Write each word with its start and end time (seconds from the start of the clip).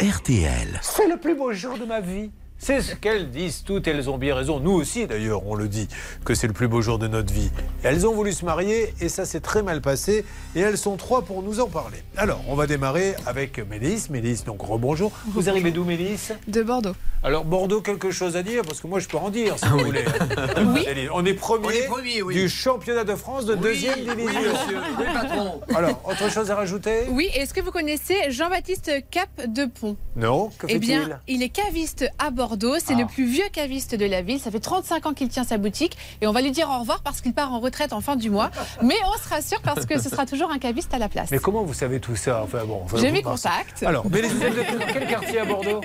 RTL. 0.00 0.78
C'est 0.82 1.08
le 1.08 1.16
plus 1.16 1.34
beau 1.34 1.52
jour 1.52 1.78
de 1.78 1.84
ma 1.84 2.00
vie. 2.00 2.30
C'est 2.58 2.80
ce 2.80 2.94
qu'elles 2.94 3.30
disent 3.30 3.62
toutes, 3.62 3.86
elles 3.88 4.08
ont 4.08 4.16
bien 4.16 4.34
raison. 4.34 4.58
Nous 4.58 4.70
aussi, 4.70 5.06
d'ailleurs, 5.06 5.46
on 5.46 5.54
le 5.54 5.68
dit, 5.68 5.86
que 6.24 6.34
c'est 6.34 6.46
le 6.46 6.54
plus 6.54 6.66
beau 6.68 6.80
jour 6.80 6.98
de 6.98 7.08
notre 7.08 7.32
vie. 7.32 7.50
Elles 7.82 8.06
ont 8.06 8.14
voulu 8.14 8.32
se 8.32 8.44
marier 8.44 8.94
et 9.00 9.10
ça 9.10 9.26
s'est 9.26 9.40
très 9.40 9.62
mal 9.62 9.82
passé. 9.82 10.24
Et 10.54 10.60
elles 10.60 10.78
sont 10.78 10.96
trois 10.96 11.22
pour 11.22 11.42
nous 11.42 11.60
en 11.60 11.66
parler. 11.68 11.98
Alors, 12.16 12.40
on 12.48 12.54
va 12.54 12.66
démarrer 12.66 13.16
avec 13.26 13.58
Mélisse. 13.68 14.08
Mélisse, 14.08 14.44
donc 14.44 14.62
rebonjour. 14.62 15.12
Vous 15.26 15.50
arrivez 15.50 15.72
d'où, 15.72 15.84
Mélisse? 15.84 16.32
De 16.48 16.62
Bordeaux. 16.62 16.94
Alors, 17.22 17.44
Bordeaux, 17.44 17.80
quelque 17.82 18.10
chose 18.10 18.36
à 18.36 18.42
dire 18.42 18.62
Parce 18.62 18.80
que 18.80 18.86
moi, 18.86 18.98
je 19.00 19.08
peux 19.08 19.16
en 19.18 19.30
dire, 19.30 19.58
si 19.58 19.66
vous 19.68 19.78
voulez. 19.80 20.04
Oui. 20.74 20.86
On 21.12 21.24
est 21.24 21.34
premier, 21.34 21.66
On 21.66 21.70
est 21.70 21.86
premier, 21.86 22.22
oui. 22.22 22.34
du 22.34 22.48
championnat 22.48 23.04
de 23.04 23.14
France 23.14 23.44
de 23.46 23.54
deuxième 23.54 23.98
Oui, 23.98 24.06
division. 24.16 24.40
monsieur. 24.40 24.78
Oui, 24.98 25.04
patron. 25.12 25.60
Alors, 25.74 26.00
autre 26.08 26.30
chose 26.30 26.50
à 26.50 26.54
rajouter? 26.54 27.02
Oui, 27.10 27.28
est-ce 27.34 27.52
que 27.52 27.60
vous 27.60 27.70
connaissez 27.70 28.16
Jean-Baptiste 28.30 28.90
Cap 29.10 29.28
de 29.46 29.66
Pont 29.66 29.96
Non 30.16 30.50
Que 30.58 30.66
Eh 30.68 30.78
bien, 30.78 31.20
il 31.28 31.42
est 31.42 31.48
caviste 31.50 32.06
à 32.18 32.30
Bordeaux. 32.30 32.43
C'est 32.84 32.94
Ah. 32.94 32.98
le 33.00 33.06
plus 33.06 33.26
vieux 33.26 33.48
caviste 33.52 33.94
de 33.94 34.04
la 34.06 34.22
ville. 34.22 34.38
Ça 34.40 34.50
fait 34.50 34.60
35 34.60 35.06
ans 35.06 35.12
qu'il 35.14 35.28
tient 35.28 35.44
sa 35.44 35.58
boutique. 35.58 35.96
Et 36.20 36.26
on 36.26 36.32
va 36.32 36.40
lui 36.42 36.50
dire 36.50 36.68
au 36.70 36.80
revoir 36.80 37.02
parce 37.02 37.20
qu'il 37.20 37.32
part 37.34 37.52
en 37.52 37.60
retraite 37.60 37.92
en 37.92 38.00
fin 38.00 38.16
du 38.16 38.30
mois. 38.30 38.50
Mais 38.82 38.96
on 39.06 39.22
se 39.22 39.28
rassure 39.28 39.60
parce 39.62 39.86
que 39.86 39.98
ce 40.00 40.08
sera 40.08 40.26
toujours 40.26 40.50
un 40.50 40.58
caviste 40.58 40.92
à 40.94 40.98
la 40.98 41.08
place. 41.08 41.30
Mais 41.30 41.38
comment 41.38 41.62
vous 41.64 41.74
savez 41.74 42.00
tout 42.00 42.16
ça 42.16 42.42
Enfin 42.44 42.64
bon. 42.66 42.80
enfin, 42.84 42.96
J'ai 42.98 43.10
mes 43.10 43.22
contacts. 43.22 43.82
Alors, 43.82 44.08
Mélisse, 44.10 44.32
vous 44.32 44.42
êtes 44.42 44.54
de 44.56 44.92
quel 44.92 45.06
quartier 45.08 45.38
à 45.40 45.44
Bordeaux 45.44 45.80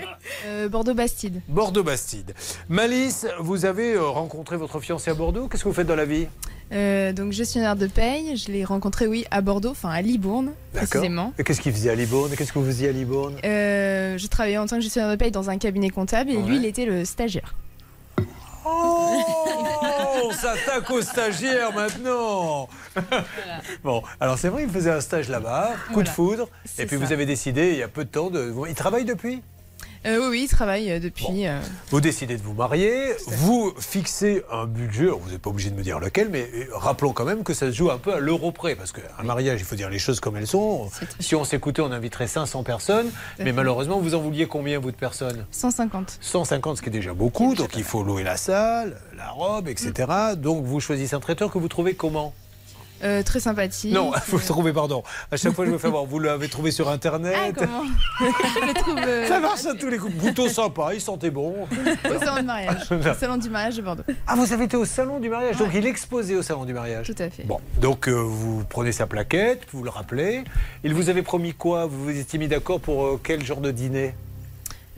Euh, 0.46 0.70
Bordeaux-Bastide. 0.70 1.42
Bordeaux-Bastide. 1.48 2.34
Malice, 2.68 3.28
vous 3.40 3.66
avez 3.66 3.94
euh, 3.94 4.08
rencontré 4.08 4.58
votre 4.58 4.80
fiancé 4.80 5.12
à 5.12 5.14
Bordeaux. 5.14 5.48
Qu'est-ce 5.48 5.64
que 5.64 5.70
vous 5.70 5.76
faites 5.76 5.88
dans 5.88 5.96
la 5.96 6.06
vie? 6.06 6.28
Euh, 6.72 7.14
donc 7.14 7.32
gestionnaire 7.32 7.76
de 7.76 7.88
paye. 7.88 8.38
Je 8.38 8.52
l'ai 8.52 8.64
rencontré, 8.64 9.08
oui, 9.08 9.26
à 9.32 9.42
Bordeaux, 9.42 9.72
enfin 9.72 9.90
à 9.90 10.02
Libourne, 10.02 10.52
précisément. 10.74 11.34
Et 11.40 11.44
qu'est-ce 11.44 11.62
qu'il 11.62 11.74
faisait 11.74 11.90
à 11.90 11.96
Libourne? 11.96 12.32
Qu'est-ce 12.38 12.54
que 12.54 12.60
vous 12.60 12.66
faisiez 12.66 12.90
à 12.90 12.92
Libourne? 12.92 13.36
Euh, 13.44 14.18
je 14.18 14.28
travaillais 14.28 14.58
en 14.60 14.68
tant 14.68 14.76
que 14.76 14.82
gestionnaire 14.84 15.10
de 15.12 15.16
paye 15.16 15.32
dans 15.32 15.50
un 15.50 15.58
cabinet 15.58 15.90
comptable 15.90 16.30
et 16.32 16.38
Ouais. 16.38 16.44
lui, 16.44 16.58
il 16.58 16.66
était 16.66 16.86
le 16.86 17.06
stagiaire. 17.06 17.56
Oh 18.66 19.24
On 20.26 20.32
s'attaque 20.32 20.90
aux 20.92 21.02
stagiaires 21.02 21.74
maintenant 21.74 22.68
Bon, 23.84 24.04
alors 24.20 24.38
c'est 24.38 24.50
vrai, 24.50 24.64
il 24.64 24.70
faisait 24.70 24.92
un 24.92 25.02
stage 25.02 25.30
là-bas, 25.30 25.72
coup 25.94 26.04
de 26.04 26.10
foudre, 26.10 26.50
et 26.78 26.86
puis 26.86 26.98
ça. 27.00 27.06
vous 27.06 27.12
avez 27.14 27.26
décidé, 27.26 27.72
il 27.72 27.78
y 27.78 27.84
a 27.84 27.88
peu 27.88 28.04
de 28.06 28.10
temps, 28.10 28.30
de... 28.30 28.54
il 28.68 28.76
travaille 28.76 29.06
depuis? 29.06 29.42
Euh, 30.06 30.18
oui, 30.22 30.28
oui, 30.30 30.42
il 30.44 30.48
travaille 30.48 30.92
euh, 30.92 31.00
depuis. 31.00 31.46
euh, 31.46 31.60
Vous 31.90 32.00
décidez 32.00 32.38
de 32.38 32.42
vous 32.42 32.54
marier, 32.54 33.14
vous 33.28 33.74
fixez 33.80 34.44
un 34.50 34.66
budget, 34.66 35.08
vous 35.08 35.30
n'êtes 35.30 35.42
pas 35.42 35.50
obligé 35.50 35.70
de 35.70 35.76
me 35.76 35.82
dire 35.84 36.00
lequel, 36.00 36.30
mais 36.30 36.50
rappelons 36.72 37.12
quand 37.12 37.26
même 37.26 37.44
que 37.44 37.54
ça 37.54 37.66
se 37.68 37.72
joue 37.76 37.92
un 37.92 37.98
peu 37.98 38.14
à 38.14 38.20
l'euro 38.20 38.52
près, 38.54 38.76
parce 38.76 38.94
qu'un 38.94 39.24
mariage, 39.24 39.60
il 39.60 39.66
faut 39.66 39.76
dire 39.76 39.90
les 39.90 40.00
choses 40.00 40.20
comme 40.22 40.38
elles 40.38 40.48
sont. 40.48 40.90
Si 41.20 41.36
on 41.36 41.44
s'écoutait, 41.44 41.82
on 41.82 41.92
inviterait 41.92 42.28
500 42.28 42.64
personnes, 42.64 43.12
mais 43.40 43.52
malheureusement, 43.52 44.00
vous 44.00 44.16
en 44.16 44.20
vouliez 44.20 44.48
combien, 44.48 44.80
vous, 44.80 44.92
de 44.92 44.96
personnes? 44.96 45.46
150. 45.52 46.18
150, 46.22 46.78
ce 46.78 46.82
qui 46.82 46.88
est 46.90 46.92
déjà 46.92 47.14
beaucoup, 47.14 47.54
donc 47.56 47.76
il 47.76 47.84
faut 47.84 48.04
louer 48.04 48.24
la 48.24 48.38
salle, 48.38 48.98
la 49.18 49.30
robe, 49.32 49.68
etc. 49.68 49.92
Donc 50.38 50.64
vous 50.64 50.80
choisissez 50.80 51.16
un 51.16 51.20
traiteur 51.20 51.52
que 51.52 51.58
vous 51.58 51.68
trouvez 51.68 51.94
comment? 51.94 52.34
Euh, 53.04 53.24
très 53.24 53.40
sympathique. 53.40 53.94
Non, 53.94 54.12
vous 54.28 54.40
trouvez, 54.40 54.74
pardon. 54.74 55.04
À 55.32 55.38
chaque 55.38 55.54
fois, 55.54 55.66
je 55.66 55.72
me 55.72 55.78
fais 55.78 55.90
voir, 55.90 56.06
vous 56.06 56.20
l'avez 56.20 56.48
trouvé 56.50 56.72
sur 56.72 56.90
Ah, 56.90 56.94
Internet 56.94 57.56
comment 57.58 57.84
Je 58.20 58.68
le 58.68 58.74
trouve 58.74 58.98
euh, 58.98 59.28
Ça 59.28 59.40
marche 59.40 59.66
à 59.66 59.74
tous 59.74 59.90
les 59.90 59.98
coups. 59.98 60.14
Bouton 60.14 60.50
sympa, 60.50 60.90
il 60.94 61.02
sentait 61.02 61.30
bon. 61.30 61.56
au 61.64 62.20
salon 62.20 62.42
de 62.42 62.46
mariage. 62.46 62.82
Au 62.92 63.14
salon 63.14 63.38
du 63.38 63.50
mariage 63.50 63.78
de 63.78 63.82
Bordeaux. 63.82 64.04
Ah, 64.28 64.36
vous 64.36 64.52
avez 64.54 64.66
été 64.66 64.78
au 64.78 64.86
salon 64.86 65.20
du 65.20 65.30
mariage, 65.30 65.58
donc 65.58 65.70
il 65.74 65.86
exposait 65.86 66.36
au 66.36 66.42
salon 66.42 66.66
du 66.66 66.74
mariage. 66.74 67.08
Tout 67.08 67.22
à 67.22 67.30
fait. 67.30 67.44
Bon, 67.44 67.60
donc 67.82 68.08
euh, 68.08 68.12
vous 68.12 68.64
prenez 68.70 68.92
sa 68.92 69.08
plaquette, 69.08 69.64
vous 69.72 69.84
le 69.84 69.90
rappelez. 69.90 70.44
Il 70.84 70.94
vous 70.94 71.10
avait 71.10 71.22
promis 71.24 71.54
quoi? 71.54 71.86
Vous 71.86 72.04
vous 72.06 72.18
étiez 72.18 72.40
mis 72.40 72.48
d'accord 72.48 72.80
pour 72.80 73.20
quel 73.24 73.46
genre 73.46 73.62
de 73.62 73.72
dîner? 73.72 74.14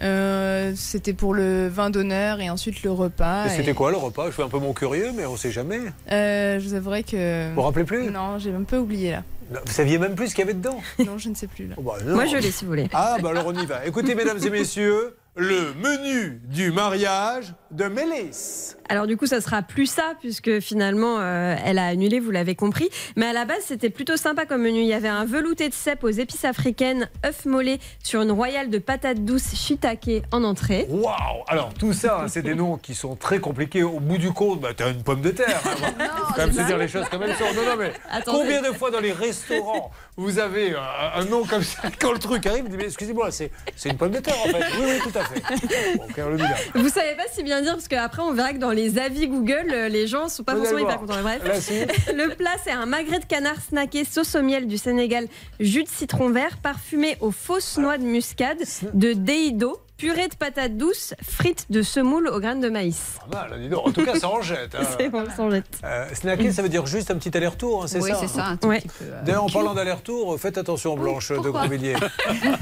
Euh, 0.02 0.72
c'était 0.76 1.14
pour 1.14 1.34
le 1.34 1.68
vin 1.68 1.90
d'honneur 1.90 2.40
et 2.40 2.50
ensuite 2.50 2.82
le 2.84 2.92
repas. 2.92 3.46
Et 3.46 3.54
et- 3.54 3.58
C'était 3.58 3.74
quoi 3.74 3.92
le 3.92 3.98
repas? 3.98 4.28
Je 4.28 4.32
fais 4.32 4.44
un 4.44 4.50
peu 4.50 4.58
mon 4.60 4.74
curieux, 4.74 5.12
mais 5.16 5.26
on 5.26 5.38
sait 5.38 5.52
jamais. 5.52 5.80
Euh, 6.12 6.60
Je 6.60 6.68
vous 6.68 6.74
avouerai 6.74 7.04
que. 7.04 7.50
Vous 7.50 7.56
vous 7.56 7.62
rappelez 7.62 7.86
plus? 7.86 8.10
Non, 8.10 8.40
j'ai 8.40 8.54
un 8.54 8.64
peu 8.64 8.78
oublié 8.78 9.12
là. 9.12 9.24
Vous 9.66 9.72
saviez 9.72 9.98
même 10.00 10.16
plus 10.16 10.30
ce 10.30 10.36
qu'il 10.36 10.46
y 10.46 10.48
avait 10.48 10.54
dedans? 10.54 10.80
Non, 11.00 11.18
je 11.18 11.28
ne 11.30 11.36
sais 11.36 11.48
plus 11.48 11.68
là. 11.68 11.76
Oh, 11.78 11.82
bah. 11.82 11.98
Moi, 12.06 12.26
je 12.26 12.38
l'ai 12.38 12.52
si 12.52 12.64
vous 12.64 12.70
voulez. 12.72 12.88
Ah, 12.94 13.18
bah 13.22 13.30
alors 13.32 13.46
on 13.48 13.54
y 13.54 13.66
va. 13.66 13.86
Écoutez, 13.86 14.16
mesdames 14.16 14.40
et 14.44 14.50
messieurs, 14.50 15.16
le 15.36 15.74
menu 15.76 16.42
du 16.46 16.72
mariage 16.72 17.54
de 17.72 17.86
Mélisse. 17.86 18.78
Alors 18.90 19.08
du 19.08 19.16
coup, 19.16 19.26
ça 19.28 19.40
sera 19.40 19.62
plus 19.62 19.86
ça, 19.86 20.14
puisque 20.20 20.60
finalement, 20.60 21.20
euh, 21.20 21.56
elle 21.64 21.80
a 21.80 21.86
annulé, 21.86 22.20
vous 22.20 22.32
l'avez 22.32 22.56
compris. 22.56 22.90
Mais 23.16 23.28
à 23.28 23.32
la 23.32 23.46
base, 23.46 23.62
c'était 23.66 23.90
plutôt 23.90 24.18
sympa 24.18 24.46
comme 24.46 24.62
menu. 24.64 24.80
Il 24.82 24.88
y 24.88 24.94
avait 24.94 25.08
un 25.08 25.24
velouté 25.24 25.70
de 25.70 25.74
cèpe 25.74 26.04
aux 26.04 26.10
épices 26.10 26.44
africaines, 26.44 27.10
œuf 27.26 27.46
mollet 27.46 27.80
sur 28.04 28.22
une 28.22 28.32
royale 28.32 28.70
de 28.70 28.78
patates 28.78 29.24
douces 29.24 29.56
shiitake 29.56 30.24
en 30.34 30.44
entrée. 30.44 30.86
Waouh 30.90 31.14
Alors 31.48 31.74
tout 31.74 31.94
ça, 31.94 32.24
hein, 32.24 32.28
c'est 32.28 32.42
des 32.42 32.54
noms 32.56 32.76
qui 32.76 32.94
sont 32.94 33.16
très 33.16 33.40
compliqués. 33.40 33.84
Au 33.84 34.02
bout 34.02 34.18
du 34.18 34.32
compte, 34.34 34.60
bah, 34.60 34.74
t'as 34.76 34.92
une 34.92 35.02
pomme 35.04 35.22
de 35.22 35.32
terre. 35.32 35.62
hein. 35.66 36.08
Faut 36.28 36.34
quand 36.34 36.48
même 36.48 36.52
se 36.52 36.62
dire 36.64 36.78
les 36.78 36.90
choses 36.90 37.08
comme 37.08 37.24
elles 37.24 37.38
sont. 37.38 37.46
Non, 37.56 37.64
non, 37.70 37.78
mais 37.80 37.94
Attendez. 38.10 38.38
combien 38.40 38.62
de 38.62 38.76
fois 38.76 38.92
dans 38.92 39.00
les 39.00 39.14
restaurants 39.14 39.92
vous 40.18 40.40
avez 40.40 40.74
euh, 40.74 40.78
un 41.16 41.24
nom 41.24 41.46
comme 41.46 41.64
ça 41.64 41.84
Quand 42.02 42.12
le 42.12 42.20
truc 42.20 42.46
arrive, 42.46 42.64
vous 42.64 42.70
dites, 42.70 42.78
mais 42.80 42.84
excusez-moi, 42.86 43.32
c'est 43.32 43.50
c'est 43.78 43.88
une 43.90 43.98
pomme 43.98 44.12
de 44.12 44.20
terre 44.20 44.36
en 44.46 44.50
fait. 44.50 44.66
Oui, 44.78 44.86
oui, 44.88 45.00
tout 45.02 45.18
à 45.18 45.21
fait. 45.21 45.21
Bon. 46.18 46.82
Vous 46.82 46.90
savez 46.90 47.16
pas 47.16 47.24
si 47.32 47.44
bien 47.44 47.62
dire, 47.62 47.74
parce 47.74 47.88
qu'après, 47.88 48.22
on 48.22 48.34
verra 48.34 48.54
que 48.54 48.58
dans 48.58 48.72
les 48.72 48.98
avis 48.98 49.28
Google, 49.28 49.72
euh, 49.72 49.88
les 49.90 50.08
gens 50.08 50.30
sont 50.30 50.44
pas 50.44 50.56
forcément 50.56 50.80
hyper 50.80 51.00
contents. 51.00 51.22
Bref. 51.22 51.42
Là, 51.44 52.14
Le 52.14 52.36
plat, 52.36 52.52
c'est 52.64 52.72
un 52.72 52.86
magret 52.86 53.20
de 53.20 53.26
canard 53.26 53.62
snacké 53.62 54.04
sauce 54.06 54.36
au 54.36 54.42
miel 54.42 54.68
du 54.68 54.78
Sénégal, 54.78 55.28
jus 55.60 55.84
de 55.84 55.90
citron 55.90 56.30
vert, 56.30 56.58
parfumé 56.58 57.18
aux 57.22 57.32
fausses 57.32 57.78
noix 57.78 57.98
de 57.98 58.04
muscade, 58.04 58.60
de 58.94 59.14
déido, 59.14 59.80
purée 60.02 60.28
de 60.30 60.36
patates 60.36 60.78
douces, 60.78 61.14
frites 61.22 61.68
de 61.70 61.84
semoule 61.84 62.28
aux 62.28 62.40
graines 62.40 62.60
de 62.60 62.70
maïs. 62.70 63.18
Pas 63.30 63.48
mal, 63.48 63.62
dis 63.62 63.70
donc. 63.70 63.88
En 63.88 63.92
tout 63.92 64.04
cas, 64.04 64.16
ça 64.16 64.30
en 64.30 64.42
jette. 64.42 64.74
hein. 64.74 64.80
C'est 65.00 65.10
bon, 65.10 65.24
sans 65.38 65.52
jette. 65.52 65.66
Euh, 65.84 66.08
snacker, 66.14 66.52
ça 66.52 66.64
veut 66.64 66.70
dire 66.70 66.88
juste 66.88 67.12
un 67.12 67.18
petit 67.18 67.38
aller-retour, 67.38 67.84
hein, 67.84 67.88
c'est 67.88 68.02
oui, 68.02 68.10
ça 68.10 68.18
c'est 68.22 68.28
ça, 68.28 68.46
un 68.48 68.58
tout 68.58 68.68
Ouais. 68.68 68.80
petit 68.82 68.88
peu. 68.88 69.06
euh, 69.06 69.22
D'ailleurs, 69.24 69.44
en 69.44 69.50
parlant 69.50 69.76
d'aller-retour, 69.76 70.40
faites 70.40 70.58
attention, 70.58 70.96
Blanche 70.96 71.30
de 71.32 71.38
Grandvilliers. 71.52 71.96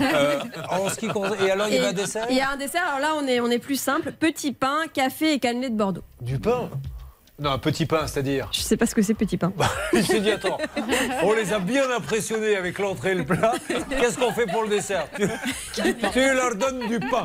Euh, 0.02 0.40
en 0.70 0.90
ce 0.90 0.96
qui 0.98 1.08
concerne- 1.08 1.38
Et 1.46 1.50
alors, 1.52 1.68
il 1.70 1.76
y 1.76 1.78
a 1.80 1.88
un 1.88 1.94
dessert 1.94 2.26
Il 2.30 2.36
y 2.36 2.42
a 2.42 2.50
un 2.52 2.58
dessert, 2.58 2.84
alors 2.88 3.00
là, 3.00 3.14
on 3.18 3.26
est, 3.26 3.40
on 3.40 3.50
est 3.50 3.60
plus 3.60 3.80
simple 3.80 4.12
petit 4.12 4.52
pain, 4.52 4.80
café 4.94 5.32
et 5.34 5.40
cannelé 5.40 5.70
de 5.70 5.76
Bordeaux. 5.78 6.04
Du 6.22 6.38
pain 6.40 6.70
Non, 7.40 7.52
un 7.52 7.58
petit 7.58 7.86
pain, 7.86 8.06
c'est-à-dire 8.06 8.50
Je 8.52 8.60
sais 8.60 8.76
pas 8.76 8.86
ce 8.86 8.94
que 8.94 9.02
c'est, 9.02 9.14
petit 9.14 9.38
pain. 9.38 9.54
Il 9.94 10.06
s'est 10.06 10.20
dit, 10.20 10.32
attends, 10.32 10.58
on 11.24 11.34
les 11.34 11.54
a 11.54 11.60
bien 11.60 11.90
impressionnés 11.90 12.56
avec 12.58 12.80
l'entrée 12.80 13.12
et 13.12 13.16
le 13.16 13.26
plat. 13.26 13.54
Qu'est-ce 13.90 14.18
qu'on 14.18 14.34
fait 14.34 14.46
pour 14.46 14.64
le 14.64 14.70
dessert? 14.70 15.08
Tu, 15.16 15.96
tu 16.12 16.20
leur 16.34 16.56
donnes 16.56 16.88
du 16.88 17.00
pain. 17.00 17.24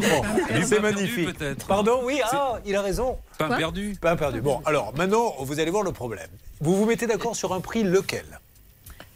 Bon, 0.00 0.22
c'est 0.64 0.80
magnifique. 0.80 1.36
peut-être. 1.38 1.66
Pardon, 1.66 2.00
oui, 2.04 2.20
ah, 2.32 2.54
il 2.64 2.74
a 2.74 2.82
raison. 2.82 3.18
Pain 3.38 3.48
Quoi? 3.48 3.56
perdu. 3.58 3.94
Pain 4.00 4.16
perdu. 4.16 4.40
Bon, 4.40 4.60
alors 4.64 4.94
maintenant, 4.96 5.34
vous 5.40 5.60
allez 5.60 5.70
voir 5.70 5.82
le 5.82 5.92
problème. 5.92 6.28
Vous 6.60 6.74
vous 6.76 6.86
mettez 6.86 7.06
d'accord 7.06 7.36
sur 7.36 7.52
un 7.52 7.60
prix 7.60 7.82
lequel? 7.82 8.24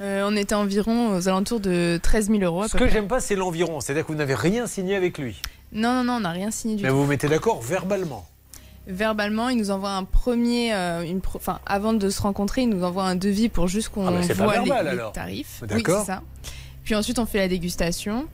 Euh, 0.00 0.22
on 0.28 0.36
était 0.36 0.54
environ 0.54 1.16
aux 1.16 1.28
alentours 1.28 1.60
de 1.60 1.98
13 2.02 2.28
000 2.28 2.40
euros. 2.42 2.62
à 2.62 2.68
Ce 2.68 2.76
peu 2.76 2.84
que 2.86 2.90
j'aime 2.90 3.06
pas, 3.06 3.20
c'est 3.20 3.36
l'environ. 3.36 3.80
C'est-à-dire 3.80 4.04
que 4.04 4.12
vous 4.12 4.18
n'avez 4.18 4.34
rien 4.34 4.66
signé 4.66 4.96
avec 4.96 5.18
lui. 5.18 5.40
Non, 5.72 5.92
non, 5.94 6.04
non, 6.04 6.12
on 6.14 6.20
n'a 6.20 6.30
rien 6.30 6.50
signé 6.50 6.76
du 6.76 6.82
Mais 6.82 6.88
tout. 6.88 6.96
vous 6.96 7.02
vous 7.04 7.08
mettez 7.08 7.28
d'accord 7.28 7.62
verbalement. 7.62 8.26
Verbalement, 8.86 9.48
il 9.48 9.56
nous 9.58 9.70
envoie 9.70 9.90
un 9.92 10.04
premier. 10.04 10.74
euh, 10.74 11.02
une 11.02 11.20
pro- 11.20 11.38
Enfin, 11.38 11.58
avant 11.66 11.92
de 11.94 12.10
se 12.10 12.20
rencontrer, 12.20 12.62
il 12.62 12.68
nous 12.68 12.84
envoie 12.84 13.04
un 13.04 13.16
devis 13.16 13.48
pour 13.48 13.66
juste 13.68 13.88
qu'on 13.88 14.06
Ah, 14.06 14.12
pas 14.12 14.34
voit 14.34 14.52
les- 14.58 14.58
verbal, 14.68 14.84
les, 14.84 14.90
alors. 14.92 15.12
tarifs. 15.12 15.62
D'accord. 15.66 15.94
Oui, 16.00 16.04
c'est 16.06 16.12
ça. 16.12 16.22
Puis 16.84 16.94
ensuite, 16.94 17.18
on 17.18 17.24
fait 17.26 17.38
la 17.38 17.48
dégustation. 17.48 18.26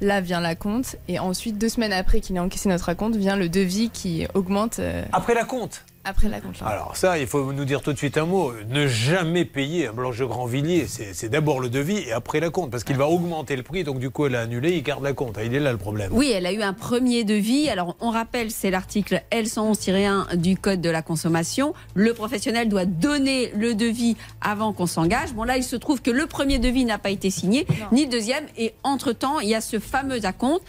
Là 0.00 0.20
vient 0.20 0.40
la 0.40 0.54
compte. 0.54 0.96
Et 1.08 1.18
ensuite, 1.18 1.58
deux 1.58 1.68
semaines 1.70 1.92
après 1.92 2.20
qu'il 2.20 2.36
ait 2.36 2.40
encaissé 2.40 2.68
notre 2.68 2.84
raconte, 2.84 3.16
vient 3.16 3.36
le 3.36 3.48
devis 3.48 3.90
qui 3.90 4.26
augmente 4.34 4.78
euh, 4.78 5.02
Après 5.12 5.34
la 5.34 5.44
compte? 5.44 5.84
Après 6.06 6.28
la. 6.28 6.36
Alors 6.64 6.96
ça, 6.96 7.18
il 7.18 7.26
faut 7.26 7.52
nous 7.52 7.64
dire 7.64 7.82
tout 7.82 7.92
de 7.92 7.98
suite 7.98 8.16
un 8.16 8.24
mot. 8.26 8.52
Ne 8.68 8.86
jamais 8.86 9.44
payer 9.44 9.88
un 9.88 9.92
Blanche 9.92 10.18
de 10.18 10.24
Grandvilliers. 10.24 10.86
C'est 10.86 11.28
d'abord 11.28 11.60
le 11.60 11.68
devis 11.68 11.98
et 11.98 12.12
après 12.12 12.40
la 12.40 12.50
compte. 12.50 12.70
Parce 12.70 12.84
qu'il 12.84 12.96
va 12.96 13.08
augmenter 13.08 13.56
le 13.56 13.62
prix. 13.62 13.82
Donc 13.84 13.98
du 13.98 14.10
coup, 14.10 14.26
elle 14.26 14.36
a 14.36 14.40
annulé, 14.42 14.72
il 14.76 14.82
garde 14.82 15.02
la 15.02 15.12
compte. 15.12 15.38
Il 15.44 15.54
est 15.54 15.60
là 15.60 15.72
le 15.72 15.78
problème. 15.78 16.10
Oui, 16.12 16.30
elle 16.32 16.46
a 16.46 16.52
eu 16.52 16.62
un 16.62 16.72
premier 16.72 17.24
devis. 17.24 17.68
Alors, 17.68 17.96
on 18.00 18.10
rappelle, 18.10 18.50
c'est 18.50 18.70
l'article 18.70 19.22
L111-1 19.32 20.36
du 20.36 20.56
Code 20.56 20.80
de 20.80 20.90
la 20.90 21.02
consommation. 21.02 21.74
Le 21.94 22.14
professionnel 22.14 22.68
doit 22.68 22.84
donner 22.84 23.50
le 23.56 23.74
devis 23.74 24.16
avant 24.40 24.72
qu'on 24.72 24.86
s'engage. 24.86 25.32
Bon, 25.34 25.42
là, 25.42 25.56
il 25.56 25.64
se 25.64 25.76
trouve 25.76 26.00
que 26.02 26.10
le 26.10 26.26
premier 26.26 26.58
devis 26.58 26.84
n'a 26.84 26.98
pas 26.98 27.10
été 27.10 27.30
signé, 27.30 27.66
Non. 27.68 27.86
ni 27.92 28.04
le 28.04 28.10
deuxième. 28.10 28.44
Et 28.56 28.74
entre-temps, 28.84 29.40
il 29.40 29.48
y 29.48 29.54
a 29.54 29.60
ce 29.60 29.80
fameux 29.80 30.24
acompte. 30.24 30.62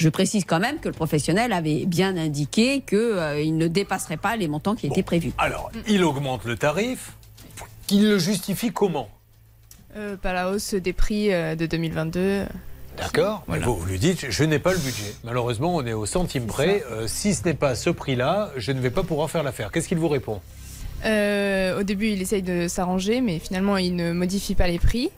Je 0.00 0.08
précise 0.08 0.46
quand 0.46 0.60
même 0.60 0.78
que 0.78 0.88
le 0.88 0.94
professionnel 0.94 1.52
avait 1.52 1.84
bien 1.84 2.16
indiqué 2.16 2.80
qu'il 2.80 3.56
ne 3.58 3.66
dépasserait 3.66 4.16
pas 4.16 4.34
les 4.34 4.48
montants 4.48 4.74
qui 4.74 4.86
étaient 4.86 5.02
prévus. 5.02 5.32
Alors, 5.36 5.70
il 5.86 6.02
augmente 6.04 6.46
le 6.46 6.56
tarif. 6.56 7.12
Il 7.90 8.08
le 8.08 8.18
justifie 8.18 8.72
comment? 8.72 9.10
Euh, 9.96 10.16
pas 10.16 10.32
la 10.32 10.50
hausse 10.50 10.72
des 10.72 10.94
prix 10.94 11.34
euh, 11.34 11.54
de 11.54 11.66
2022. 11.66 12.46
D'accord 12.96 13.44
Mais 13.48 13.58
vous, 13.58 13.76
vous 13.76 13.86
lui 13.86 13.98
dites, 13.98 14.30
je 14.30 14.44
n'ai 14.44 14.58
pas 14.58 14.72
le 14.72 14.78
budget. 14.78 15.14
Malheureusement, 15.22 15.76
on 15.76 15.84
est 15.84 15.92
au 15.92 16.06
centime 16.06 16.46
près. 16.46 16.82
Euh, 16.90 17.06
si 17.06 17.34
ce 17.34 17.44
n'est 17.44 17.54
pas 17.54 17.74
ce 17.74 17.90
prix-là, 17.90 18.52
je 18.56 18.72
ne 18.72 18.80
vais 18.80 18.90
pas 18.90 19.02
pouvoir 19.02 19.30
faire 19.30 19.42
l'affaire. 19.42 19.70
Qu'est-ce 19.70 19.88
qu'il 19.88 19.98
vous 19.98 20.08
répond? 20.08 20.40
Euh, 21.04 21.80
au 21.80 21.82
début, 21.82 22.08
il 22.08 22.20
essaye 22.20 22.42
de 22.42 22.68
s'arranger, 22.68 23.20
mais 23.20 23.38
finalement, 23.38 23.76
il 23.76 23.96
ne 23.96 24.12
modifie 24.12 24.54
pas 24.54 24.66
les 24.68 24.78
prix. 24.78 25.10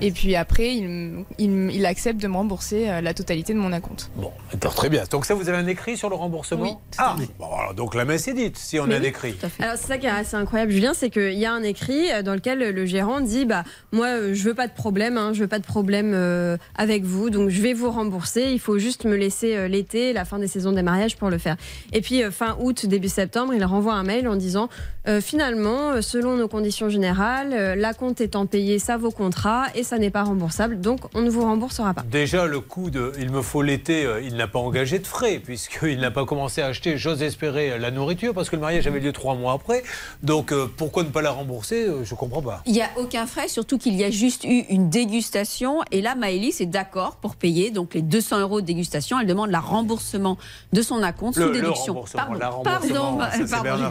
Et 0.00 0.10
puis 0.10 0.34
après, 0.36 0.74
il, 0.74 1.24
il- 1.38 1.70
il 1.72 1.86
accepte 1.86 2.20
de 2.20 2.28
me 2.28 2.34
rembourser 2.34 2.88
euh, 2.88 3.00
la 3.00 3.12
totalité 3.14 3.52
de 3.52 3.58
mon 3.58 3.72
acompte. 3.72 4.10
Bon, 4.16 4.30
d'accord, 4.52 4.74
très 4.74 4.88
bien. 4.88 5.04
Donc 5.10 5.26
ça, 5.26 5.34
vous 5.34 5.48
avez 5.48 5.58
un 5.58 5.66
écrit 5.66 5.96
sur 5.96 6.08
le 6.08 6.14
remboursement 6.16 6.62
Oui, 6.62 6.70
tout 6.90 6.98
Ah, 6.98 7.16
bon, 7.38 7.46
alors, 7.58 7.74
donc 7.74 7.94
la 7.94 8.04
messe 8.04 8.28
est 8.28 8.34
dite, 8.34 8.56
si 8.56 8.78
on 8.78 8.86
Mais 8.86 8.94
a 8.94 8.98
un 8.98 9.00
oui, 9.00 9.06
écrit. 9.08 9.34
Tout 9.34 9.46
à 9.46 9.48
fait. 9.48 9.62
Alors 9.62 9.76
c'est 9.76 9.86
ça 9.88 9.98
qui 9.98 10.06
est 10.06 10.10
assez 10.10 10.36
incroyable, 10.36 10.72
Julien, 10.72 10.92
c'est 10.94 11.10
qu'il 11.10 11.34
y 11.38 11.44
a 11.46 11.52
un 11.52 11.62
écrit 11.62 12.10
euh, 12.12 12.22
dans 12.22 12.34
lequel 12.34 12.58
le 12.58 12.86
gérant 12.86 13.20
dit 13.20 13.44
bah 13.44 13.64
moi 13.92 14.32
je 14.32 14.42
veux 14.42 14.54
pas 14.54 14.66
de 14.68 14.72
problème, 14.72 15.16
hein, 15.18 15.32
je 15.34 15.40
veux 15.40 15.48
pas 15.48 15.58
de 15.58 15.64
problème 15.66 16.12
euh, 16.14 16.56
avec 16.76 17.04
vous, 17.04 17.30
donc 17.30 17.50
je 17.50 17.60
vais 17.60 17.72
vous 17.74 17.90
rembourser. 17.90 18.50
Il 18.52 18.60
faut 18.60 18.78
juste 18.78 19.04
me 19.04 19.16
laisser 19.16 19.56
euh, 19.56 19.68
l'été, 19.68 20.12
la 20.12 20.24
fin 20.24 20.38
des 20.38 20.48
saisons 20.48 20.72
des 20.72 20.82
mariages 20.82 21.16
pour 21.16 21.30
le 21.30 21.38
faire. 21.38 21.56
Et 21.92 22.00
puis 22.00 22.22
euh, 22.22 22.30
fin 22.30 22.56
août, 22.60 22.86
début 22.86 23.08
septembre, 23.08 23.52
il 23.54 23.64
renvoie 23.64 23.94
un 23.94 24.02
mail 24.04 24.28
en 24.28 24.36
disant 24.36 24.68
euh, 25.08 25.20
finalement 25.26 25.90
euh, 25.90 26.02
selon 26.02 26.36
nos 26.36 26.46
conditions 26.46 26.88
générales, 26.88 27.52
euh, 27.52 27.74
la 27.74 27.94
compte 27.94 28.20
étant 28.20 28.46
payée, 28.46 28.78
ça 28.78 28.96
vaut 28.96 29.10
contrat 29.10 29.64
et 29.74 29.82
ça 29.82 29.98
n'est 29.98 30.10
pas 30.10 30.22
remboursable, 30.22 30.80
donc 30.80 31.00
on 31.14 31.22
ne 31.22 31.28
vous 31.30 31.42
remboursera 31.42 31.92
pas. 31.92 32.02
Déjà, 32.08 32.46
le 32.46 32.60
coût 32.60 32.90
de 32.90 33.12
il 33.18 33.30
me 33.30 33.42
faut 33.42 33.62
l'été, 33.62 34.04
euh, 34.04 34.22
il 34.22 34.36
n'a 34.36 34.46
pas 34.46 34.60
engagé 34.60 35.00
de 35.00 35.06
frais, 35.06 35.40
puisqu'il 35.44 35.98
n'a 35.98 36.12
pas 36.12 36.24
commencé 36.24 36.62
à 36.62 36.66
acheter, 36.66 36.96
j'ose 36.96 37.22
espérer, 37.22 37.76
la 37.78 37.90
nourriture, 37.90 38.34
parce 38.34 38.48
que 38.48 38.56
le 38.56 38.62
mariage 38.62 38.86
avait 38.86 39.00
lieu 39.00 39.12
trois 39.12 39.34
mois 39.34 39.52
après. 39.52 39.82
Donc, 40.22 40.54
pourquoi 40.76 41.02
ne 41.02 41.08
pas 41.08 41.22
la 41.22 41.32
rembourser 41.32 41.86
Je 42.04 42.14
comprends 42.14 42.42
pas. 42.42 42.62
Il 42.66 42.72
n'y 42.72 42.82
a 42.82 42.90
aucun 42.96 43.26
frais, 43.26 43.48
surtout 43.48 43.78
qu'il 43.78 43.94
y 43.96 44.04
a 44.04 44.10
juste 44.10 44.44
eu 44.44 44.64
une 44.70 44.88
dégustation. 44.88 45.80
Et 45.90 46.00
là, 46.00 46.14
Maëlys 46.14 46.60
est 46.60 46.66
d'accord 46.66 47.16
pour 47.16 47.34
payer 47.34 47.70
donc 47.70 47.94
les 47.94 48.02
200 48.02 48.40
euros 48.40 48.60
de 48.60 48.66
dégustation. 48.66 49.18
Elle 49.18 49.26
demande 49.26 49.50
la 49.50 49.60
remboursement 49.60 50.38
de 50.72 50.82
son 50.82 51.02
acompte 51.02 51.36
Le, 51.36 51.46
sous 51.46 51.52
le 51.52 51.60
déduction. 51.60 51.94
remboursement, 51.94 52.22
Pardon, 52.22 52.38
la 52.38 52.48
remboursement, 52.48 53.18
pardon, 53.18 53.88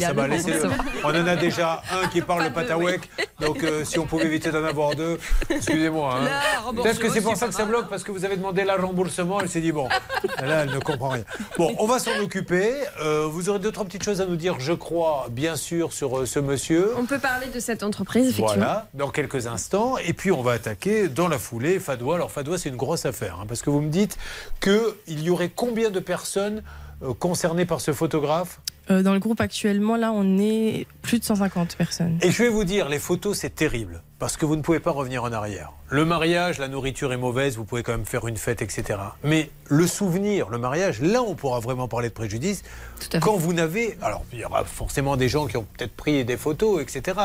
pardon, 1.02 1.25
En 1.26 1.28
a 1.28 1.36
déjà 1.36 1.82
un 1.92 2.08
qui 2.08 2.22
parle 2.22 2.40
Pas 2.40 2.48
le 2.48 2.54
patawek, 2.54 3.10
donc 3.40 3.64
euh, 3.64 3.84
si 3.84 3.98
on 4.00 4.06
pouvait 4.06 4.26
éviter 4.26 4.52
d'en 4.52 4.64
avoir 4.64 4.96
deux, 4.96 5.18
excusez-moi. 5.50 6.20
hein. 6.22 6.74
Peut-être 6.76 7.00
que 7.00 7.10
c'est 7.10 7.22
pour 7.22 7.36
ça 7.36 7.48
que 7.48 7.54
ça 7.54 7.66
bloque, 7.66 7.90
parce 7.90 8.04
que 8.04 8.12
vous 8.12 8.26
avez 8.26 8.38
demandé 8.38 8.64
la 8.64 8.76
remboursement, 8.76 9.40
elle 9.42 9.50
s'est 9.50 9.62
dit, 9.62 9.72
bon, 9.72 9.88
là, 10.40 10.64
elle 10.64 10.72
ne 10.72 10.80
comprend 10.80 11.10
rien. 11.10 11.24
Bon, 11.58 11.74
on 11.80 11.88
va 11.88 12.00
s'en 12.00 12.18
occuper. 12.20 12.72
Euh, 13.02 13.26
vous 13.28 13.50
aurez 13.50 13.60
deux, 13.60 13.72
trois 13.72 13.86
petites 13.86 14.04
choses 14.04 14.22
à 14.22 14.26
nous 14.26 14.36
dire, 14.36 14.60
je 14.60 14.74
crois, 14.74 15.28
bien 15.32 15.56
sûr, 15.56 15.94
sur 15.94 16.20
euh, 16.20 16.26
ce 16.26 16.40
monsieur. 16.40 16.94
On 16.98 17.06
peut 17.06 17.20
parler 17.20 17.48
de 17.48 17.60
cette 17.60 17.84
entreprise 17.84 18.30
effectivement. 18.30 18.54
Voilà, 18.56 18.88
dans 18.94 19.10
quelques 19.10 19.48
instants. 19.48 19.98
Et 19.98 20.14
puis, 20.14 20.32
on 20.32 20.42
va 20.44 20.54
attaquer 20.54 21.08
dans 21.08 21.28
la 21.28 21.40
foulée 21.40 21.80
Fadois. 21.80 22.16
Alors, 22.16 22.32
Fadois, 22.32 22.58
c'est 22.58 22.70
une 22.70 22.76
grosse 22.78 23.06
affaire, 23.06 23.40
hein, 23.42 23.46
parce 23.48 23.62
que 23.62 23.70
vous 23.70 23.82
me 23.82 23.90
dites 23.90 24.18
qu'il 24.62 25.22
y 25.22 25.30
aurait 25.30 25.50
combien 25.50 25.90
de 25.90 26.00
personnes 26.00 26.64
euh, 27.04 27.14
concernées 27.14 27.66
par 27.66 27.82
ce 27.82 27.92
photographe? 27.94 28.60
Euh, 28.92 29.02
dans 29.02 29.14
le 29.14 29.20
groupe 29.20 29.42
actuellement, 29.42 29.96
là, 29.96 30.12
on 30.12 30.38
est 30.38 30.86
plus 31.02 31.20
de 31.20 31.24
150 31.24 31.76
personnes. 31.76 32.20
Et 32.22 32.32
je 32.32 32.44
vais 32.44 32.50
vous 32.50 32.64
dire, 32.64 32.88
les 32.88 33.00
photos, 33.00 33.38
c'est 33.38 33.56
terrible, 33.56 34.04
parce 34.20 34.38
que 34.38 34.46
vous 34.46 34.56
ne 34.56 34.62
pouvez 34.62 34.80
pas 34.80 34.92
revenir 34.92 35.24
en 35.24 35.32
arrière. 35.32 35.72
Le 35.90 36.06
mariage, 36.06 36.60
la 36.60 36.68
nourriture 36.68 37.12
est 37.12 37.18
mauvaise, 37.18 37.58
vous 37.58 37.66
pouvez 37.66 37.82
quand 37.82 37.94
même 37.94 38.06
faire 38.06 38.28
une 38.28 38.38
fête, 38.38 38.62
etc. 38.62 39.00
Mais 39.24 39.50
le 39.68 39.88
souvenir, 39.88 40.50
le 40.50 40.60
mariage, 40.60 41.02
là, 41.02 41.24
on 41.24 41.34
pourra 41.34 41.60
vraiment 41.60 41.88
parler 41.88 42.10
de 42.10 42.14
préjudice. 42.14 42.64
Tout 43.00 43.08
à 43.08 43.12
fait. 43.12 43.20
Quand 43.20 43.38
vous 43.38 43.54
n'avez. 43.54 43.98
Alors, 44.02 44.24
il 44.34 44.40
y 44.40 44.46
aura 44.46 44.64
forcément 44.66 45.18
des 45.18 45.30
gens 45.30 45.48
qui 45.48 45.58
ont 45.58 45.66
peut-être 45.78 45.96
pris 45.96 46.24
des 46.24 46.38
photos, 46.38 46.82
etc. 46.82 47.20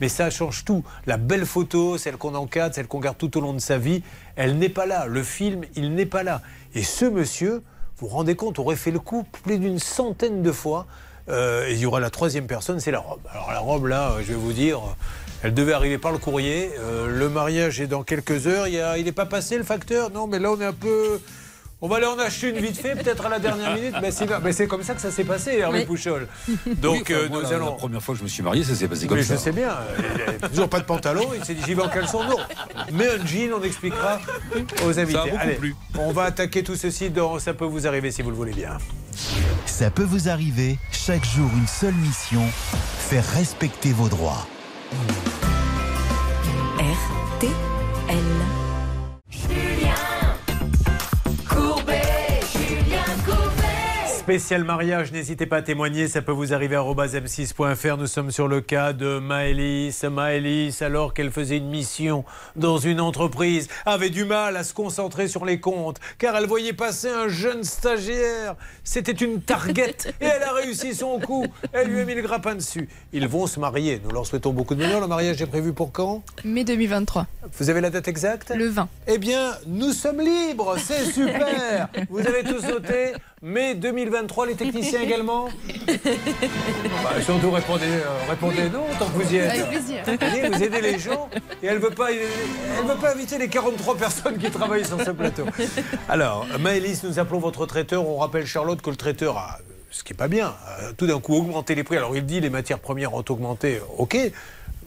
Mais 0.00 0.08
ça 0.08 0.28
change 0.28 0.64
tout. 0.64 0.84
La 1.06 1.16
belle 1.16 1.46
photo, 1.46 1.96
celle 1.98 2.16
qu'on 2.16 2.34
encadre, 2.34 2.74
celle 2.74 2.88
qu'on 2.88 3.00
garde 3.00 3.16
tout 3.16 3.36
au 3.38 3.40
long 3.40 3.54
de 3.54 3.58
sa 3.58 3.78
vie, 3.78 4.02
elle 4.34 4.58
n'est 4.58 4.68
pas 4.68 4.86
là. 4.86 5.06
Le 5.06 5.22
film, 5.22 5.62
il 5.76 5.94
n'est 5.94 6.06
pas 6.06 6.22
là. 6.22 6.42
Et 6.74 6.82
ce 6.82 7.06
monsieur, 7.06 7.62
vous 7.98 8.08
vous 8.08 8.14
rendez 8.14 8.34
compte, 8.34 8.58
aurait 8.58 8.76
fait 8.76 8.90
le 8.90 8.98
coup 8.98 9.24
plus 9.44 9.58
d'une 9.58 9.78
centaine 9.78 10.42
de 10.42 10.52
fois. 10.52 10.86
Euh, 11.28 11.66
et 11.66 11.72
il 11.72 11.78
y 11.78 11.86
aura 11.86 11.98
la 11.98 12.10
troisième 12.10 12.46
personne, 12.46 12.78
c'est 12.78 12.90
la 12.90 13.00
robe. 13.00 13.20
Alors 13.30 13.50
la 13.50 13.58
robe, 13.58 13.86
là, 13.86 14.12
euh, 14.12 14.18
je 14.22 14.28
vais 14.28 14.38
vous 14.38 14.52
dire, 14.52 14.78
euh, 14.78 15.42
elle 15.42 15.54
devait 15.54 15.72
arriver 15.72 15.98
par 15.98 16.12
le 16.12 16.18
courrier. 16.18 16.70
Le 17.08 17.28
mariage 17.28 17.80
est 17.80 17.86
dans 17.86 18.02
quelques 18.02 18.46
heures. 18.46 18.68
Il 18.68 19.04
n'est 19.04 19.12
pas 19.12 19.26
passé 19.26 19.58
le 19.58 19.64
facteur? 19.64 20.10
Non, 20.10 20.26
mais 20.26 20.38
là, 20.38 20.50
on 20.50 20.60
est 20.60 20.64
un 20.64 20.72
peu... 20.72 21.20
On 21.82 21.88
va 21.88 21.96
aller 21.96 22.06
en 22.06 22.18
acheter 22.18 22.48
une 22.48 22.56
vite 22.58 22.78
fait, 22.80 22.94
peut-être 22.94 23.26
à 23.26 23.28
la 23.28 23.38
dernière 23.38 23.74
minute. 23.74 23.94
Mais 24.00 24.10
c'est, 24.10 24.26
mais 24.42 24.52
c'est 24.52 24.66
comme 24.66 24.82
ça 24.82 24.94
que 24.94 25.00
ça 25.02 25.10
s'est 25.10 25.24
passé, 25.24 25.58
Hervé 25.58 25.80
Oui. 25.80 25.84
Pouchol. 25.84 26.26
Donc, 26.78 27.06
Oui, 27.08 27.14
enfin, 27.14 27.24
euh, 27.24 27.28
nous 27.30 27.40
la, 27.42 27.48
allons... 27.48 27.66
la 27.66 27.72
première 27.72 28.02
fois 28.02 28.14
que 28.14 28.18
je 28.20 28.24
me 28.24 28.28
suis 28.28 28.42
marié, 28.42 28.64
ça 28.64 28.74
s'est 28.74 28.88
passé 28.88 29.06
comme 29.06 29.18
Mais 29.18 29.22
ça. 29.22 29.34
je 29.34 29.40
sais 29.40 29.52
bien, 29.52 29.68
il 30.16 30.22
avait 30.22 30.38
toujours 30.48 30.70
pas 30.70 30.80
de 30.80 30.86
pantalon, 30.86 31.28
il 31.38 31.44
s'est 31.44 31.52
dit 31.54 31.60
j'y 31.66 31.74
vais 31.74 31.82
en 31.82 31.88
caleçon, 31.90 32.24
non. 32.24 32.38
Mais 32.92 33.06
un 33.08 33.26
jean, 33.26 33.52
on 33.52 33.62
expliquera 33.62 34.20
aux 34.86 34.98
invités. 34.98 35.12
Ça 35.12 35.22
a 35.22 35.26
beaucoup 35.26 35.36
Allez, 35.38 35.54
plu. 35.56 35.76
on 35.98 36.12
va 36.12 36.22
attaquer 36.24 36.62
tout 36.64 36.76
ceci 36.76 37.10
dans 37.10 37.38
Ça 37.38 37.52
peut 37.52 37.66
vous 37.66 37.86
arriver 37.86 38.10
si 38.10 38.22
vous 38.22 38.30
le 38.30 38.36
voulez 38.36 38.54
bien. 38.54 38.78
Ça 39.66 39.90
peut 39.90 40.02
vous 40.04 40.30
arriver, 40.30 40.78
chaque 40.92 41.26
jour 41.26 41.50
une 41.58 41.66
seule 41.66 41.94
mission, 41.94 42.42
faire 42.98 43.24
respecter 43.34 43.92
vos 43.92 44.08
droits. 44.08 44.46
RTL. 46.78 47.50
Spécial 54.26 54.64
mariage, 54.64 55.12
n'hésitez 55.12 55.46
pas 55.46 55.58
à 55.58 55.62
témoigner, 55.62 56.08
ça 56.08 56.20
peut 56.20 56.32
vous 56.32 56.52
arriver 56.52 56.74
à 56.74 56.80
m6.fr. 56.82 57.96
Nous 57.96 58.08
sommes 58.08 58.32
sur 58.32 58.48
le 58.48 58.60
cas 58.60 58.92
de 58.92 59.20
Maëlys. 59.20 60.02
Maëlys, 60.02 60.82
alors 60.82 61.14
qu'elle 61.14 61.30
faisait 61.30 61.58
une 61.58 61.68
mission 61.68 62.24
dans 62.56 62.76
une 62.76 63.00
entreprise, 63.00 63.68
avait 63.84 64.10
du 64.10 64.24
mal 64.24 64.56
à 64.56 64.64
se 64.64 64.74
concentrer 64.74 65.28
sur 65.28 65.44
les 65.44 65.60
comptes, 65.60 66.00
car 66.18 66.34
elle 66.36 66.46
voyait 66.46 66.72
passer 66.72 67.08
un 67.08 67.28
jeune 67.28 67.62
stagiaire. 67.62 68.56
C'était 68.82 69.12
une 69.12 69.42
target 69.42 69.94
et 70.20 70.24
elle 70.24 70.42
a 70.42 70.54
réussi 70.54 70.92
son 70.96 71.20
coup. 71.20 71.46
Elle 71.72 71.86
lui 71.86 72.00
a 72.00 72.04
mis 72.04 72.16
le 72.16 72.22
grappin 72.22 72.56
dessus. 72.56 72.88
Ils 73.12 73.28
vont 73.28 73.46
se 73.46 73.60
marier. 73.60 74.00
Nous 74.02 74.10
leur 74.10 74.26
souhaitons 74.26 74.52
beaucoup 74.52 74.74
de 74.74 74.82
bonheur. 74.82 75.00
Le 75.00 75.06
mariage 75.06 75.40
est 75.40 75.46
prévu 75.46 75.72
pour 75.72 75.92
quand? 75.92 76.24
Mai 76.44 76.64
2023, 76.64 77.28
Vous 77.56 77.70
avez 77.70 77.80
la 77.80 77.90
date 77.90 78.08
exacte? 78.08 78.52
Le 78.56 78.66
20. 78.66 78.88
eh 79.06 79.18
bien, 79.18 79.52
nous 79.68 79.92
sommes 79.92 80.20
libres, 80.20 80.74
c'est 80.80 81.04
super 81.12 81.88
Vous 82.10 82.26
avez 82.26 82.42
tous 82.42 82.66
noté 82.66 83.12
Mai 83.42 83.74
2023, 83.74 84.46
les 84.46 84.54
techniciens 84.54 85.00
également 85.02 85.48
Bah, 85.86 87.20
Surtout 87.22 87.50
répondez, 87.50 87.84
euh, 87.86 88.08
répondez 88.30 88.70
non 88.70 88.84
tant 88.98 89.06
que 89.06 89.12
vous 89.22 89.30
y 89.32 89.36
êtes. 89.36 89.50
Avec 89.50 89.68
plaisir. 89.68 90.02
Allez, 90.20 90.48
vous 90.48 90.62
aidez 90.62 90.80
les 90.80 90.98
gens 90.98 91.28
et 91.62 91.66
elle 91.66 91.74
ne 91.74 91.80
veut, 91.82 91.90
pas- 91.90 92.12
elle 92.12 92.86
veut 92.86 92.94
pas 93.00 93.12
inviter 93.12 93.36
les 93.36 93.48
43 93.48 93.96
personnes 93.96 94.38
qui 94.38 94.50
travaillent 94.50 94.86
sur 94.86 95.00
ce 95.02 95.10
plateau. 95.10 95.44
Alors, 96.08 96.46
Maëlys, 96.58 97.02
nous 97.04 97.18
appelons 97.18 97.38
votre 97.38 97.66
traiteur. 97.66 98.08
On 98.08 98.16
rappelle 98.16 98.46
Charlotte 98.46 98.80
que 98.80 98.88
le 98.90 98.96
traiteur 98.96 99.36
a, 99.36 99.58
ce 99.90 100.02
qui 100.02 100.14
n'est 100.14 100.16
pas 100.16 100.28
bien, 100.28 100.54
tout 100.96 101.06
d'un 101.06 101.20
coup 101.20 101.34
augmenté 101.36 101.74
les 101.74 101.84
prix. 101.84 101.98
Alors 101.98 102.16
il 102.16 102.24
dit 102.24 102.40
les 102.40 102.50
matières 102.50 102.78
premières 102.78 103.12
ont 103.12 103.24
augmenté, 103.28 103.80
ok, 103.98 104.16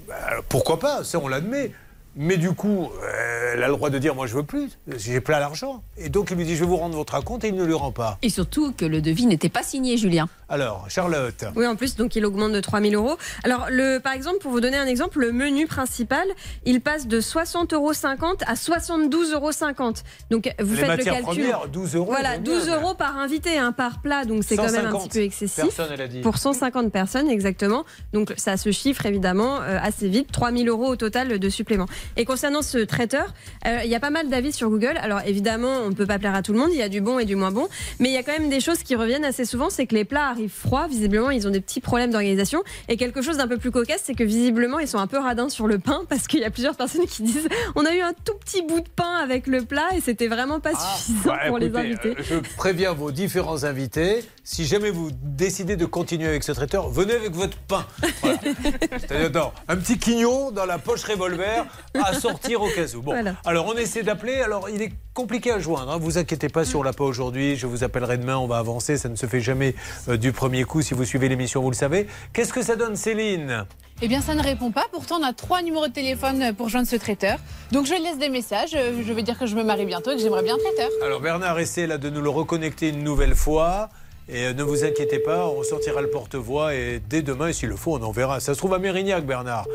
Bah, 0.07 0.15
pourquoi 0.49 0.79
pas, 0.79 1.03
ça 1.03 1.19
on 1.19 1.27
l'admet. 1.27 1.71
Mais 2.21 2.35
du 2.35 2.51
coup, 2.51 2.89
euh, 3.01 3.53
elle 3.53 3.63
a 3.63 3.67
le 3.67 3.73
droit 3.73 3.89
de 3.89 3.97
dire 3.97 4.13
moi 4.13 4.27
je 4.27 4.35
veux 4.35 4.43
plus, 4.43 4.77
j'ai 4.97 5.21
plein 5.21 5.39
l'argent. 5.39 5.83
Et 5.95 6.09
donc 6.09 6.31
il 6.31 6.35
lui 6.37 6.43
dit 6.43 6.57
je 6.57 6.59
vais 6.59 6.69
vous 6.69 6.75
rendre 6.75 6.97
votre 6.97 7.15
acompte 7.15 7.45
et 7.45 7.47
il 7.47 7.55
ne 7.55 7.63
le 7.63 7.75
rend 7.77 7.93
pas. 7.93 8.17
Et 8.21 8.27
surtout 8.27 8.73
que 8.73 8.83
le 8.83 9.01
devis 9.01 9.25
n'était 9.25 9.47
pas 9.47 9.63
signé, 9.63 9.95
Julien. 9.95 10.27
Alors, 10.49 10.85
Charlotte. 10.89 11.45
Oui, 11.55 11.67
en 11.67 11.75
plus, 11.75 11.95
donc 11.95 12.15
il 12.15 12.25
augmente 12.25 12.51
de 12.51 12.59
3000 12.59 12.95
euros. 12.95 13.17
Alors, 13.43 13.67
le, 13.69 13.99
par 13.99 14.13
exemple, 14.13 14.39
pour 14.39 14.51
vous 14.51 14.61
donner 14.61 14.77
un 14.77 14.87
exemple, 14.87 15.19
le 15.19 15.31
menu 15.31 15.67
principal, 15.67 16.27
il 16.65 16.81
passe 16.81 17.07
de 17.07 17.21
60,50 17.21 17.75
euros 17.75 17.91
à 17.91 18.55
72,50 18.55 19.33
euros. 19.33 19.93
Donc, 20.31 20.51
vous 20.59 20.73
les 20.73 20.77
faites 20.77 20.89
le 20.89 20.95
matières 20.97 21.13
calcul. 21.13 21.43
premières, 21.43 21.67
12 21.67 21.95
euros. 21.95 22.05
Voilà, 22.07 22.33
c'est 22.33 22.39
bien, 22.39 22.53
12 22.53 22.69
euros 22.69 22.95
par 22.95 23.17
invité, 23.19 23.59
hein, 23.59 23.71
par 23.71 24.01
plat, 24.01 24.25
donc 24.25 24.43
c'est 24.43 24.55
quand 24.55 24.63
même 24.63 24.87
un 24.87 24.91
150 24.91 25.03
petit 25.03 25.19
peu 25.19 25.23
excessif. 25.23 25.63
Personne, 25.63 25.89
elle 25.93 26.01
a 26.01 26.07
dit. 26.07 26.21
Pour 26.21 26.37
150 26.37 26.91
personnes, 26.91 27.29
exactement. 27.29 27.85
Donc 28.13 28.33
ça 28.35 28.57
se 28.57 28.71
chiffre 28.71 29.05
évidemment 29.05 29.61
euh, 29.61 29.77
assez 29.79 30.09
vite. 30.09 30.31
3000 30.31 30.67
euros 30.67 30.87
au 30.87 30.95
total 30.95 31.37
de 31.37 31.49
supplément. 31.49 31.85
Et 32.17 32.25
concernant 32.25 32.61
ce 32.61 32.77
traiteur, 32.79 33.33
euh, 33.65 33.79
il 33.83 33.89
y 33.89 33.95
a 33.95 33.99
pas 33.99 34.09
mal 34.09 34.29
d'avis 34.29 34.51
sur 34.51 34.69
Google. 34.69 34.97
Alors 35.01 35.21
évidemment, 35.25 35.73
on 35.85 35.89
ne 35.89 35.93
peut 35.95 36.05
pas 36.05 36.19
plaire 36.19 36.35
à 36.35 36.41
tout 36.41 36.53
le 36.53 36.59
monde. 36.59 36.69
Il 36.71 36.77
y 36.77 36.81
a 36.81 36.89
du 36.89 37.01
bon 37.01 37.19
et 37.19 37.25
du 37.25 37.35
moins 37.35 37.51
bon. 37.51 37.67
Mais 37.99 38.09
il 38.09 38.13
y 38.13 38.17
a 38.17 38.23
quand 38.23 38.31
même 38.37 38.49
des 38.49 38.59
choses 38.59 38.83
qui 38.83 38.95
reviennent 38.95 39.25
assez 39.25 39.45
souvent. 39.45 39.69
C'est 39.69 39.85
que 39.87 39.95
les 39.95 40.05
plats 40.05 40.27
arrivent 40.29 40.49
froids. 40.51 40.87
Visiblement, 40.87 41.29
ils 41.29 41.47
ont 41.47 41.51
des 41.51 41.61
petits 41.61 41.81
problèmes 41.81 42.11
d'organisation. 42.11 42.63
Et 42.87 42.97
quelque 42.97 43.21
chose 43.21 43.37
d'un 43.37 43.47
peu 43.47 43.57
plus 43.57 43.71
cocasse, 43.71 44.01
c'est 44.03 44.15
que 44.15 44.23
visiblement, 44.23 44.79
ils 44.79 44.87
sont 44.87 44.97
un 44.99 45.07
peu 45.07 45.17
radins 45.17 45.49
sur 45.49 45.67
le 45.67 45.79
pain. 45.79 46.01
Parce 46.09 46.27
qu'il 46.27 46.39
y 46.39 46.45
a 46.45 46.49
plusieurs 46.51 46.75
personnes 46.75 47.05
qui 47.05 47.23
disent 47.23 47.47
on 47.75 47.85
a 47.85 47.93
eu 47.95 48.01
un 48.01 48.13
tout 48.25 48.33
petit 48.39 48.61
bout 48.61 48.79
de 48.81 48.89
pain 48.89 49.15
avec 49.23 49.47
le 49.47 49.63
plat 49.63 49.87
et 49.95 50.01
c'était 50.01 50.27
vraiment 50.27 50.59
pas 50.59 50.71
suffisant 50.75 51.29
Bah, 51.29 51.39
pour 51.47 51.57
les 51.59 51.75
invités. 51.75 52.15
euh, 52.19 52.23
Je 52.23 52.55
préviens 52.55 52.93
vos 52.93 53.11
différents 53.11 53.63
invités, 53.63 54.23
si 54.43 54.65
jamais 54.65 54.89
vous 54.89 55.09
décidez 55.23 55.75
de 55.75 55.85
continuer 55.85 56.27
avec 56.27 56.43
ce 56.43 56.51
traiteur, 56.51 56.89
venez 56.89 57.13
avec 57.13 57.31
votre 57.33 57.57
pain. 57.57 57.85
Voilà. 58.21 58.37
C'est-à-dire 58.99 59.51
un 59.67 59.77
petit 59.77 59.97
quignon 59.97 60.51
dans 60.51 60.65
la 60.65 60.77
poche 60.79 61.03
revolver 61.03 61.65
à 62.05 62.13
sortir 62.13 62.61
au 62.61 62.67
cas 62.69 62.85
où. 62.95 63.01
Bon, 63.01 63.11
Voilà. 63.11 63.35
alors 63.45 63.65
on 63.67 63.73
essaie 63.77 64.03
d'appeler. 64.03 64.41
Alors 64.41 64.69
il 64.69 64.81
est 64.81 64.91
compliqué 65.13 65.51
à 65.51 65.59
joindre. 65.59 65.91
Hein. 65.91 65.97
Vous 65.99 66.17
inquiétez 66.17 66.49
pas 66.49 66.65
si 66.65 66.75
on 66.75 66.83
l'a 66.83 66.93
pas 66.93 67.03
aujourd'hui. 67.03 67.55
Je 67.55 67.67
vous 67.67 67.83
appellerai 67.83 68.17
demain. 68.17 68.37
On 68.37 68.47
va 68.47 68.57
avancer. 68.57 68.97
Ça 68.97 69.09
ne 69.09 69.15
se 69.15 69.25
fait 69.25 69.41
jamais 69.41 69.75
euh, 70.07 70.17
du 70.17 70.31
premier 70.31 70.63
coup. 70.63 70.81
Si 70.81 70.93
vous 70.93 71.05
suivez 71.05 71.29
l'émission, 71.29 71.61
vous 71.61 71.71
le 71.71 71.75
savez. 71.75 72.07
Qu'est-ce 72.33 72.53
que 72.53 72.61
ça 72.61 72.75
donne, 72.75 72.95
Céline? 72.95 73.65
Eh 74.01 74.07
bien, 74.07 74.21
ça 74.21 74.33
ne 74.33 74.41
répond 74.41 74.71
pas. 74.71 74.85
Pourtant, 74.93 75.17
on 75.19 75.23
a 75.25 75.33
trois 75.33 75.61
numéros 75.61 75.87
de 75.87 75.91
téléphone 75.93 76.53
pour 76.55 76.69
joindre 76.69 76.87
ce 76.87 76.95
traiteur. 76.95 77.37
Donc, 77.73 77.85
je 77.85 77.93
laisse 78.01 78.17
des 78.17 78.29
messages. 78.29 78.71
Euh, 78.73 79.01
Je 79.05 79.11
vais 79.13 79.23
dire 79.23 79.37
que 79.37 79.45
je 79.45 79.55
me 79.55 79.63
marie 79.63 79.85
bientôt 79.85 80.11
et 80.11 80.15
que 80.15 80.21
j'aimerais 80.21 80.43
bien 80.43 80.55
un 80.55 80.57
traiteur. 80.57 80.89
Alors 81.05 81.19
Bernard 81.19 81.59
essaie 81.59 81.85
là 81.85 81.97
de 81.97 82.09
nous 82.09 82.21
le 82.21 82.29
reconnecter 82.29 82.89
une 82.89 83.03
nouvelle 83.03 83.35
fois. 83.35 83.89
Et 84.31 84.45
euh, 84.45 84.53
ne 84.53 84.61
vous 84.63 84.85
inquiétez 84.85 85.19
pas, 85.19 85.47
on 85.47 85.63
sortira 85.63 86.01
le 86.01 86.09
porte-voix 86.11 86.75
et 86.75 87.01
dès 87.09 87.23
demain, 87.23 87.51
s'il 87.51 87.67
le 87.69 87.75
faut, 87.75 87.95
on 87.95 88.03
en 88.03 88.11
verra. 88.11 88.39
Ça 88.39 88.53
se 88.53 88.59
trouve 88.59 88.73
à 88.75 88.79
Mérignac, 88.79 89.25
Bernard. 89.25 89.65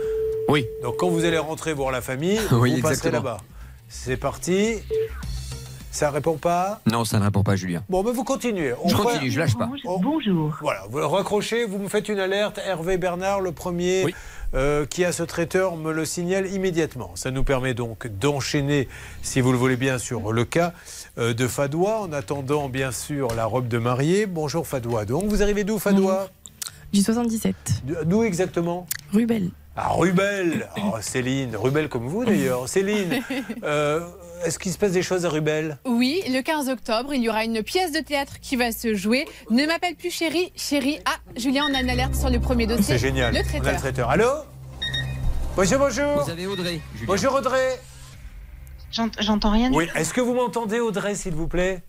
Oui. 0.49 0.67
Donc 0.83 0.97
quand 0.99 1.09
vous 1.09 1.25
allez 1.25 1.39
rentrer 1.39 1.73
voir 1.73 1.91
la 1.91 2.01
famille, 2.01 2.39
Oui, 2.53 2.81
vous 2.81 3.11
là-bas. 3.11 3.39
C'est 3.89 4.17
parti. 4.17 4.77
Ça 5.91 6.11
répond 6.11 6.37
pas 6.37 6.81
Non, 6.91 7.05
ça 7.05 7.21
ne 7.21 7.25
répond 7.25 7.45
pas, 7.45 7.55
Julien. 7.55 7.85
Bon, 7.89 8.03
mais 8.03 8.11
vous 8.11 8.25
continuez. 8.25 8.73
On 8.83 8.89
Je 8.89 8.97
continue, 8.97 9.31
je 9.31 9.39
lâche 9.39 9.57
pas. 9.57 9.71
Oh. 9.85 10.01
Bonjour. 10.03 10.57
Voilà, 10.61 10.83
vous 10.91 10.99
le 10.99 11.07
raccrochez, 11.07 11.67
vous 11.67 11.79
me 11.79 11.87
faites 11.89 12.09
une 12.09 12.19
alerte. 12.19 12.59
Hervé 12.67 12.97
Bernard, 12.99 13.41
le 13.41 13.53
premier 13.53 14.05
Oui. 14.07 14.15
euh, 14.55 14.87
qui 14.87 15.05
a 15.05 15.13
ce 15.13 15.23
traiteur, 15.23 15.77
me 15.77 15.93
le 15.93 16.05
signale 16.05 16.49
immédiatement. 16.53 17.13
Ça 17.15 17.31
nous 17.31 17.45
permet 17.45 17.75
donc 17.75 18.09
d'enchaîner, 18.09 18.89
si 19.23 19.41
vous 19.41 19.53
le 19.53 19.59
voulez 19.59 19.77
bien, 19.77 19.99
sur 19.99 20.33
le 20.33 20.45
cas 20.45 20.73
euh, 21.19 21.33
de 21.33 21.47
Fadoua, 21.47 22.01
en 22.01 22.13
attendant 22.13 22.69
bien 22.69 22.91
sûr 22.91 23.29
la 23.37 23.45
robe 23.45 23.69
de 23.69 23.79
mariée. 23.79 24.27
Bonjour 24.27 24.67
Fadoua. 24.67 25.05
Donc 25.05 25.27
vous 25.27 25.45
arrivez 25.45 25.63
d'où 25.63 25.79
Fadoua 25.79 26.29
Du 26.93 27.03
77. 27.03 27.55
D'où 28.05 28.25
exactement? 28.25 28.89
Rubel. 29.13 29.51
Ah, 29.77 29.89
Rubel 29.93 30.69
Oh, 30.79 30.95
Céline, 31.01 31.57
Rubel 31.57 31.89
comme 31.89 32.07
vous 32.07 32.25
d'ailleurs. 32.25 32.69
Céline, 32.69 33.21
euh, 33.65 34.01
est-ce 34.45 34.59
qu'il 34.59 34.71
se 34.73 34.79
passe 34.79 34.93
des 34.93 35.03
choses 35.03 35.27
à 35.27 35.29
Rubel? 35.29 35.79
Oui, 35.85 36.23
le 36.29 36.43
15 36.43 36.69
octobre, 36.69 37.13
il 37.13 37.23
y 37.23 37.29
aura 37.29 37.45
une 37.45 37.63
pièce 37.63 37.91
de 37.91 37.99
théâtre 37.99 38.35
qui 38.41 38.55
va 38.57 38.71
se 38.71 38.95
jouer. 38.95 39.27
Ne 39.51 39.67
m'appelle 39.67 39.97
plus 39.97 40.11
chérie, 40.13 40.53
chérie. 40.55 40.99
Ah, 41.07 41.17
Julien, 41.37 41.65
on 41.71 41.75
a 41.75 41.81
une 41.81 41.91
alerte 41.91 42.15
sur 42.15 42.31
le 42.31 42.39
premier 42.39 42.67
dossier. 42.69 42.85
C'est 42.85 42.99
génial. 42.99 43.33
Le 43.35 43.39
On 43.41 43.43
a 43.43 43.45
traiteur. 43.45 43.73
le 43.73 43.79
traiteur. 43.79 44.11
Allô? 44.11 44.29
Bonjour, 45.57 45.79
bonjour. 45.79 46.23
Vous 46.25 46.31
avez 46.31 46.47
Audrey, 46.47 46.81
Julien. 46.95 47.07
Bonjour 47.07 47.35
Audrey. 47.35 47.81
J'ent- 48.93 49.11
J'entends 49.19 49.51
rien 49.51 49.73
Oui, 49.73 49.89
est-ce 49.97 50.15
que 50.15 50.21
vous 50.21 50.35
m'entendez 50.35 50.79
Audrey, 50.79 51.17
s'il 51.17 51.35
vous 51.35 51.49
plaît? 51.49 51.83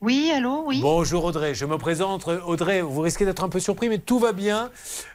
Oui, 0.00 0.30
allô, 0.32 0.62
oui. 0.66 0.78
Bonjour 0.80 1.24
Audrey, 1.24 1.54
je 1.54 1.64
me 1.66 1.76
présente. 1.76 2.28
Audrey, 2.46 2.82
vous 2.82 3.00
risquez 3.00 3.24
d'être 3.24 3.42
un 3.42 3.48
peu 3.48 3.58
surpris, 3.58 3.88
mais 3.88 3.98
tout 3.98 4.20
va 4.20 4.32
bien. 4.32 4.70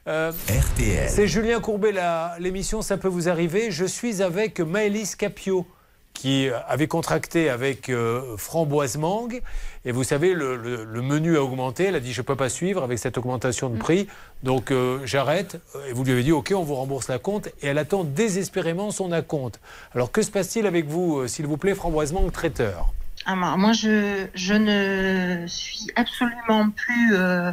Euh, 0.10 0.32
RTL. 0.50 1.10
c'est 1.10 1.28
Julien 1.28 1.62
Courbet, 1.62 1.94
l'émission 2.40 2.82
Ça 2.82 2.98
peut 2.98 3.08
vous 3.08 3.30
arriver. 3.30 3.72
Je 3.72 3.86
suis 3.86 4.22
avec 4.22 4.60
Maëlys 4.60 5.16
Capio, 5.16 5.66
qui 6.14 6.50
avait 6.68 6.88
contracté 6.88 7.50
avec 7.50 7.88
euh, 7.88 8.36
Framboise 8.36 8.98
Mangue. 8.98 9.42
Et 9.86 9.94
vous 9.94 10.04
savez, 10.04 10.34
le, 10.34 10.58
le- 10.58 10.84
le 10.84 11.02
menu 11.02 11.38
a 11.38 11.44
augmenté. 11.44 11.86
Elle 11.86 11.96
a 11.96 12.02
dit 12.02 12.12
Je 12.12 12.20
ne 12.20 12.26
peux 12.26 12.36
pas 12.36 12.50
suivre 12.50 12.84
avec 12.84 13.00
cette 13.00 13.18
augmentation 13.18 13.70
de 13.70 13.78
prix. 13.78 14.10
Donc 14.44 14.70
euh, 14.70 15.00
j'arrête. 15.06 15.62
Et 15.90 15.94
vous 15.94 16.04
lui 16.04 16.12
avez 16.12 16.24
dit 16.24 16.34
Ok, 16.34 16.52
on 16.54 16.62
vous 16.64 16.76
rembourse 16.76 17.08
la 17.08 17.20
compte. 17.20 17.48
Et 17.62 17.68
elle 17.68 17.78
attend 17.78 18.04
désespérément 18.04 18.92
son 18.92 19.14
acompte. 19.14 19.62
Alors 19.96 20.12
que 20.12 20.22
se 20.22 20.30
passe-t-il 20.30 20.68
avec 20.68 20.88
vous, 20.88 21.20
euh, 21.20 21.28
s'il 21.28 21.48
vous 21.48 21.56
plaît, 21.58 21.74
Framboise 21.74 22.12
Mangue, 22.12 22.34
traiteur? 22.34 22.92
Ah, 23.26 23.36
moi, 23.36 23.72
je, 23.74 24.28
je 24.34 24.54
ne 24.54 25.48
suis 25.48 25.88
absolument 25.96 26.70
plus 26.72 27.16
euh, 27.16 27.52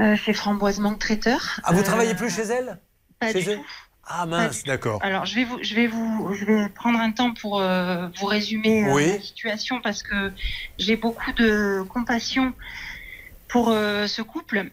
euh, 0.00 0.16
chez 0.16 0.32
Framboise 0.32 0.80
Manque 0.80 0.98
Traiteur. 0.98 1.60
Ah, 1.64 1.72
vous 1.72 1.80
Euh, 1.80 1.84
travaillez 1.84 2.14
plus 2.14 2.34
chez 2.34 2.42
elle? 2.42 2.80
Pas 3.20 3.32
chez 3.32 3.42
du 3.42 3.50
eux 3.50 3.56
tout. 3.56 3.66
Ah 4.12 4.26
mince, 4.26 4.64
d'accord. 4.64 4.98
Alors, 5.04 5.24
je 5.24 5.36
vais 5.36 5.44
vous, 5.44 5.58
je 5.62 5.74
vais 5.74 5.86
vous, 5.86 6.34
je 6.34 6.44
vais 6.44 6.68
prendre 6.70 6.98
un 6.98 7.12
temps 7.12 7.32
pour 7.32 7.60
euh, 7.60 8.08
vous 8.18 8.26
résumer 8.26 8.84
Oui. 8.90 9.06
la 9.12 9.20
situation 9.20 9.80
parce 9.80 10.02
que 10.02 10.32
j'ai 10.78 10.96
beaucoup 10.96 11.30
de 11.32 11.84
compassion 11.88 12.52
pour 13.46 13.68
ce 13.68 14.22
couple. 14.22 14.70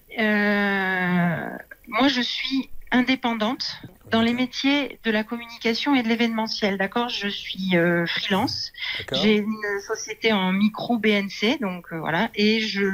Moi, 1.88 2.08
je 2.08 2.22
suis 2.22 2.72
indépendante 2.92 3.82
dans 4.12 4.22
les 4.22 4.34
métiers 4.34 5.00
de 5.04 5.12
la 5.12 5.24
communication 5.24 5.96
et 5.96 6.04
de 6.04 6.08
l'événementiel. 6.08 6.78
D'accord, 6.78 7.10
je 7.10 7.28
suis 7.28 7.76
euh, 7.76 8.06
freelance. 8.06 8.72
J'ai 9.12 9.36
une 9.36 9.82
société 9.86 10.32
en 10.32 10.54
micro 10.54 10.98
BNC, 10.98 11.60
donc 11.60 11.88
euh, 11.92 12.00
voilà, 12.00 12.30
et 12.36 12.62
je 12.62 12.86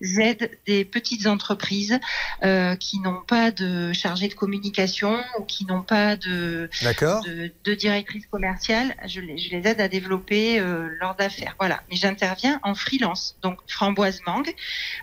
j'aide 0.00 0.58
des 0.66 0.84
petites 0.84 1.26
entreprises 1.26 1.98
euh, 2.42 2.74
qui 2.76 3.00
n'ont 3.00 3.20
pas 3.20 3.50
de 3.50 3.92
chargé 3.92 4.28
de 4.28 4.34
communication 4.34 5.22
ou 5.38 5.44
qui 5.44 5.66
n'ont 5.66 5.82
pas 5.82 6.16
de, 6.16 6.70
de, 6.82 7.52
de 7.64 7.74
directrice 7.74 8.26
commerciale. 8.26 8.96
Je 9.06 9.20
les, 9.20 9.38
je 9.38 9.50
les 9.50 9.68
aide 9.68 9.80
à 9.80 9.88
développer 9.88 10.58
euh, 10.58 10.88
leurs 11.00 11.16
affaires. 11.18 11.54
Voilà, 11.58 11.82
mais 11.90 11.96
j'interviens 11.96 12.60
en 12.62 12.74
freelance. 12.74 13.36
Donc 13.42 13.58
Framboise 13.66 14.20
Mangue 14.26 14.54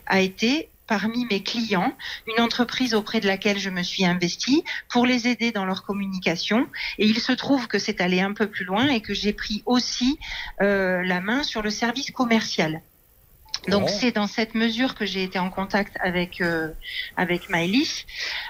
a 0.08 0.22
été 0.22 0.70
parmi 0.89 1.25
mes 1.29 1.43
clients, 1.43 1.93
une 2.27 2.43
entreprise 2.43 2.96
auprès 2.96 3.19
de 3.19 3.27
laquelle 3.27 3.60
je 3.60 3.69
me 3.69 3.84
suis 3.84 4.05
investie 4.05 4.63
pour 4.89 5.05
les 5.05 5.27
aider 5.27 5.51
dans 5.51 5.63
leur 5.63 5.84
communication. 5.84 6.67
Et 6.98 7.05
il 7.05 7.19
se 7.19 7.31
trouve 7.31 7.67
que 7.67 7.77
c'est 7.77 8.01
allé 8.01 8.22
un 8.22 8.34
peu 8.34 8.48
plus 8.48 8.65
loin 8.65 8.88
et 8.88 9.00
que 9.00 9.13
j'ai 9.13 9.31
pris 9.31 9.62
aussi 9.67 10.17
euh, 10.62 11.03
la 11.03 11.22
main 11.22 11.43
sur 11.43 11.62
le 11.62 11.69
service 11.69 12.10
commercial. 12.10 12.81
Donc 13.68 13.89
c'est 13.89 14.12
dans 14.12 14.28
cette 14.28 14.56
mesure 14.56 14.96
que 14.96 15.06
j'ai 15.06 15.24
été 15.24 15.38
en 15.39 15.50
contact 15.50 15.96
avec 16.01 16.42
euh, 16.42 16.70
avec 17.18 17.50
Maëlys. 17.50 18.06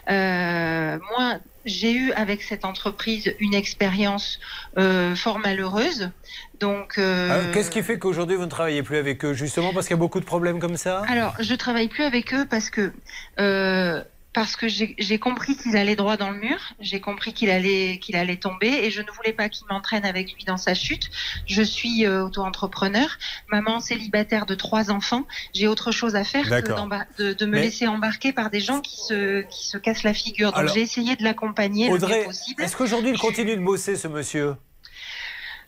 Euh, 0.10 0.98
moi, 1.12 1.40
j'ai 1.66 1.94
eu 1.94 2.12
avec 2.14 2.42
cette 2.42 2.66
entreprise 2.66 3.34
une 3.40 3.54
expérience 3.54 4.40
euh, 4.78 5.16
fort 5.16 5.40
malheureuse. 5.40 6.12
Donc 6.60 6.98
euh, 6.98 7.32
Alors, 7.32 7.52
Qu'est-ce 7.52 7.72
qui 7.72 7.84
fait 7.84 8.00
qu'aujourd'hui 8.00 8.36
vous 8.36 8.46
ne 8.46 8.50
travaillez 8.50 8.84
plus 8.84 8.98
avec 8.98 9.24
eux? 9.26 9.34
Justement 9.34 9.74
parce 9.74 9.88
qu'il 9.88 9.96
y 9.96 10.00
a 10.00 10.00
beaucoup 10.00 10.20
de 10.20 10.26
problèmes 10.26 10.60
comme 10.60 10.78
ça? 10.78 11.04
Alors, 11.08 11.36
je 11.40 11.56
travaille 11.56 11.88
plus 11.88 12.04
avec 12.04 12.34
eux 12.34 12.46
parce 12.50 12.70
que 12.70 12.92
euh, 13.40 14.04
parce 14.34 14.56
que 14.56 14.68
j'ai 14.68 15.20
compris 15.20 15.58
qu'il 15.58 15.76
allait 15.76 15.96
droit 15.96 16.16
dans 16.16 16.30
le 16.30 16.38
mur, 16.38 16.60
j'ai 16.80 17.02
compris 17.02 17.34
qu'il 17.34 17.50
allait 17.50 17.98
qu'il 18.00 18.16
allait 18.16 18.38
tomber 18.38 18.68
et 18.68 18.92
je 18.92 19.02
ne 19.02 19.10
voulais 19.12 19.34
pas 19.34 19.50
qu'il 19.50 19.66
m'entraîne 19.70 20.06
avec 20.06 20.34
lui 20.34 20.44
dans 20.44 20.58
sa 20.58 20.76
chute. 20.76 21.10
Je 21.48 21.64
suis 21.64 22.06
euh, 22.06 22.26
auto-entrepreneur, 22.26 23.10
maman 23.52 23.80
célibataire 23.80 24.46
de 24.46 24.54
trois 24.56 24.92
enfants. 24.92 25.26
J'ai 25.56 25.68
autre 25.68 25.92
chose 25.92 26.16
à 26.16 26.24
faire 26.24 26.48
que 26.48 27.22
de, 27.22 27.34
de 27.34 27.46
me 27.46 27.54
Mais- 27.54 27.62
laisser 27.64 27.88
embarquer 27.88 28.32
par 28.32 28.50
des 28.52 28.60
gens 28.60 28.82
qui 28.82 28.98
se 29.02 29.42
qui 29.42 29.68
se 29.68 29.78
cassent 29.78 30.04
la 30.04 30.14
figure. 30.14 30.52
Donc 30.52 30.68
j'ai 30.74 30.82
essayé 30.82 31.16
de 31.16 31.24
l'accompagner 31.24 31.90
le 31.90 31.98
mieux 31.98 32.24
possible. 32.26 32.62
est-ce 32.62 32.78
qu'aujourd'hui 32.78 33.12
il 33.12 33.18
continue 33.18 33.56
de 33.56 33.62
bosser 33.62 33.96
ce 33.96 34.08
monsieur? 34.08 34.54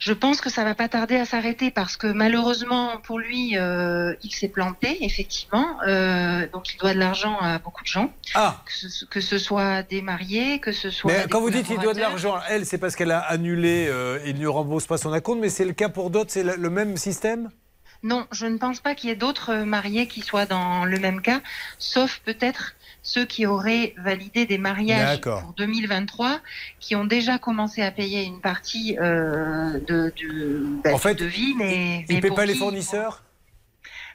Je 0.01 0.13
pense 0.13 0.41
que 0.41 0.49
ça 0.49 0.63
va 0.63 0.73
pas 0.73 0.89
tarder 0.89 1.15
à 1.15 1.25
s'arrêter 1.25 1.69
parce 1.69 1.95
que 1.95 2.07
malheureusement 2.07 2.97
pour 3.03 3.19
lui, 3.19 3.55
euh, 3.55 4.15
il 4.23 4.33
s'est 4.33 4.47
planté 4.47 5.05
effectivement. 5.05 5.77
Euh, 5.87 6.47
donc 6.51 6.73
il 6.73 6.77
doit 6.79 6.95
de 6.95 6.99
l'argent 6.99 7.37
à 7.39 7.59
beaucoup 7.59 7.83
de 7.83 7.87
gens, 7.87 8.11
Ah 8.33 8.63
que 8.65 8.71
ce, 8.89 9.05
que 9.05 9.21
ce 9.21 9.37
soit 9.37 9.83
des 9.83 10.01
mariés, 10.01 10.59
que 10.59 10.71
ce 10.71 10.89
soit. 10.89 11.13
mais 11.13 11.25
quand 11.29 11.39
vous 11.39 11.51
dites 11.51 11.67
qu'il 11.67 11.77
doit 11.77 11.93
de 11.93 11.99
l'argent, 11.99 12.39
elle, 12.49 12.65
c'est 12.65 12.79
parce 12.79 12.95
qu'elle 12.95 13.11
a 13.11 13.19
annulé, 13.19 13.85
euh, 13.89 14.17
il 14.25 14.39
ne 14.39 14.47
rembourse 14.47 14.87
pas 14.87 14.97
son 14.97 15.13
acompte, 15.13 15.39
mais 15.39 15.49
c'est 15.49 15.65
le 15.65 15.73
cas 15.73 15.89
pour 15.89 16.09
d'autres, 16.09 16.31
c'est 16.31 16.43
le 16.43 16.69
même 16.71 16.97
système? 16.97 17.51
Non, 18.03 18.25
je 18.31 18.47
ne 18.47 18.57
pense 18.57 18.79
pas 18.79 18.95
qu'il 18.95 19.09
y 19.09 19.13
ait 19.13 19.15
d'autres 19.15 19.51
euh, 19.51 19.65
mariés 19.65 20.07
qui 20.07 20.21
soient 20.21 20.45
dans 20.47 20.85
le 20.85 20.97
même 20.99 21.21
cas, 21.21 21.41
sauf 21.77 22.19
peut-être 22.25 22.73
ceux 23.03 23.25
qui 23.25 23.45
auraient 23.45 23.93
validé 23.97 24.45
des 24.45 24.57
mariages 24.57 25.21
pour 25.21 25.53
2023, 25.57 26.39
qui 26.79 26.95
ont 26.95 27.05
déjà 27.05 27.37
commencé 27.37 27.81
à 27.81 27.91
payer 27.91 28.23
une 28.23 28.41
partie 28.41 28.97
euh, 28.99 29.79
de, 29.87 30.13
de, 30.19 30.63
bah, 30.83 30.93
En 30.93 30.97
fait, 30.97 31.15
devis, 31.15 31.53
mais, 31.57 31.99
Il 32.01 32.05
mais 32.09 32.15
ne 32.15 32.21
paie 32.21 32.27
pour 32.29 32.37
pas 32.37 32.45
les 32.45 32.55
fournisseurs? 32.55 33.23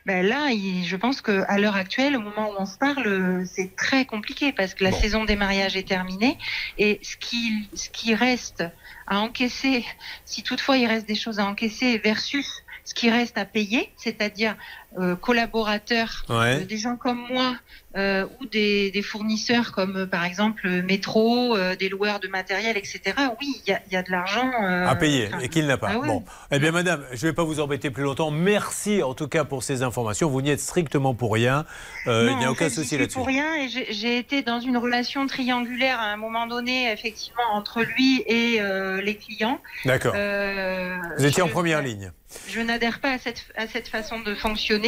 Ben 0.05 0.25
là, 0.25 0.51
je 0.53 0.95
pense 0.95 1.21
que 1.21 1.43
à 1.49 1.59
l'heure 1.59 1.75
actuelle, 1.75 2.17
au 2.17 2.21
moment 2.21 2.51
où 2.51 2.55
on 2.61 2.67
se 2.67 2.79
parle, 2.79 3.07
euh, 3.09 3.45
c'est 3.45 3.75
très 3.75 4.05
compliqué 4.05 4.53
parce 4.53 4.73
que 4.73 4.85
la 4.85 4.91
Bon. 4.91 5.01
saison 5.01 5.25
des 5.25 5.35
mariages 5.35 5.77
est 5.77 5.89
terminée 5.89 6.39
et 6.79 7.01
ce 7.03 7.17
qui, 7.17 7.69
ce 7.75 7.89
qui 7.91 8.15
reste 8.15 8.63
à 9.09 9.19
encaisser, 9.19 9.85
si 10.25 10.45
toutefois 10.45 10.77
il 10.77 10.87
reste 10.87 11.09
des 11.09 11.17
choses 11.17 11.41
à 11.41 11.47
encaisser 11.47 11.99
versus 11.99 12.63
ce 12.87 12.95
qui 12.95 13.11
reste 13.11 13.37
à 13.37 13.45
payer, 13.45 13.93
c'est-à-dire 13.97 14.57
euh, 14.99 15.15
collaborateurs, 15.17 16.25
Ouais. 16.29 16.63
euh, 16.63 16.65
des 16.65 16.79
gens 16.79 16.97
comme 16.97 17.27
moi 17.31 17.55
euh, 17.97 18.27
ou 18.41 18.47
des, 18.47 18.91
des 18.91 19.03
fournisseurs 19.03 19.73
comme 19.73 20.07
par 20.07 20.25
exemple 20.25 20.69
Métro, 20.83 21.57
des 21.79 21.89
loueurs 21.89 22.21
de 22.21 22.29
matériel, 22.29 22.77
etc. 22.77 23.01
Oui, 23.41 23.61
il 23.67 23.71
y 23.71 23.75
a, 23.75 23.81
il 23.87 23.93
y 23.93 23.97
a 23.97 24.03
de 24.03 24.11
l'argent 24.11 24.51
à 24.87 24.95
payer 24.97 25.29
enfin, 25.29 25.39
et 25.41 25.49
qu'il 25.49 25.67
n'a 25.67 25.77
pas. 25.79 25.91
ah 25.93 25.99
ouais. 25.99 26.07
Bon, 26.09 26.23
eh 26.51 26.59
bien, 26.59 26.73
madame, 26.73 27.05
je 27.13 27.27
ne 27.27 27.31
vais 27.31 27.35
pas 27.35 27.45
vous 27.45 27.61
embêter 27.61 27.91
plus 27.91 28.03
longtemps. 28.05 28.31
Merci 28.31 29.03
en 29.03 29.15
tout 29.15 29.29
cas 29.29 29.45
pour 29.45 29.63
ces 29.63 29.83
informations. 29.83 30.29
Vous 30.31 30.43
n'y 30.43 30.51
êtes 30.51 30.61
strictement 30.61 31.15
pour 31.15 31.33
rien. 31.33 31.65
Il 32.07 32.37
n'y 32.39 32.45
a 32.45 32.51
aucun 32.51 32.65
fait, 32.69 32.71
souci 32.71 32.97
là-dessus. 32.99 33.15
pour 33.17 33.27
rien 33.27 33.55
et 33.57 33.69
j'ai 33.69 34.19
été 34.19 34.43
dans 34.43 34.61
une 34.61 34.77
relation 34.77 35.27
triangulaire 35.27 35.99
à 36.01 36.07
un 36.07 36.17
moment 36.17 36.47
donné, 36.47 36.93
effectivement, 36.93 37.43
entre 37.55 37.83
lui 37.83 38.23
et 38.27 38.61
les 39.03 39.17
clients. 39.17 39.59
D'accord. 39.85 40.15
Vous 41.19 41.25
étiez 41.25 41.43
en 41.43 41.49
première 41.49 41.83
ligne. 41.83 42.13
Je 42.49 42.61
n'adhère 42.61 43.01
pas 43.01 43.13
à 43.13 43.19
cette, 43.19 43.47
à 43.57 43.67
cette 43.67 43.89
façon 43.89 44.21
de 44.21 44.35
fonctionner. 44.35 44.86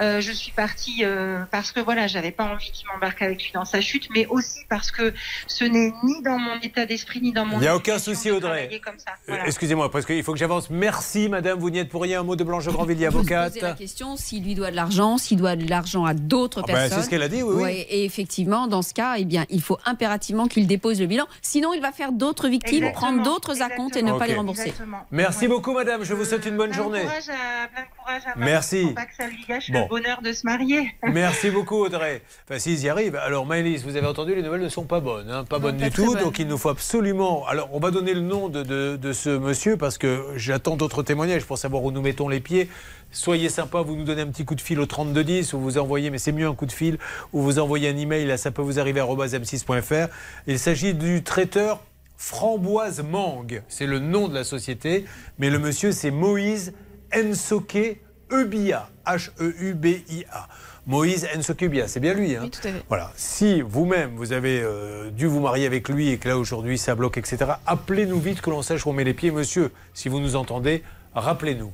Euh, 0.00 0.20
je 0.20 0.32
suis 0.32 0.52
partie 0.52 1.04
euh, 1.04 1.44
parce 1.50 1.72
que 1.72 1.80
voilà, 1.80 2.06
j'avais 2.06 2.30
pas 2.30 2.44
envie 2.44 2.70
qu'il 2.72 2.86
m'embarque 2.88 3.20
avec 3.22 3.42
lui 3.42 3.50
dans 3.52 3.64
sa 3.64 3.80
chute, 3.80 4.08
mais 4.14 4.26
aussi 4.26 4.60
parce 4.68 4.90
que 4.90 5.12
ce 5.46 5.64
n'est 5.64 5.92
ni 6.04 6.22
dans 6.22 6.38
mon 6.38 6.58
état 6.60 6.86
d'esprit 6.86 7.20
ni 7.20 7.32
dans 7.32 7.44
mon. 7.44 7.56
Il 7.58 7.60
n'y 7.62 7.68
a 7.68 7.76
aucun 7.76 7.98
souci, 7.98 8.30
Audrey. 8.30 8.70
Euh, 8.72 8.90
Voilà. 9.28 9.46
Excusez-moi, 9.46 9.90
parce 9.90 10.06
qu'il 10.06 10.22
faut 10.22 10.32
que 10.32 10.38
j'avance. 10.38 10.70
Merci, 10.70 11.28
madame. 11.28 11.58
Vous 11.58 11.70
n'y 11.70 11.78
êtes 11.78 11.88
pour 11.88 12.02
rien. 12.02 12.20
Un 12.20 12.24
mot 12.24 12.36
de 12.36 12.44
Blanche 12.44 12.66
Grandvilliers, 12.68 13.04
se 13.10 13.14
avocate. 13.16 13.48
poser 13.54 13.60
la 13.66 13.72
question 13.74 14.16
s'il 14.16 14.44
lui 14.44 14.54
doit 14.54 14.70
de 14.70 14.76
l'argent, 14.76 15.18
s'il 15.18 15.38
doit 15.38 15.56
de 15.56 15.68
l'argent 15.68 16.04
à 16.04 16.14
d'autres 16.14 16.60
Ah 16.64 16.66
bah, 16.66 16.72
personnes. 16.74 16.98
c'est 16.98 17.04
ce 17.04 17.10
qu'elle 17.10 17.22
a 17.22 17.28
dit, 17.28 17.42
oui, 17.42 17.54
oui. 17.56 17.62
Ouais, 17.62 17.74
et 17.90 18.04
effectivement, 18.04 18.66
dans 18.66 18.82
ce 18.82 18.94
cas, 18.94 19.14
eh 19.18 19.24
bien, 19.24 19.44
il 19.50 19.60
faut 19.62 19.78
impérativement 19.84 20.46
qu'il 20.48 20.66
dépose 20.66 21.00
le 21.00 21.06
bilan. 21.06 21.26
Sinon, 21.42 21.72
il 21.74 21.80
va 21.80 21.92
faire 21.92 22.12
d'autres 22.12 22.48
victimes, 22.48 22.84
Exactement, 22.84 23.00
prendre 23.12 23.22
d'autres 23.22 23.62
acomptes 23.62 23.96
et 23.96 24.02
ne 24.02 24.12
pas 24.12 24.26
les 24.26 24.34
rembourser. 24.34 24.62
Exactement. 24.68 25.06
Merci 25.10 25.42
Ouais. 25.42 25.48
beaucoup, 25.48 25.72
madame. 25.72 26.04
Je 26.04 26.14
vous 26.14 26.24
souhaite 26.24 26.46
une 26.46 26.56
bonne 26.56 26.72
journée. 26.72 27.02
courage 27.02 27.28
à- 27.28 27.68
plein 27.68 27.82
de 27.82 27.88
courage 27.98 28.22
à 28.26 28.38
Merci. 28.38 28.94
Ça 29.20 29.28
lui 29.28 29.44
gâche 29.46 29.70
Bon. 29.70 29.82
le 29.82 29.88
bonheur 29.88 30.22
de 30.22 30.32
se 30.32 30.46
marier. 30.46 30.94
Merci 31.02 31.50
beaucoup 31.50 31.76
Audrey. 31.84 32.22
Enfin, 32.48 32.58
s'ils 32.58 32.80
y 32.82 32.88
arrivent. 32.88 33.16
Alors 33.16 33.44
Maëlys, 33.44 33.82
vous 33.84 33.96
avez 33.96 34.06
entendu, 34.06 34.34
les 34.34 34.42
nouvelles 34.42 34.62
ne 34.62 34.68
sont 34.68 34.84
pas 34.84 35.00
bonnes. 35.00 35.30
hein, 35.30 35.44
pas 35.44 35.58
bonnes 35.58 35.76
pas 35.76 35.88
du 35.88 35.94
tout. 35.94 36.14
Donc 36.16 36.38
il 36.38 36.46
nous 36.46 36.56
faut 36.58 36.70
absolument... 36.70 37.46
Alors 37.46 37.68
on 37.72 37.80
va 37.80 37.90
donner 37.90 38.14
le 38.14 38.20
nom 38.22 38.48
de, 38.48 38.62
de- 38.62 38.96
de 38.96 39.12
ce 39.12 39.28
monsieur 39.30 39.76
parce 39.76 39.98
que 39.98 40.24
j'attends 40.36 40.76
d'autres 40.76 41.02
témoignages 41.02 41.44
pour 41.44 41.58
savoir 41.58 41.84
où 41.84 41.92
nous 41.92 42.00
mettons 42.00 42.28
les 42.28 42.40
pieds. 42.40 42.68
Soyez 43.12 43.48
sympa, 43.48 43.80
vous 43.82 43.96
nous 43.96 44.04
donnez 44.04 44.22
un 44.22 44.28
petit 44.28 44.44
coup 44.44 44.54
de 44.54 44.60
fil 44.60 44.78
au 44.80 44.86
3210 44.86 45.52
ou 45.52 45.58
vous 45.60 45.78
envoyez, 45.78 46.10
mais 46.10 46.18
c'est 46.18 46.30
mieux 46.32 46.46
un 46.46 46.54
coup 46.54 46.66
de 46.66 46.72
fil, 46.72 46.96
ou 47.32 47.42
vous 47.42 47.58
envoyez 47.58 47.88
un 47.88 47.96
email 47.96 48.30
à 48.30 48.36
ça 48.36 48.52
peut 48.52 48.62
vous 48.62 48.78
arriver 48.78 49.00
m6.fr. 49.00 50.08
Il 50.46 50.58
s'agit 50.60 50.94
du 50.94 51.22
traiteur 51.24 51.80
Framboise 52.16 53.02
Mangue. 53.02 53.62
C'est 53.68 53.86
le 53.86 53.98
nom 53.98 54.28
de 54.28 54.34
la 54.34 54.44
société, 54.44 55.06
mais 55.38 55.50
le 55.50 55.58
monsieur 55.58 55.90
c'est 55.90 56.10
Moïse 56.12 56.72
Ensoke 57.12 57.96
Eubia. 58.30 58.89
H-E-U-B-I-A. 59.06 60.48
Moïse 60.86 61.28
Ensoke 61.36 61.62
Eubia, 61.62 61.88
c'est 61.88 62.00
bien 62.00 62.14
lui. 62.14 62.34
Hein 62.36 62.40
Oui, 62.44 62.50
tout 62.50 62.60
à 62.66 62.72
fait. 62.72 62.82
voilà. 62.88 63.12
Si 63.16 63.60
vous-même, 63.60 64.16
vous 64.16 64.32
avez 64.32 64.60
euh, 64.62 65.10
dû 65.10 65.26
vous 65.26 65.40
marier 65.40 65.66
avec 65.66 65.88
lui 65.88 66.08
et 66.10 66.18
que 66.18 66.28
là, 66.28 66.38
aujourd'hui, 66.38 66.78
ça 66.78 66.94
bloque, 66.94 67.18
etc., 67.18 67.52
appelez-nous 67.66 68.18
vite 68.18 68.40
que 68.40 68.50
l'on 68.50 68.62
sache 68.62 68.86
où 68.86 68.90
on 68.90 68.92
met 68.92 69.04
les 69.04 69.14
pieds. 69.14 69.30
Monsieur, 69.30 69.72
si 69.94 70.08
vous 70.08 70.20
nous 70.20 70.36
entendez, 70.36 70.82
rappelez-nous. 71.14 71.72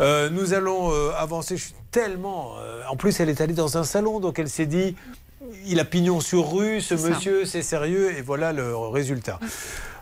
Euh, 0.00 0.30
nous 0.30 0.52
allons 0.52 0.92
euh, 0.92 1.12
avancer. 1.16 1.56
Je 1.56 1.64
suis 1.66 1.74
tellement... 1.90 2.54
en 2.88 2.96
plus, 2.96 3.18
elle 3.20 3.28
est 3.28 3.40
allée 3.40 3.54
dans 3.54 3.78
un 3.78 3.84
salon, 3.84 4.20
donc 4.20 4.38
elle 4.38 4.50
s'est 4.50 4.66
dit... 4.66 4.96
Il 5.64 5.80
a 5.80 5.84
pignon 5.84 6.20
sur 6.20 6.52
rue, 6.52 6.80
ce 6.80 6.94
monsieur, 6.94 7.44
c'est 7.46 7.62
sérieux, 7.62 8.12
et 8.16 8.20
voilà 8.20 8.52
le 8.52 8.76
résultat. 8.76 9.40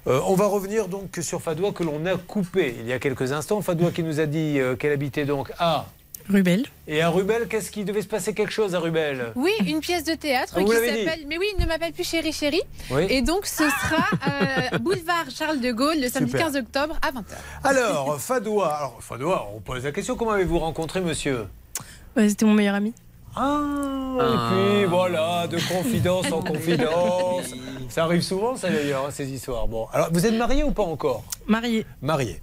Euh, 0.08 0.20
on 0.26 0.34
va 0.34 0.46
revenir 0.46 0.88
donc 0.88 1.18
sur 1.20 1.42
Fadoua 1.42 1.72
que 1.72 1.82
l'on 1.82 2.06
a 2.06 2.16
coupé 2.16 2.74
il 2.80 2.86
y 2.86 2.92
a 2.92 2.98
quelques 2.98 3.32
instants. 3.32 3.60
Fadoua 3.60 3.90
qui 3.90 4.02
nous 4.02 4.20
a 4.20 4.26
dit 4.26 4.58
euh, 4.58 4.74
qu'elle 4.74 4.92
habitait 4.92 5.24
donc 5.24 5.52
à... 5.58 5.86
Rubel. 6.28 6.66
Et 6.86 7.00
à 7.02 7.08
Rubel, 7.08 7.48
qu'est-ce 7.48 7.70
qu'il 7.70 7.84
devait 7.84 8.02
se 8.02 8.06
passer 8.06 8.34
quelque 8.34 8.52
chose 8.52 8.74
à 8.74 8.80
Rubel? 8.80 9.32
Oui, 9.34 9.52
une 9.66 9.80
pièce 9.80 10.04
de 10.04 10.14
théâtre 10.14 10.54
Ah, 10.56 10.62
qui 10.62 10.70
s'appelle. 10.70 11.24
Mais 11.26 11.38
oui, 11.38 11.46
il 11.56 11.62
ne 11.62 11.66
m'appelle 11.66 11.92
plus 11.92 12.04
Chéri 12.04 12.32
Chéri. 12.32 12.60
Oui. 12.90 13.06
Et 13.08 13.22
donc, 13.22 13.46
ce 13.46 13.64
sera 13.64 14.04
euh, 14.72 14.78
boulevard 14.78 15.24
Charles 15.34 15.60
de 15.60 15.72
Gaulle 15.72 16.00
le 16.00 16.08
samedi 16.08 16.30
Super. 16.32 16.46
15 16.46 16.56
octobre 16.56 16.98
à 17.02 17.10
20h. 17.12 17.22
Alors, 17.64 18.20
Fadoua, 18.20 18.68
alors 18.74 18.98
Fadoua, 19.02 19.48
on 19.54 19.60
pose 19.60 19.84
la 19.84 19.92
question, 19.92 20.16
comment 20.16 20.32
avez-vous 20.32 20.58
rencontré 20.58 21.00
monsieur? 21.00 21.46
C'était 22.16 22.44
mon 22.44 22.54
meilleur 22.54 22.74
ami. 22.74 22.92
Ah, 23.36 24.16
et 24.20 24.52
puis 24.52 24.84
voilà, 24.86 25.46
de 25.46 25.58
confidence 25.68 26.30
en 26.32 26.42
confidence. 26.42 27.54
Ça 27.88 28.04
arrive 28.04 28.20
souvent, 28.20 28.54
ça 28.54 28.68
d'ailleurs, 28.68 29.06
hein, 29.06 29.10
ces 29.10 29.30
histoires. 29.30 29.66
Bon, 29.66 29.86
alors 29.94 30.08
vous 30.12 30.26
êtes 30.26 30.34
marié 30.34 30.62
ou 30.62 30.72
pas 30.72 30.82
encore? 30.82 31.24
Marié. 31.46 31.86
Marié. 32.02 32.38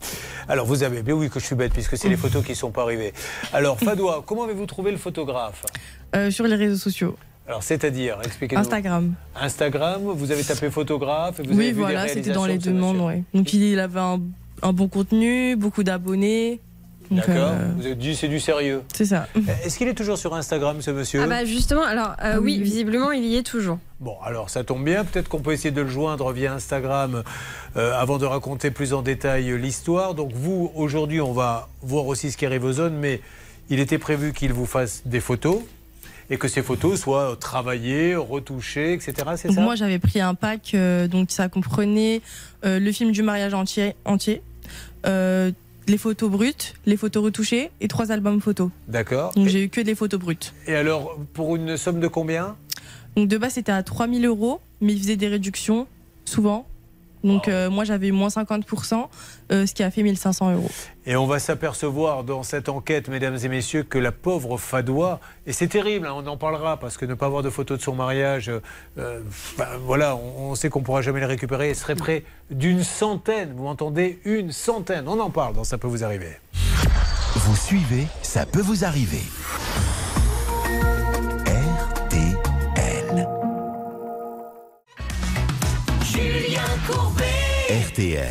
Alors 0.47 0.65
vous 0.65 0.81
avez, 0.81 1.03
bien 1.03 1.13
oui 1.13 1.29
que 1.29 1.39
je 1.39 1.45
suis 1.45 1.55
bête 1.55 1.71
puisque 1.71 1.97
c'est 1.97 2.09
les 2.09 2.17
photos 2.17 2.43
qui 2.43 2.55
sont 2.55 2.71
pas 2.71 2.81
arrivées. 2.81 3.13
Alors 3.53 3.77
Fadoua, 3.77 4.23
comment 4.25 4.45
avez-vous 4.45 4.65
trouvé 4.65 4.89
le 4.91 4.97
photographe? 4.97 5.63
Euh, 6.15 6.31
sur 6.31 6.45
les 6.47 6.55
réseaux 6.55 6.77
sociaux. 6.77 7.15
Alors 7.47 7.61
c'est-à-dire, 7.61 8.17
expliquez-nous. 8.23 8.61
Instagram. 8.61 9.13
Instagram, 9.39 10.01
vous 10.03 10.31
avez 10.31 10.43
tapé 10.43 10.71
photographe 10.71 11.39
et 11.39 11.43
vous 11.43 11.51
avez 11.51 11.59
oui, 11.59 11.71
vu 11.73 11.81
voilà, 11.81 12.05
des 12.05 12.09
c'était 12.09 12.31
dans 12.31 12.47
les 12.47 12.57
demandes. 12.57 12.97
Ouais. 13.01 13.21
Donc 13.35 13.53
il 13.53 13.79
avait 13.79 13.99
un, 13.99 14.19
un 14.63 14.73
bon 14.73 14.87
contenu, 14.87 15.55
beaucoup 15.55 15.83
d'abonnés. 15.83 16.59
D'accord. 17.11 17.35
euh, 17.35 17.71
Vous 17.77 17.85
avez 17.85 17.95
dit 17.95 18.15
c'est 18.15 18.27
du 18.27 18.39
sérieux. 18.39 18.81
c'est 18.93 19.05
ça. 19.05 19.27
Est-ce 19.63 19.77
qu'il 19.77 19.87
est 19.87 19.93
toujours 19.93 20.17
sur 20.17 20.33
Instagram 20.33 20.81
ce 20.81 20.91
monsieur 20.91 21.21
Ah 21.23 21.27
bah 21.27 21.45
justement, 21.45 21.83
alors 21.83 22.09
euh, 22.23 22.33
Ah 22.35 22.39
oui, 22.39 22.61
visiblement 22.61 23.11
il 23.11 23.25
y 23.25 23.37
est 23.37 23.43
toujours. 23.43 23.79
Bon, 23.99 24.15
alors 24.23 24.49
ça 24.49 24.63
tombe 24.63 24.83
bien. 24.83 25.05
Peut-être 25.05 25.29
qu'on 25.29 25.39
peut 25.39 25.53
essayer 25.53 25.71
de 25.71 25.81
le 25.81 25.87
joindre 25.89 26.31
via 26.31 26.53
Instagram 26.53 27.23
euh, 27.77 27.93
avant 27.99 28.17
de 28.17 28.25
raconter 28.25 28.71
plus 28.71 28.93
en 28.93 29.01
détail 29.01 29.49
euh, 29.51 29.55
l'histoire. 29.55 30.13
Donc 30.15 30.31
vous, 30.33 30.71
aujourd'hui, 30.75 31.21
on 31.21 31.31
va 31.33 31.69
voir 31.81 32.05
aussi 32.07 32.31
ce 32.31 32.37
qui 32.37 32.45
arrive 32.45 32.63
aux 32.65 32.73
zones, 32.73 32.95
mais 32.97 33.21
il 33.69 33.79
était 33.79 33.97
prévu 33.97 34.33
qu'il 34.33 34.53
vous 34.53 34.65
fasse 34.65 35.01
des 35.05 35.19
photos 35.19 35.59
et 36.29 36.37
que 36.37 36.47
ces 36.47 36.63
photos 36.63 36.99
soient 36.99 37.37
travaillées, 37.39 38.15
retouchées, 38.15 38.93
etc. 38.93 39.13
C'est 39.37 39.47
Donc 39.49 39.57
ça 39.57 39.61
moi 39.61 39.75
j'avais 39.75 39.99
pris 39.99 40.19
un 40.19 40.33
pack, 40.33 40.71
euh, 40.73 41.07
donc 41.07 41.29
ça 41.31 41.49
comprenait 41.49 42.21
euh, 42.65 42.79
le 42.79 42.91
film 42.91 43.11
du 43.11 43.21
mariage 43.21 43.53
entier, 43.53 43.95
entier 44.05 44.41
euh, 45.05 45.51
les 45.87 45.97
photos 45.97 46.29
brutes, 46.29 46.75
les 46.85 46.97
photos 46.97 47.23
retouchées 47.23 47.71
et 47.81 47.87
trois 47.87 48.11
albums 48.11 48.41
photos. 48.41 48.69
D'accord. 48.87 49.33
Donc 49.33 49.47
j'ai 49.47 49.63
eu 49.63 49.69
que 49.69 49.81
des 49.81 49.95
photos 49.95 50.19
brutes. 50.19 50.53
et 50.67 50.75
alors, 50.75 51.17
pour 51.33 51.55
une 51.55 51.77
somme 51.77 51.99
de 51.99 52.07
combien? 52.07 52.55
Donc 53.15 53.27
de 53.27 53.37
base 53.37 53.53
c'était 53.53 53.71
à 53.71 53.83
3000 53.83 54.25
euros, 54.25 54.59
mais 54.81 54.93
ils 54.93 54.99
faisaient 54.99 55.15
des 55.15 55.27
réductions 55.27 55.87
souvent. 56.25 56.67
Donc 57.25 57.47
euh, 57.47 57.69
moi 57.69 57.83
j'avais 57.83 58.07
eu 58.07 58.11
moins 58.11 58.27
50%, 58.27 59.07
euh, 59.51 59.65
ce 59.65 59.73
qui 59.73 59.83
a 59.83 59.89
fait 59.89 60.03
1500 60.03 60.53
euros. 60.53 60.69
Et 61.07 61.15
on 61.15 61.25
va 61.25 61.39
s'apercevoir 61.39 62.23
dans 62.23 62.43
cette 62.43 62.69
enquête, 62.69 63.09
mesdames 63.09 63.37
et 63.43 63.47
messieurs, 63.47 63.83
que 63.83 63.97
la 63.97 64.11
pauvre 64.11 64.57
Fadoua, 64.57 65.19
et 65.47 65.53
c'est 65.53 65.67
terrible, 65.67 66.05
hein, 66.07 66.13
on 66.15 66.25
en 66.27 66.37
parlera, 66.37 66.77
parce 66.77 66.97
que 66.97 67.05
ne 67.05 67.15
pas 67.15 67.25
avoir 67.25 67.41
de 67.41 67.49
photos 67.49 67.79
de 67.79 67.83
son 67.83 67.95
mariage, 67.95 68.51
euh, 68.97 69.19
ben, 69.57 69.67
voilà, 69.85 70.15
on, 70.15 70.51
on 70.51 70.55
sait 70.55 70.69
qu'on 70.69 70.79
ne 70.79 70.85
pourra 70.85 71.01
jamais 71.01 71.19
les 71.19 71.25
récupérer, 71.25 71.69
elle 71.69 71.75
serait 71.75 71.95
près 71.95 72.23
d'une 72.51 72.83
centaine, 72.83 73.53
vous 73.55 73.63
m'entendez? 73.63 74.19
Une 74.25 74.51
centaine, 74.51 75.07
on 75.07 75.19
en 75.19 75.31
parle 75.31 75.55
dans 75.55 75.63
Ça 75.63 75.79
peut 75.79 75.87
vous 75.87 76.03
arriver. 76.03 76.37
Vous 77.35 77.55
suivez, 77.55 78.07
ça 78.21 78.45
peut 78.45 78.61
vous 78.61 78.85
arriver. 78.85 79.23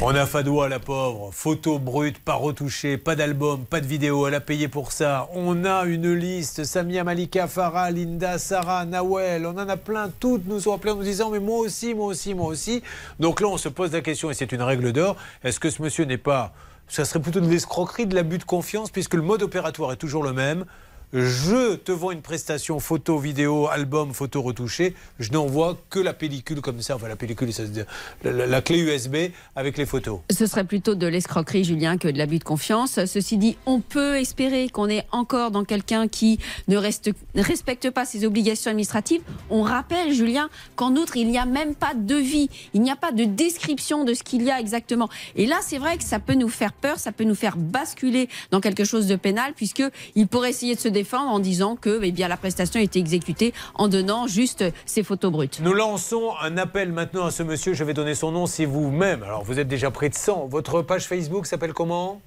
On 0.02 0.14
a 0.14 0.26
Fadoua, 0.26 0.68
la 0.68 0.78
pauvre, 0.78 1.30
photo 1.32 1.78
brute, 1.78 2.18
pas 2.18 2.34
retouchée, 2.34 2.98
pas 2.98 3.16
d'album, 3.16 3.64
pas 3.64 3.80
de 3.80 3.86
vidéo, 3.86 4.26
elle 4.26 4.34
a 4.34 4.40
payé 4.40 4.68
pour 4.68 4.92
ça. 4.92 5.28
On 5.32 5.64
a 5.64 5.84
une 5.84 6.12
liste, 6.12 6.64
Samia, 6.64 7.02
Malika, 7.02 7.48
Farah, 7.48 7.90
Linda, 7.90 8.36
Sarah, 8.38 8.84
Nawel, 8.84 9.46
on 9.46 9.56
en 9.56 9.68
a 9.68 9.76
plein, 9.78 10.10
toutes 10.20 10.46
nous 10.46 10.68
ont 10.68 10.74
appelés 10.74 10.92
en 10.92 10.96
nous 10.96 11.02
disant 11.02 11.30
mais 11.30 11.38
moi 11.38 11.60
aussi, 11.60 11.94
moi 11.94 12.06
aussi, 12.06 12.34
moi 12.34 12.48
aussi. 12.48 12.82
Donc 13.18 13.40
là 13.40 13.48
on 13.48 13.56
se 13.56 13.70
pose 13.70 13.92
la 13.92 14.02
question, 14.02 14.30
et 14.30 14.34
c'est 14.34 14.52
une 14.52 14.60
règle 14.60 14.92
d'or, 14.92 15.16
est-ce 15.42 15.58
que 15.58 15.70
ce 15.70 15.80
monsieur 15.80 16.04
n'est 16.04 16.18
pas... 16.18 16.52
Ça 16.86 17.06
serait 17.06 17.20
plutôt 17.20 17.40
de 17.40 17.48
l'escroquerie, 17.48 18.06
de 18.06 18.14
l'abus 18.14 18.36
de 18.36 18.44
confiance, 18.44 18.90
puisque 18.90 19.14
le 19.14 19.22
mode 19.22 19.42
opératoire 19.42 19.92
est 19.92 19.96
toujours 19.96 20.22
le 20.22 20.34
même. 20.34 20.66
Je 21.16 21.76
te 21.76 21.92
vends 21.92 22.10
une 22.10 22.22
prestation 22.22 22.80
photo, 22.80 23.20
vidéo, 23.20 23.68
album, 23.68 24.12
photo 24.12 24.42
retouchée. 24.42 24.96
Je 25.20 25.30
n'envoie 25.30 25.78
que 25.88 26.00
la 26.00 26.12
pellicule 26.12 26.60
comme 26.60 26.82
ça, 26.82 26.96
enfin 26.96 27.06
la 27.06 27.14
pellicule, 27.14 27.52
ça 27.52 27.64
se 27.66 27.70
dit- 27.70 27.82
la, 28.24 28.60
clé 28.62 28.80
USB 28.80 29.30
avec 29.54 29.78
les 29.78 29.86
photos. 29.86 30.18
Ce 30.28 30.44
serait 30.46 30.64
plutôt 30.64 30.96
de 30.96 31.06
l'escroquerie, 31.06 31.62
Julien, 31.62 31.98
que 31.98 32.08
de 32.08 32.18
l'abus 32.18 32.40
de 32.40 32.44
confiance. 32.44 32.98
Ceci 33.04 33.36
dit, 33.38 33.56
on 33.64 33.78
peut 33.78 34.16
espérer 34.16 34.68
qu'on 34.68 34.88
est 34.88 35.06
encore 35.12 35.52
dans 35.52 35.62
quelqu'un 35.62 36.08
qui 36.08 36.40
ne, 36.66 36.76
respecte 36.76 37.90
pas 37.90 38.04
ses 38.04 38.26
obligations 38.26 38.72
administratives. 38.72 39.22
On 39.50 39.62
rappelle, 39.62 40.12
Julien, 40.12 40.50
qu'en 40.74 40.96
outre, 40.96 41.16
il 41.16 41.28
n'y 41.28 41.38
a 41.38 41.46
même 41.46 41.76
pas 41.76 41.94
de 41.94 42.02
devis. 42.02 42.50
Il 42.72 42.82
n'y 42.82 42.90
a 42.90 42.96
pas 42.96 43.12
de 43.12 43.22
description 43.22 44.02
de 44.02 44.14
ce 44.14 44.24
qu'il 44.24 44.42
y 44.42 44.50
a 44.50 44.58
exactement. 44.58 45.08
Et 45.36 45.46
là, 45.46 45.60
c'est 45.62 45.78
vrai 45.78 45.96
que 45.96 46.02
ça 46.02 46.18
peut 46.18 46.34
nous 46.34 46.48
faire 46.48 46.72
peur, 46.72 46.98
ça 46.98 47.12
peut 47.12 47.22
nous 47.22 47.36
faire 47.36 47.56
basculer 47.56 48.28
dans 48.50 48.60
quelque 48.60 48.82
chose 48.82 49.06
de 49.06 49.14
pénal, 49.14 49.52
puisque 49.54 49.84
il 50.16 50.26
pourrait 50.26 50.50
essayer 50.50 50.74
de 50.74 50.80
se 50.80 50.88
défendre 50.88 51.03
en 51.12 51.38
disant 51.38 51.76
que 51.76 52.00
eh 52.02 52.12
bien, 52.12 52.28
la 52.28 52.36
prestation 52.36 52.80
a 52.80 52.82
été 52.82 52.98
exécutée 52.98 53.52
en 53.74 53.88
donnant 53.88 54.26
juste 54.26 54.64
ses 54.86 55.02
photos 55.02 55.30
brutes. 55.30 55.60
Nous 55.60 55.72
lançons 55.72 56.32
un 56.42 56.56
appel 56.56 56.92
maintenant 56.92 57.26
à 57.26 57.30
ce 57.30 57.42
monsieur. 57.42 57.74
Je 57.74 57.84
vais 57.84 57.94
donner 57.94 58.14
son 58.14 58.32
nom 58.32 58.46
si 58.46 58.64
vous-même. 58.64 59.22
Alors, 59.22 59.44
vous 59.44 59.58
êtes 59.58 59.68
déjà 59.68 59.90
près 59.90 60.08
de 60.08 60.14
100. 60.14 60.46
Votre 60.46 60.82
page 60.82 61.06
Facebook 61.06 61.46
s'appelle 61.46 61.72
comment? 61.72 62.20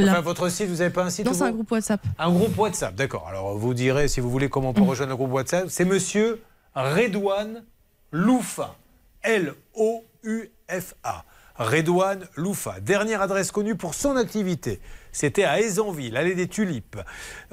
Enfin, 0.00 0.20
votre 0.20 0.48
site, 0.50 0.68
vous 0.68 0.76
n'avez 0.76 0.90
pas 0.90 1.04
un 1.04 1.10
site 1.10 1.26
Non, 1.26 1.32
c'est 1.32 1.42
un 1.42 1.52
groupe 1.52 1.70
WhatsApp. 1.70 2.00
Un 2.18 2.30
groupe 2.30 2.56
WhatsApp, 2.58 2.94
d'accord. 2.94 3.26
Alors, 3.28 3.56
vous 3.56 3.74
direz, 3.74 4.08
si 4.08 4.20
vous 4.20 4.30
voulez, 4.30 4.48
comment 4.48 4.70
on 4.70 4.74
peut 4.74 4.82
rejoindre 4.82 5.12
un 5.12 5.16
groupe 5.16 5.32
WhatsApp. 5.32 5.66
C'est 5.68 5.84
monsieur 5.84 6.42
Redouane 6.74 7.64
Loufa. 8.12 8.76
L-O-U-F-A. 9.22 11.24
Redouane 11.58 12.26
Loufa. 12.36 12.80
Dernière 12.80 13.22
adresse 13.22 13.50
connue 13.50 13.76
pour 13.76 13.94
son 13.94 14.16
activité. 14.16 14.80
C'était 15.16 15.44
à 15.44 15.62
Aizanville, 15.62 16.14
allée 16.18 16.34
des 16.34 16.46
Tulipes. 16.46 16.98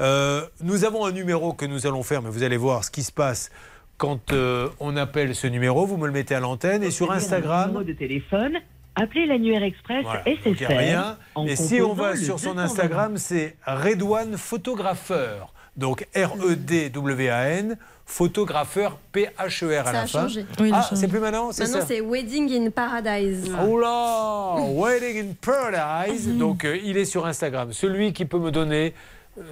Euh, 0.02 0.46
nous 0.60 0.84
avons 0.84 1.06
un 1.06 1.14
numéro 1.14 1.54
que 1.54 1.66
nous 1.66 1.88
allons 1.88 2.04
faire, 2.04 2.22
mais 2.22 2.30
vous 2.30 2.44
allez 2.44 2.58
voir 2.58 2.84
ce 2.84 2.92
qui 2.92 3.04
se 3.04 3.12
passe 3.14 3.52
quand 3.96 4.34
euh, 4.34 4.68
on 4.82 4.98
appelle 4.98 5.34
ce 5.34 5.48
numéro. 5.48 5.86
Vous 5.86 5.96
me 5.96 6.06
le 6.06 6.12
mettez 6.12 6.36
à 6.36 6.42
l'antenne. 6.42 6.84
Et 6.84 6.92
sur 6.92 7.10
Instagram, 7.14 7.68
Numéro 7.68 7.86
de 7.86 7.94
téléphone, 7.94 8.58
appelez 8.96 9.26
l'annuaire 9.28 9.64
express 9.64 10.04
voilà, 10.04 10.24
SFR. 10.26 10.68
rien. 10.68 11.18
en 11.36 11.46
Et 11.46 11.56
si 11.56 11.80
on 11.82 11.94
va 11.94 12.18
sur 12.18 12.38
son 12.38 12.56
220. 12.56 12.64
Instagram, 12.64 13.18
c'est 13.18 13.56
Redouane 13.66 14.36
Photographeur. 14.36 15.53
Donc 15.76 16.06
E 16.16 16.24
R-E-D-W-A-N, 16.26 17.78
photographeur 18.06 18.98
P-H-E-R 19.12 19.82
à 19.82 19.86
Ça 19.86 19.92
la 19.92 20.02
a 20.02 20.08
fin. 20.08 20.22
changé. 20.22 20.46
Oui, 20.60 20.68
il 20.70 20.74
a 20.74 20.78
ah, 20.78 20.82
changé. 20.84 21.02
c'est 21.02 21.08
plus 21.08 21.20
maintenant 21.20 21.52
C'est 21.52 21.64
Maintenant 21.64 21.86
c'est 21.88 22.02
Wedding 22.02 22.52
in 22.68 22.70
Paradise. 22.70 23.52
Oh 23.68 23.80
là 23.80 24.56
Wedding 24.60 25.30
in 25.30 25.34
Paradise. 25.42 26.28
Donc 26.38 26.66
euh, 26.66 26.78
il 26.78 26.98
est 26.98 27.06
sur 27.06 27.26
Instagram. 27.26 27.74
Celui 27.74 28.14
qui 28.14 28.26
peut 28.26 28.40
me 28.40 28.52
donner 28.52 28.94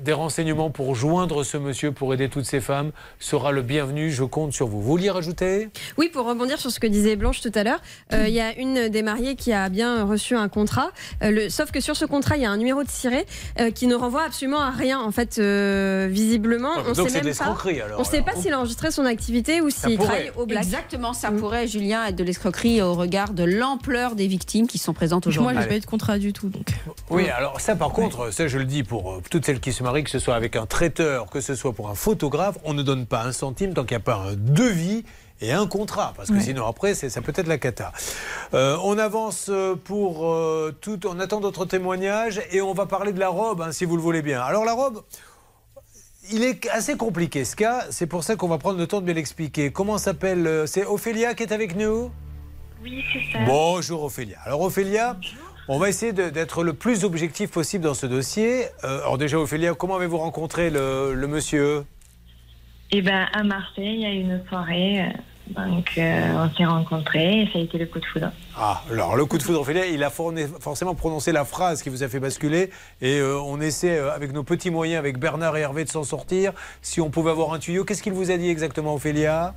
des 0.01 0.13
renseignements 0.13 0.69
pour 0.69 0.93
joindre 0.95 1.43
ce 1.43 1.57
monsieur, 1.57 1.91
pour 1.91 2.13
aider 2.13 2.29
toutes 2.29 2.45
ces 2.45 2.61
femmes, 2.61 2.91
sera 3.19 3.51
le 3.51 3.61
bienvenu. 3.63 4.11
Je 4.11 4.23
compte 4.23 4.53
sur 4.53 4.67
vous. 4.67 4.79
Vous 4.81 4.87
vouliez 4.87 5.09
rajouter? 5.09 5.69
Oui, 5.97 6.09
pour 6.13 6.25
rebondir 6.27 6.59
sur 6.59 6.69
ce 6.71 6.79
que 6.79 6.87
disait 6.87 7.15
Blanche 7.15 7.41
tout 7.41 7.51
à 7.55 7.63
l'heure, 7.63 7.81
euh, 8.13 8.25
il 8.27 8.33
y 8.33 8.39
a 8.41 8.55
une 8.57 8.89
des 8.89 9.01
mariées 9.01 9.35
qui 9.35 9.53
a 9.53 9.69
bien 9.69 10.03
reçu 10.05 10.35
un 10.35 10.49
contrat, 10.49 10.91
euh, 11.23 11.31
le- 11.31 11.49
sauf 11.49 11.71
que 11.71 11.79
sur 11.79 11.95
ce 11.95 12.05
contrat, 12.05 12.37
il 12.37 12.43
y 12.43 12.45
a 12.45 12.51
un 12.51 12.57
numéro 12.57 12.83
de 12.83 12.89
ciré 12.89 13.25
euh, 13.59 13.71
qui 13.71 13.87
ne 13.87 13.95
renvoie 13.95 14.23
absolument 14.23 14.61
à 14.61 14.69
rien. 14.69 14.99
En 14.99 15.11
fait, 15.11 15.37
euh, 15.39 16.07
visiblement, 16.11 16.73
Ah, 16.77 16.81
on 16.81 16.93
donc 16.93 16.95
sait 16.95 17.01
c'est 17.03 17.07
de 17.09 17.13
même 17.13 17.35
pas. 17.35 17.45
l'escroquerie, 17.45 17.81
alors, 17.81 17.97
on 17.99 18.03
ne 18.03 18.07
sait 18.07 18.21
pas 18.21 18.35
s'il 18.35 18.53
a 18.53 18.59
enregistré 18.59 18.91
son 18.91 19.05
activité 19.05 19.61
ou 19.61 19.69
s'il 19.71 19.97
travaille 19.97 20.31
au 20.37 20.45
black. 20.45 20.63
Exactement, 20.63 21.13
ça 21.13 21.31
pourrait, 21.31 21.67
Julien, 21.67 22.05
être 22.05 22.15
de 22.15 22.23
l'escroquerie 22.23 22.81
au 22.81 22.93
regard 22.93 23.31
de 23.33 23.43
l'ampleur 23.43 24.15
des 24.15 24.27
victimes 24.27 24.67
qui 24.67 24.77
sont 24.77 24.93
présentes 24.93 25.25
aujourd'hui. 25.27 25.53
Moi, 25.53 25.61
j'ai 25.63 25.67
pas 25.69 25.75
eu 25.77 25.79
de 25.79 25.85
contrat 25.85 26.19
du 26.19 26.33
tout. 26.33 26.49
Donc. 26.49 26.67
Oui, 27.09 27.27
alors 27.29 27.59
ça 27.59 27.75
par 27.75 27.89
contre, 27.93 28.31
ça 28.31 28.47
je 28.47 28.57
le 28.57 28.65
dis 28.65 28.83
pour 28.83 29.11
euh, 29.13 29.21
toutes 29.29 29.45
celles 29.45 29.59
qui 29.59 29.70
se 29.73 29.83
marient, 29.83 30.03
que 30.03 30.09
ce 30.09 30.19
soit 30.19 30.35
avec 30.35 30.55
un 30.55 30.65
traiteur, 30.65 31.29
que 31.29 31.41
ce 31.41 31.55
soit 31.55 31.73
pour 31.73 31.89
un 31.89 31.95
photographe, 31.95 32.57
on 32.63 32.73
ne 32.73 32.83
donne 32.83 33.05
pas 33.05 33.23
un 33.23 33.31
centime 33.31 33.73
tant 33.73 33.83
qu'il 33.83 33.97
n'y 33.97 34.01
a 34.01 34.05
pas 34.05 34.15
un 34.15 34.33
devis 34.33 35.03
et 35.41 35.51
un 35.51 35.65
contrat, 35.65 36.13
parce 36.15 36.29
que 36.29 36.39
sinon 36.39 36.67
après 36.67 36.93
ça 36.93 37.21
peut 37.21 37.33
être 37.35 37.47
la 37.47 37.57
cata. 37.57 37.91
Euh, 38.53 38.77
on 38.83 38.97
avance 38.97 39.47
euh, 39.49 39.75
pour 39.75 40.27
euh, 40.27 40.71
tout, 40.81 41.07
on 41.07 41.19
attend 41.19 41.39
d'autres 41.39 41.65
témoignages 41.65 42.41
et 42.51 42.61
on 42.61 42.73
va 42.73 42.85
parler 42.85 43.11
de 43.11 43.19
la 43.19 43.29
robe, 43.29 43.61
hein, 43.61 43.71
si 43.71 43.85
vous 43.85 43.95
le 43.95 44.03
voulez 44.03 44.21
bien. 44.21 44.41
Alors 44.41 44.65
la 44.65 44.73
robe, 44.73 45.01
il 46.31 46.43
est 46.43 46.69
assez 46.69 46.95
compliqué 46.95 47.43
ce 47.43 47.55
cas, 47.55 47.85
c'est 47.89 48.05
pour 48.05 48.23
ça 48.23 48.35
qu'on 48.35 48.47
va 48.47 48.59
prendre 48.59 48.77
le 48.77 48.85
temps 48.85 49.01
de 49.01 49.05
bien 49.05 49.15
l'expliquer. 49.15 49.71
Comment 49.71 49.97
s'appelle 49.97 50.65
C'est 50.67 50.85
Ophélia 50.85 51.33
qui 51.33 51.43
est 51.43 51.51
avec 51.53 51.75
nous? 51.75 52.11
Oui, 52.83 53.03
c'est 53.11 53.31
ça. 53.31 53.39
Bonjour 53.45 54.03
Ophélia. 54.03 54.37
Alors 54.45 54.61
Ophélia, 54.61 55.17
on 55.67 55.77
va 55.79 55.89
essayer 55.89 56.13
d'être 56.13 56.63
le 56.63 56.73
plus 56.73 57.03
objectif 57.03 57.51
possible 57.51 57.83
dans 57.83 57.93
ce 57.93 58.05
dossier. 58.05 58.65
Euh, 58.83 58.99
alors 59.01 59.17
déjà 59.17 59.39
Ophélia, 59.39 59.73
comment 59.73 59.95
avez-vous 59.95 60.17
rencontré 60.17 60.69
le, 60.69 61.13
le 61.13 61.27
monsieur? 61.27 61.85
Et 62.91 63.01
ben 63.01 63.27
à 63.33 63.43
Marseille, 63.43 63.95
il 63.95 64.01
y 64.01 64.05
a 64.05 64.11
une 64.11 64.41
soirée. 64.49 65.01
euh, 65.01 65.05
Donc 65.55 65.97
euh, 65.97 66.33
on 66.35 66.49
s'est 66.55 66.65
rencontrés 66.65 67.41
et 67.41 67.49
ça 67.51 67.59
a 67.59 67.61
été 67.61 67.77
le 67.77 67.85
coup 67.85 67.99
de 67.99 68.05
foudre. 68.05 68.31
Ah, 68.57 68.83
alors 68.91 69.15
le 69.15 69.25
coup 69.25 69.37
de 69.37 69.43
foudre 69.43 69.61
Ophélia, 69.61 69.85
il 69.85 70.03
a 70.03 70.09
forcément 70.09 70.95
prononcé 70.95 71.31
la 71.31 71.45
phrase 71.45 71.81
qui 71.81 71.89
vous 71.89 72.03
a 72.03 72.07
fait 72.07 72.19
basculer 72.19 72.69
et 73.01 73.19
euh, 73.19 73.39
on 73.39 73.59
essaie 73.59 73.97
euh, 73.97 74.13
avec 74.13 74.33
nos 74.33 74.43
petits 74.43 74.69
moyens, 74.71 74.99
avec 74.99 75.19
Bernard 75.19 75.57
et 75.57 75.61
Hervé 75.61 75.83
de 75.83 75.89
s'en 75.89 76.03
sortir. 76.03 76.53
Si 76.81 77.01
on 77.01 77.09
pouvait 77.09 77.31
avoir 77.31 77.53
un 77.53 77.59
tuyau, 77.59 77.83
qu'est-ce 77.85 78.03
qu'il 78.03 78.13
vous 78.13 78.31
a 78.31 78.37
dit 78.37 78.49
exactement 78.49 78.93
Ophélia? 78.93 79.55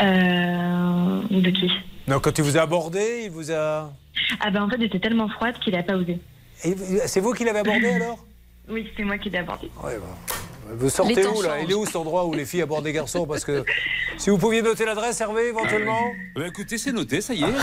De 0.00 1.50
qui? 1.50 1.70
Non, 2.08 2.20
quand 2.20 2.36
il 2.38 2.44
vous 2.44 2.56
a 2.56 2.62
abordé, 2.62 3.22
il 3.24 3.30
vous 3.30 3.50
a... 3.50 3.90
Ah 4.40 4.50
ben 4.50 4.62
en 4.62 4.68
fait, 4.70 4.80
j'étais 4.80 5.00
tellement 5.00 5.28
froide 5.28 5.56
qu'il 5.62 5.74
a 5.74 5.82
pas 5.82 5.94
osé. 5.96 6.18
C'est 7.06 7.20
vous 7.20 7.32
qui 7.32 7.44
l'avez 7.44 7.58
abordé 7.60 7.88
alors? 7.90 8.18
Oui, 8.68 8.88
c'est 8.96 9.04
moi 9.04 9.18
qui 9.18 9.30
l'ai 9.30 9.38
abordé. 9.38 9.70
Ouais, 9.84 9.96
bah, 9.98 10.72
Vous 10.74 10.88
sortez 10.88 11.24
où 11.26 11.42
là? 11.42 11.48
Changent. 11.50 11.64
Il 11.64 11.70
est 11.70 11.74
où 11.74 11.84
cet 11.86 11.96
endroit 11.96 12.24
où 12.24 12.32
les 12.32 12.44
filles 12.44 12.62
abordent 12.62 12.84
des 12.84 12.92
garçons? 12.92 13.26
Parce 13.26 13.44
que 13.44 13.64
si 14.16 14.30
vous 14.30 14.38
pouviez 14.38 14.62
noter 14.62 14.84
l'adresse, 14.84 15.20
Hervé, 15.20 15.48
éventuellement 15.48 15.98
Bah, 16.34 16.46
écoutez, 16.46 16.78
c'est 16.78 16.92
noté, 16.92 17.20
ça 17.20 17.34
y 17.34 17.42
est. 17.42 17.46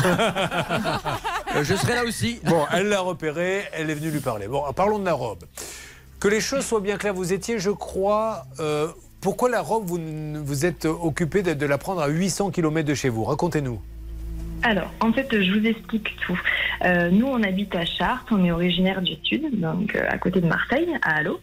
Euh, 1.55 1.63
je 1.63 1.75
serai 1.75 1.93
là 1.93 2.03
aussi. 2.03 2.39
Bon, 2.45 2.65
elle 2.73 2.87
l'a 2.89 3.01
repéré, 3.01 3.65
elle 3.73 3.87
est 3.91 3.93
venue 3.93 4.09
lui 4.09 4.21
parler. 4.21 4.47
Bon, 4.47 4.63
parlons 4.73 4.97
de 4.97 5.05
la 5.05 5.13
robe. 5.13 5.43
Que 6.19 6.27
les 6.27 6.41
choses 6.41 6.65
soient 6.65 6.79
bien 6.79 6.97
claires, 6.97 7.13
vous 7.13 7.31
étiez, 7.31 7.59
je 7.59 7.69
crois. 7.69 8.45
euh, 8.59 8.87
pourquoi 9.21 9.49
la 9.49 9.61
robe, 9.61 9.85
vous 9.85 9.99
vous 10.43 10.65
êtes 10.65 10.85
occupé 10.85 11.43
de, 11.43 11.53
de 11.53 11.65
la 11.67 11.77
prendre 11.77 12.01
à 12.01 12.07
800 12.07 12.49
km 12.49 12.87
de 12.87 12.95
chez 12.95 13.09
vous? 13.09 13.23
Racontez-nous. 13.23 13.79
Alors, 14.63 14.91
en 15.01 15.11
fait, 15.11 15.27
je 15.31 15.51
vous 15.51 15.65
explique 15.65 16.15
tout. 16.25 16.39
Euh, 16.85 17.09
nous, 17.11 17.27
on 17.27 17.43
habite 17.43 17.75
à 17.75 17.85
Chartres, 17.85 18.31
on 18.31 18.43
est 18.45 18.51
originaire 18.51 19.01
du 19.01 19.13
Sud, 19.23 19.59
donc 19.59 19.95
euh, 19.95 20.05
à 20.09 20.17
côté 20.17 20.39
de 20.39 20.47
Marseille, 20.47 20.87
à 21.01 21.17
Allo. 21.17 21.41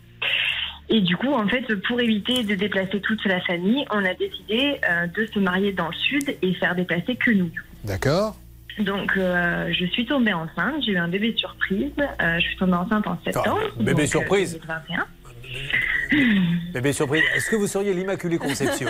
Et 0.88 1.02
du 1.02 1.16
coup, 1.16 1.32
en 1.32 1.46
fait, 1.46 1.72
pour 1.86 2.00
éviter 2.00 2.42
de 2.42 2.54
déplacer 2.54 3.00
toute 3.00 3.24
la 3.26 3.40
famille, 3.42 3.84
on 3.90 4.04
a 4.04 4.14
décidé 4.14 4.80
euh, 4.88 5.06
de 5.06 5.26
se 5.26 5.38
marier 5.38 5.72
dans 5.72 5.88
le 5.88 5.94
Sud 5.94 6.36
et 6.42 6.54
faire 6.54 6.74
déplacer 6.74 7.14
que 7.14 7.30
nous. 7.30 7.50
D'accord 7.84 8.36
Donc, 8.78 9.12
je 9.16 9.86
suis 9.92 10.06
tombée 10.06 10.32
enceinte, 10.32 10.82
j'ai 10.84 10.92
eu 10.92 10.98
un 10.98 11.08
bébé 11.08 11.34
surprise. 11.36 11.92
Je 12.18 12.40
suis 12.40 12.56
tombée 12.56 12.74
enceinte 12.74 13.06
en 13.06 13.18
septembre. 13.22 13.60
bébé 13.78 14.02
donc, 14.02 14.10
surprise 14.10 14.54
2021. 14.54 15.06
Bébé 16.72 16.92
surprise, 16.92 17.22
est-ce 17.34 17.48
que 17.50 17.56
vous 17.56 17.66
seriez 17.66 17.92
l'Immaculée 17.92 18.38
Conception? 18.38 18.88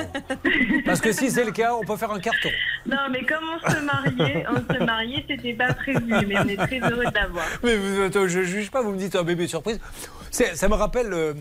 Parce 0.85 1.01
que 1.01 1.13
si 1.13 1.31
c'est 1.31 1.45
le 1.45 1.53
cas, 1.53 1.75
on 1.75 1.85
peut 1.85 1.97
faire 1.97 2.11
un 2.11 2.21
carton. 2.21 2.49
Non, 2.87 2.97
mais 3.11 3.25
comme 3.25 3.45
on 3.45 3.71
se 3.71 3.79
mariait, 3.81 4.45
on 4.51 4.75
se 4.75 4.85
mariait, 4.85 5.25
c'était 5.29 5.55
pas 5.55 5.73
prévu, 5.75 6.01
mais 6.27 6.39
on 6.39 6.49
est 6.49 6.57
très 6.57 6.81
heureux 6.81 7.05
de 7.05 7.15
l'avoir. 7.15 7.45
Mais 7.63 7.77
vous, 7.77 8.03
attends, 8.03 8.27
je 8.27 8.43
juge 8.43 8.71
pas, 8.71 8.83
vous 8.83 8.93
me 8.93 8.99
dites 8.99 9.17
un 9.17 9.23
bébé 9.23 9.47
surprise. 9.47 9.81
Ça 10.31 10.69
me 10.69 10.75
rappelle. 10.75 11.13
euh, 11.13 11.35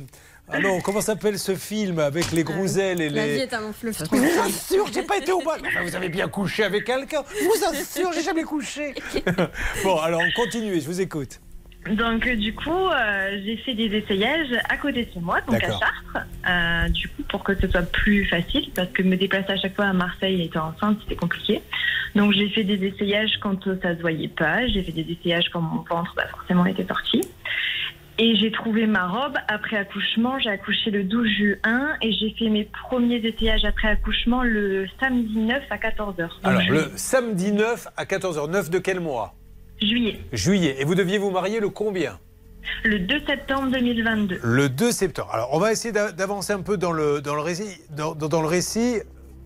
ah 0.51 0.59
non, 0.59 0.81
comment 0.81 1.01
s'appelle 1.01 1.37
ce 1.37 1.55
film 1.55 1.99
avec 1.99 2.31
les 2.31 2.43
grouselles 2.43 3.01
et 3.01 3.09
La 3.09 3.27
vie 3.27 3.33
les. 3.33 3.39
est 3.41 3.53
un 3.53 3.71
fleuve 3.71 3.95
Je 3.97 4.15
vous 4.17 4.39
assure, 4.39 4.87
j'ai 4.91 5.03
pas 5.03 5.17
été 5.17 5.31
au 5.31 5.41
bal. 5.41 5.61
Enfin, 5.65 5.83
vous 5.83 5.95
avez 5.95 6.09
bien 6.09 6.27
couché 6.27 6.63
avec 6.63 6.85
quelqu'un. 6.85 7.23
Je 7.39 7.43
vous 7.45 7.65
assure, 7.65 8.11
j'ai 8.13 8.23
jamais 8.23 8.43
couché. 8.43 8.95
bon, 9.83 9.97
alors 9.97 10.21
continuez, 10.35 10.81
je 10.81 10.87
vous 10.87 11.01
écoute. 11.01 11.39
Donc 11.87 12.27
euh, 12.27 12.35
du 12.35 12.53
coup, 12.53 12.69
euh, 12.71 13.39
j'ai 13.43 13.57
fait 13.57 13.73
des 13.73 13.85
essayages 13.95 14.53
à 14.67 14.77
côté 14.77 15.05
de 15.05 15.11
chez 15.11 15.19
moi, 15.19 15.39
donc 15.41 15.55
à 15.55 15.59
D'accord. 15.59 15.79
Chartres, 15.79 16.27
euh, 16.47 16.89
du 16.89 17.07
coup 17.07 17.23
pour 17.29 17.43
que 17.43 17.55
ce 17.55 17.67
soit 17.67 17.83
plus 17.83 18.25
facile, 18.25 18.69
parce 18.75 18.89
que 18.89 19.01
me 19.01 19.15
déplacer 19.15 19.53
à 19.53 19.57
chaque 19.57 19.75
fois 19.75 19.85
à 19.85 19.93
Marseille 19.93 20.41
étant 20.41 20.67
enceinte, 20.67 20.97
c'était 21.01 21.15
compliqué. 21.15 21.61
Donc 22.15 22.33
j'ai 22.33 22.49
fait 22.49 22.63
des 22.63 22.85
essayages 22.85 23.31
quand 23.41 23.63
ça 23.81 23.95
se 23.95 24.01
voyait 24.01 24.27
pas, 24.27 24.67
j'ai 24.67 24.83
fait 24.83 24.91
des 24.91 25.09
essayages 25.09 25.49
quand 25.51 25.61
mon 25.61 25.81
ventre 25.83 26.13
bah, 26.15 26.27
forcément 26.29 26.65
était 26.65 26.85
sorti. 26.85 27.21
Et 28.21 28.35
j'ai 28.35 28.51
trouvé 28.51 28.85
ma 28.85 29.07
robe 29.07 29.37
après 29.47 29.77
accouchement. 29.77 30.37
J'ai 30.39 30.49
accouché 30.49 30.91
le 30.91 31.05
12 31.05 31.27
juin 31.29 31.95
et 32.01 32.11
j'ai 32.11 32.35
fait 32.37 32.49
mes 32.49 32.65
premiers 32.65 33.25
essayages 33.25 33.63
après 33.63 33.87
accouchement 33.87 34.43
le 34.43 34.87
samedi 34.99 35.37
9 35.37 35.63
à 35.69 35.77
14h. 35.77 36.29
Alors, 36.43 36.61
le 36.67 36.91
samedi 36.97 37.53
9 37.53 37.87
à 37.95 38.03
14h. 38.03 38.51
9 38.51 38.69
de 38.69 38.79
quel 38.79 38.99
mois? 38.99 39.38
Juillet. 39.81 40.19
Juillet. 40.33 40.75
Et 40.79 40.85
vous 40.85 40.95
deviez 40.95 41.17
vous 41.17 41.31
marier 41.31 41.59
le 41.59 41.69
combien 41.69 42.19
Le 42.83 42.99
2 42.99 43.19
septembre 43.25 43.71
2022. 43.71 44.39
Le 44.43 44.69
2 44.69 44.91
septembre. 44.91 45.29
Alors, 45.33 45.49
on 45.53 45.59
va 45.59 45.71
essayer 45.71 45.91
d'a- 45.91 46.11
d'avancer 46.11 46.53
un 46.53 46.61
peu 46.61 46.77
dans 46.77 46.91
le, 46.91 47.21
dans 47.21 47.35
le 47.35 47.41
récit. 47.41 47.79
Dans, 47.91 48.13
dans- 48.15 48.27
dans 48.27 48.41
le 48.41 48.47
récit, 48.47 48.97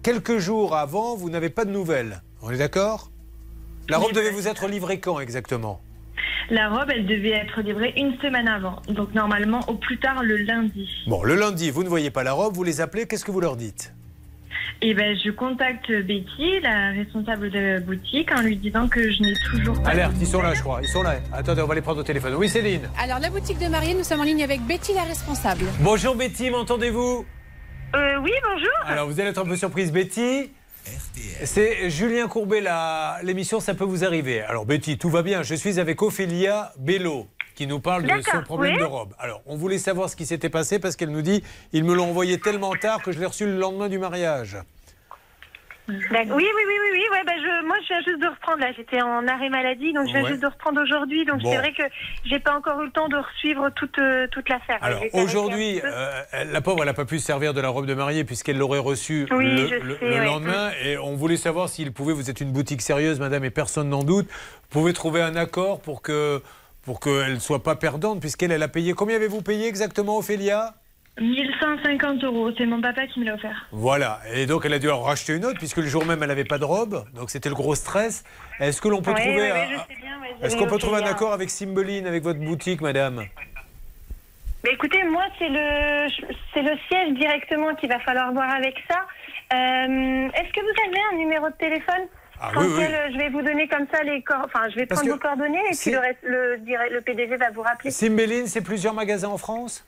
quelques 0.02 0.38
jours 0.40 0.76
avant, 0.76 1.16
vous 1.16 1.30
n'avez 1.30 1.50
pas 1.50 1.66
de 1.66 1.72
nouvelles. 1.72 2.22
On 2.42 2.52
est 2.52 2.58
d'accord? 2.58 3.10
La 3.90 3.98
robe 3.98 4.14
devait 4.14 4.32
vous 4.32 4.48
être 4.48 4.68
livrée 4.68 5.00
quand 5.00 5.20
exactement? 5.20 5.82
La 6.50 6.70
robe, 6.70 6.90
elle 6.94 7.06
devait 7.06 7.30
être 7.32 7.62
livrée 7.62 7.94
une 7.96 8.18
semaine 8.20 8.48
avant. 8.48 8.82
Donc 8.90 9.14
normalement, 9.14 9.62
au 9.70 9.76
plus 9.76 9.98
tard 10.00 10.24
le 10.24 10.38
lundi. 10.38 10.90
Bon, 11.08 11.24
le 11.24 11.36
lundi, 11.36 11.70
vous 11.70 11.84
ne 11.84 11.90
voyez 11.90 12.10
pas 12.12 12.24
la 12.24 12.34
robe, 12.34 12.54
vous 12.56 12.64
les 12.64 12.82
appelez, 12.82 13.08
qu'est-ce 13.08 13.24
que 13.26 13.32
vous 13.32 13.40
leur 13.40 13.56
dites? 13.56 13.93
Et 14.82 14.94
ben, 14.94 15.16
je 15.24 15.32
contacte 15.32 15.90
Betty, 15.92 16.60
la 16.62 16.90
responsable 16.92 17.50
de 17.50 17.60
la 17.60 17.80
boutique, 17.80 18.30
en 18.34 18.42
lui 18.42 18.58
disant 18.58 18.88
que 18.90 19.12
je 19.12 19.22
n'ai 19.22 19.34
toujours 19.50 19.82
pas. 19.82 19.92
Alerte, 19.92 20.14
ils 20.20 20.28
sont 20.28 20.42
là, 20.42 20.54
je 20.54 20.62
crois. 20.62 20.80
Ils 20.82 20.90
sont 20.90 21.04
là. 21.04 21.16
Attendez, 21.32 21.62
on 21.62 21.68
va 21.68 21.76
les 21.76 21.82
prendre 21.82 22.00
au 22.02 22.04
téléphone. 22.04 22.36
Oui, 22.36 22.50
Céline. 22.50 22.90
Alors, 22.98 23.20
la 23.20 23.30
boutique 23.30 23.60
de 23.60 23.68
mariée, 23.68 23.94
nous 23.94 24.04
sommes 24.04 24.20
en 24.20 24.24
ligne 24.26 24.44
avec 24.44 24.62
Betty, 24.62 24.94
la 24.94 25.04
responsable. 25.04 25.64
Bonjour 25.80 26.16
Betty, 26.16 26.50
m'entendez-vous? 26.50 27.26
Euh, 27.96 28.18
oui, 28.22 28.32
bonjour. 28.44 28.72
Alors, 28.86 29.08
vous 29.08 29.20
allez 29.20 29.30
être 29.30 29.38
un 29.42 29.46
peu 29.46 29.56
surprise, 29.56 29.92
Betty. 29.92 30.52
C'est 31.46 31.90
Julien 31.90 32.28
Courbet, 32.28 32.60
la- 32.60 33.18
l'émission 33.24 33.62
Ça 33.62 33.74
peut 33.74 33.86
vous 33.86 34.04
arriver. 34.04 34.42
Alors, 34.42 34.66
Betty, 34.66 34.98
tout 34.98 35.10
va 35.10 35.22
bien. 35.22 35.42
Je 35.44 35.56
suis 35.56 35.80
avec 35.80 36.02
Ophélia 36.02 36.74
Bello 36.78 37.28
qui 37.56 37.68
nous 37.68 37.80
parle 37.80 38.04
de 38.04 38.22
son 38.22 38.42
problème 38.42 38.74
oui. 38.74 38.80
de 38.80 38.84
robe. 38.86 39.14
Alors, 39.20 39.42
on 39.46 39.56
voulait 39.56 39.78
savoir 39.78 40.10
ce 40.10 40.16
qui 40.16 40.26
s'était 40.26 40.50
passé 40.50 40.80
parce 40.80 40.96
qu'elle 40.96 41.12
nous 41.12 41.22
dit 41.22 41.44
ils 41.72 41.84
me 41.84 41.94
l'ont 41.94 42.10
envoyé 42.10 42.40
tellement 42.40 42.74
tard 42.74 43.02
que 43.02 43.12
je 43.12 43.20
l'ai 43.20 43.26
reçu 43.26 43.46
le 43.46 43.58
lendemain 43.58 43.90
du 43.90 44.00
mariage. 44.00 44.58
Oui, 45.90 45.98
oui, 46.12 46.28
oui, 46.30 46.46
oui, 46.56 46.90
oui. 46.94 47.04
Ouais, 47.12 47.24
bah, 47.26 47.34
je, 47.36 47.66
moi, 47.68 47.76
je 47.82 47.88
viens 47.90 48.02
juste 48.04 48.22
de 48.22 48.28
reprendre. 48.28 48.60
Là, 48.60 48.72
j'étais 48.78 49.02
en 49.02 49.28
arrêt 49.28 49.50
maladie, 49.50 49.92
donc 49.92 50.08
je 50.08 50.14
viens 50.14 50.24
Ouais. 50.24 50.30
juste 50.30 50.42
de 50.42 50.48
reprendre 50.48 50.82
aujourd'hui. 50.82 51.26
Donc 51.26 51.42
Bon. 51.42 51.52
c'est 51.52 51.58
vrai 51.58 51.74
que 51.74 51.84
j'ai 52.24 52.40
pas 52.40 52.56
encore 52.56 52.80
eu 52.82 52.86
le 52.86 52.92
temps 52.92 53.10
de 53.10 53.18
suivre 53.40 53.70
toute 53.72 54.00
euh, 54.00 54.26
toute 54.32 54.48
l'affaire. 54.48 54.78
Alors 54.82 55.04
aujourd'hui, 55.12 55.82
euh, 55.84 56.24
la 56.50 56.62
pauvre, 56.62 56.78
elle 56.80 56.86
n'a 56.86 56.94
pas 56.94 57.04
pu 57.04 57.20
se 57.20 57.26
servir 57.26 57.54
de 57.54 57.60
la 57.60 57.68
robe 57.68 57.86
de 57.86 57.94
mariée 57.96 58.24
puisqu'elle 58.24 58.58
l'aurait 58.58 58.80
reçue 58.80 59.28
Oui, 59.32 59.70
le, 59.70 59.98
ouais. 60.02 60.24
lendemain. 60.26 60.72
Et 60.82 60.98
on 60.98 61.16
voulait 61.18 61.36
savoir 61.36 61.68
s'il 61.68 61.92
pouvait, 61.92 62.14
vous 62.14 62.30
êtes 62.30 62.40
une 62.40 62.54
boutique 62.54 62.82
sérieuse, 62.82 63.20
madame, 63.20 63.44
et 63.44 63.50
personne 63.50 63.90
n'en 63.90 64.04
doute, 64.06 64.28
vous 64.30 64.68
pouvez 64.70 64.94
trouver 64.94 65.22
un 65.22 65.36
accord 65.36 65.82
pour 65.82 66.02
que 66.02 66.42
pour 66.84 67.00
qu'elle 67.00 67.34
ne 67.36 67.40
soit 67.40 67.64
pas 67.64 67.76
perdante 67.76 68.20
puisqu'elle 68.20 68.52
elle 68.52 68.64
a 68.64 68.68
payé. 68.68 68.94
Combien 68.94 69.16
avez-vous 69.16 69.42
payé 69.42 69.68
exactement, 69.68 70.18
Ophélia? 70.18 70.74
1150 71.22 72.24
euros, 72.24 72.50
c'est 72.58 72.66
mon 72.66 72.82
papa 72.82 73.06
qui 73.06 73.20
me 73.20 73.26
l'a 73.26 73.36
offert. 73.36 73.68
Voilà. 73.72 74.20
Et 74.34 74.46
donc 74.48 74.66
elle 74.66 74.74
a 74.74 74.80
dû 74.80 74.90
en 74.90 75.02
racheter 75.02 75.36
une 75.36 75.46
autre 75.46 75.60
puisque 75.60 75.78
le 75.78 75.86
jour 75.86 76.06
même 76.06 76.22
elle 76.24 76.30
n'avait 76.30 76.44
pas 76.44 76.58
de 76.58 76.66
robe. 76.66 77.06
Donc 77.14 77.30
c'était 77.30 77.50
le 77.50 77.56
gros 77.56 77.76
stress. 77.76 78.24
Est-ce 78.60 78.82
que 78.82 78.88
l'on 78.88 79.02
peut 79.02 79.12
Ouais, 79.12 79.22
trouver 79.22 79.42
ouais, 79.44 79.52
un- 79.52 79.70
ouais, 79.70 79.78
Est-ce 80.42 80.58
qu'on 80.58 80.66
peut 80.68 80.80
trouver 80.80 81.02
un 81.02 81.06
accord 81.06 81.32
avec 81.34 81.50
Cymbeline, 81.52 82.08
avec 82.08 82.24
votre 82.24 82.40
boutique, 82.40 82.82
madame? 82.82 83.24
Mais 84.66 84.72
écoutez, 84.72 85.04
moi, 85.04 85.24
c'est 85.38 85.50
le 85.50 86.08
c'est 86.54 86.62
le 86.62 86.78
siège 86.88 87.14
directement 87.20 87.76
qu'il 87.76 87.90
va 87.90 88.00
falloir 88.00 88.32
voir 88.34 88.50
avec 88.50 88.76
ça. 88.90 89.06
Euh, 89.54 90.30
Est-ce 90.34 90.52
que 90.54 90.62
vous 90.62 90.90
avez 90.90 91.00
un 91.14 91.18
numéro 91.18 91.48
de 91.50 91.56
téléphone? 91.56 92.08
Ah, 92.46 92.52
oui, 92.58 92.66
oui. 92.76 92.84
je 93.14 93.18
vais 93.18 93.30
vous 93.30 93.42
donner 93.42 93.68
comme 93.70 93.86
ça 93.94 94.04
les 94.04 94.22
cor- 94.22 94.42
enfin 94.44 94.68
je 94.70 94.76
vais 94.76 94.86
Parce 94.86 95.00
prendre 95.02 95.14
vos 95.16 95.20
coordonnées 95.20 95.62
et 95.72 95.76
puis 95.80 95.92
le, 95.92 96.00
reste, 96.00 96.20
le, 96.24 96.58
le 96.92 97.02
PDG 97.02 97.38
va 97.38 97.52
vous 97.52 97.62
rappeler. 97.62 97.90
Simbeline, 97.90 98.48
c'est 98.48 98.62
plusieurs 98.62 98.94
magasins 98.94 99.30
en 99.30 99.38
France? 99.38 99.86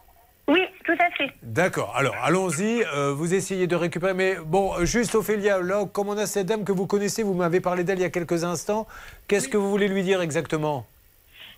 Oui, 0.48 0.62
tout 0.86 0.94
à 0.94 1.10
fait. 1.18 1.32
D'accord. 1.42 1.94
Alors, 1.98 2.16
allons-y. 2.24 2.84
euh, 2.96 3.12
vous 3.14 3.34
essayez 3.34 3.66
de 3.68 3.76
récupérer. 3.76 4.14
Mais 4.14 4.36
bon, 4.46 4.74
juste 4.86 5.16
Ophélia, 5.16 5.60
là, 5.60 5.86
comme 5.92 6.08
on 6.08 6.18
a 6.18 6.28
cette 6.28 6.46
dame 6.46 6.64
que 6.64 6.72
vous 6.72 6.86
connaissez, 6.86 7.24
vous 7.24 7.34
m'avez 7.34 7.60
parlé 7.62 7.84
d'elle 7.84 7.98
il 7.98 8.04
y 8.04 8.06
a 8.06 8.10
quelques 8.12 8.44
instants. 8.44 8.88
Qu'est-ce 9.28 9.50
que 9.50 9.58
vous 9.58 9.70
voulez 9.72 9.88
lui 9.88 10.04
dire 10.04 10.22
exactement? 10.22 10.86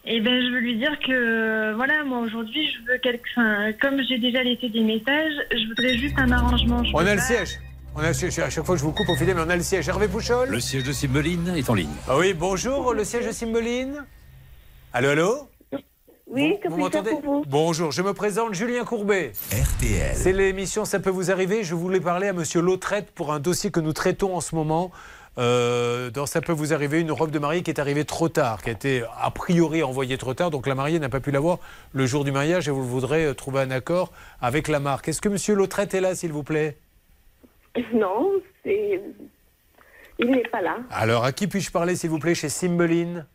Et 0.06 0.22
ben, 0.22 0.42
je 0.42 0.52
veux 0.54 0.60
lui 0.60 0.78
dire 0.78 0.98
que, 1.06 1.74
voilà, 1.74 2.06
moi 2.06 2.20
aujourd'hui, 2.20 2.66
je 2.72 2.90
veux 2.92 2.98
quelque. 3.00 3.26
Enfin, 3.36 3.74
comme 3.82 4.02
j'ai 4.08 4.20
déjà 4.20 4.42
laissé 4.42 4.70
des 4.70 4.80
messages, 4.80 5.34
je 5.52 5.68
voudrais 5.68 5.98
juste 5.98 6.18
un 6.18 6.32
arrangement. 6.32 6.82
Je 6.86 6.92
On 6.94 7.06
a 7.06 7.14
le 7.14 7.20
siège. 7.20 7.60
On 8.00 8.02
a 8.02 8.10
le 8.10 8.14
siège. 8.14 8.38
À 8.38 8.50
chaque 8.52 8.64
fois 8.64 8.76
que 8.76 8.80
je 8.80 8.86
vous 8.86 8.92
coupe, 8.92 9.10
Ophélia, 9.10 9.34
mais 9.34 9.42
on 9.42 9.50
a 9.50 9.56
le 9.56 9.64
siège. 9.64 9.90
Hervé 9.90 10.08
Pouchol 10.08 10.50
Le 10.50 10.60
siège 10.60 10.84
de 10.84 10.92
Cymbeline 10.92 11.52
est 11.58 11.68
en 11.68 11.74
ligne. 11.74 11.90
Ah 12.08 12.16
oui, 12.16 12.36
bonjour, 12.36 12.94
le 12.94 13.04
siège 13.04 13.26
de 13.26 13.32
Cymbeline. 13.32 14.06
Allô, 14.94 15.10
allô 15.10 15.50
Oui, 16.28 16.60
que 16.62 16.68
Vous 16.68 16.76
faire 16.76 17.02
m'entendez 17.02 17.18
vous 17.24 17.44
Bonjour, 17.48 17.92
je 17.92 18.04
me 18.04 18.14
présente 18.14 18.54
Julien 18.54 18.86
Courbet. 18.86 19.32
RTL. 19.52 20.16
C'est 20.16 20.32
l'émission 20.32 20.86
Ça 20.86 21.00
peut 21.00 21.10
vous 21.10 21.32
arriver. 21.32 21.64
Je 21.64 21.74
voulais 21.74 22.00
parler 22.00 22.28
à 22.28 22.34
Monsieur 22.34 22.62
Lautrette 22.62 23.10
pour 23.10 23.34
un 23.34 23.40
dossier 23.40 23.72
que 23.72 23.80
nous 23.80 23.94
traitons 23.94 24.36
en 24.36 24.42
ce 24.42 24.54
moment. 24.54 24.92
Euh, 25.40 26.12
dans 26.12 26.28
Ça 26.28 26.40
peut 26.42 26.54
vous 26.54 26.74
arriver, 26.74 27.02
une 27.02 27.12
robe 27.12 27.32
de 27.32 27.40
mariée 27.40 27.64
qui 27.64 27.72
est 27.72 27.80
arrivée 27.80 28.06
trop 28.06 28.30
tard, 28.30 28.62
qui 28.62 28.70
a 28.70 28.74
été 28.74 29.04
a 29.20 29.32
priori 29.32 29.82
envoyée 29.82 30.20
trop 30.20 30.36
tard, 30.36 30.52
donc 30.52 30.68
la 30.68 30.76
mariée 30.76 31.00
n'a 31.00 31.10
pas 31.10 31.20
pu 31.20 31.32
l'avoir 31.32 31.58
le 31.94 32.06
jour 32.06 32.24
du 32.24 32.32
mariage 32.32 32.68
et 32.68 32.72
vous 32.72 32.86
voudrez 32.88 33.26
euh, 33.26 33.34
trouver 33.34 33.62
un 33.62 33.72
accord 33.72 34.12
avec 34.40 34.68
la 34.68 34.80
marque. 34.80 35.08
Est-ce 35.08 35.22
que 35.22 35.30
Monsieur 35.30 35.56
Lautrette 35.56 35.96
est 35.96 36.02
là, 36.02 36.14
s'il 36.14 36.32
vous 36.32 36.44
plaît? 36.44 36.78
Non, 37.94 38.32
c'est. 38.64 39.02
Il 40.20 40.32
n'est 40.32 40.48
pas 40.50 40.62
là. 40.62 40.78
Alors, 40.90 41.24
à 41.24 41.32
qui 41.32 41.48
puis-je 41.48 41.72
parler, 41.72 41.96
s'il 41.96 42.10
vous 42.10 42.20
plaît, 42.20 42.36
chez 42.36 42.50
Cymbeline? 42.50 43.26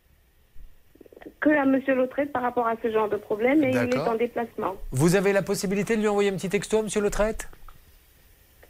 Que 1.39 1.49
à 1.49 1.65
Monsieur 1.65 1.95
Lautrette 1.95 2.33
par 2.33 2.41
rapport 2.41 2.67
à 2.67 2.75
ce 2.81 2.91
genre 2.91 3.07
de 3.07 3.15
problème 3.15 3.63
et 3.63 3.69
il 3.69 3.77
est 3.77 3.97
en 3.97 4.15
déplacement. 4.15 4.75
Vous 4.91 5.15
avez 5.15 5.31
la 5.31 5.41
possibilité 5.41 5.95
de 5.95 6.01
lui 6.01 6.07
envoyer 6.09 6.29
un 6.29 6.33
petit 6.33 6.49
texto 6.49 6.83
Monsieur 6.83 6.99
Lautrette 6.99 7.47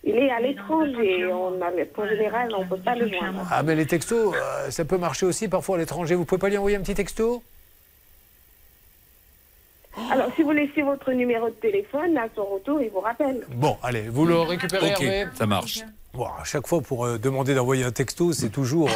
Il 0.04 0.16
est 0.16 0.30
à 0.30 0.40
l'étranger. 0.40 1.26
On 1.26 1.60
a, 1.62 1.70
en 1.70 2.08
général, 2.08 2.50
on 2.56 2.64
ne 2.64 2.70
peut 2.70 2.78
pas 2.78 2.96
le 2.96 3.08
joindre. 3.12 3.48
Ah, 3.52 3.64
mais 3.64 3.74
les 3.74 3.88
textos, 3.88 4.36
euh, 4.36 4.70
ça 4.70 4.86
peut 4.86 5.00
marcher 5.00 5.26
aussi 5.26 5.48
parfois 5.48 5.78
à 5.78 5.80
l'étranger. 5.80 6.14
Vous 6.14 6.26
pouvez 6.26 6.40
pas 6.40 6.50
lui 6.50 6.58
envoyer 6.58 6.78
un 6.78 6.82
petit 6.82 6.94
texto? 6.96 7.42
Alors, 10.12 10.28
si 10.36 10.44
vous 10.44 10.52
laissez 10.52 10.82
votre 10.82 11.12
numéro 11.12 11.48
de 11.50 11.54
téléphone, 11.56 12.18
à 12.18 12.28
son 12.36 12.46
retour, 12.46 12.82
il 12.82 12.90
vous 12.90 13.00
rappelle. 13.00 13.46
Bon, 13.56 13.78
allez, 13.84 14.04
vous 14.10 14.26
le 14.26 14.40
récupérez, 14.40 14.92
Ok, 14.94 15.02
Hervé 15.02 15.32
ça 15.36 15.46
marche. 15.46 15.82
Bon, 16.14 16.26
à 16.26 16.44
chaque 16.44 16.68
fois, 16.68 16.82
pour 16.82 17.06
euh, 17.06 17.18
demander 17.18 17.56
d'envoyer 17.56 17.84
un 17.84 17.92
texto, 17.92 18.34
c'est 18.34 18.50
toujours 18.50 18.88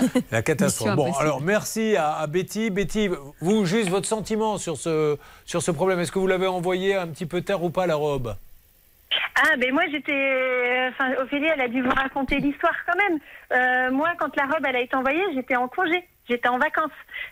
euh, 0.00 0.04
la 0.30 0.40
catastrophe. 0.42 0.96
Bon, 0.96 1.12
alors 1.12 1.42
merci 1.42 1.94
à, 1.96 2.14
à 2.14 2.26
Betty. 2.26 2.70
Betty, 2.70 3.10
vous, 3.40 3.66
juste 3.66 3.90
votre 3.90 4.06
sentiment 4.06 4.56
sur 4.56 4.78
ce, 4.78 5.18
sur 5.44 5.60
ce 5.62 5.70
problème. 5.70 6.00
Est-ce 6.00 6.10
que 6.12 6.18
vous 6.18 6.26
l'avez 6.26 6.46
envoyé 6.46 6.94
un 6.94 7.06
petit 7.06 7.26
peu 7.26 7.42
tard 7.42 7.62
ou 7.62 7.68
pas, 7.68 7.86
la 7.86 7.96
robe? 7.96 8.34
Ah, 9.36 9.56
ben 9.58 9.72
moi 9.72 9.82
j'étais. 9.90 10.88
Enfin, 10.90 11.12
Ophélie, 11.22 11.46
elle 11.52 11.60
a 11.60 11.68
dû 11.68 11.82
vous 11.82 11.90
raconter 11.90 12.38
l'histoire 12.38 12.74
quand 12.86 12.96
même. 12.96 13.18
Euh, 13.52 13.90
moi, 13.90 14.10
quand 14.18 14.34
la 14.36 14.44
robe 14.44 14.64
elle 14.66 14.76
a 14.76 14.80
été 14.80 14.94
envoyée, 14.96 15.22
j'étais 15.34 15.56
en 15.56 15.68
congé, 15.68 16.04
j'étais 16.28 16.48
en 16.48 16.58
vacances. 16.58 16.90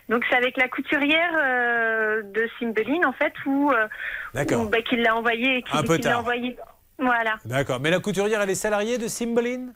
Donc 0.09 0.23
c'est 0.29 0.35
avec 0.35 0.57
la 0.57 0.67
couturière 0.67 1.31
euh, 1.41 2.21
de 2.23 2.47
Cymbeline 2.59 3.05
en 3.05 3.13
fait 3.13 3.33
où, 3.45 3.71
euh, 3.71 3.87
où, 4.35 4.69
bah, 4.69 4.81
qu'il 4.81 5.01
l'a 5.01 5.15
envoyé, 5.15 5.63
qu'il 5.63 5.79
Un 5.79 5.83
peu 5.83 5.97
tard. 5.97 6.19
envoyé. 6.19 6.57
Voilà. 6.99 7.35
D'accord. 7.45 7.79
Mais 7.79 7.89
la 7.89 7.99
couturière, 7.99 8.41
elle 8.41 8.49
est 8.49 8.55
salariée 8.55 8.97
de 8.97 9.07
Cymbeline? 9.07 9.73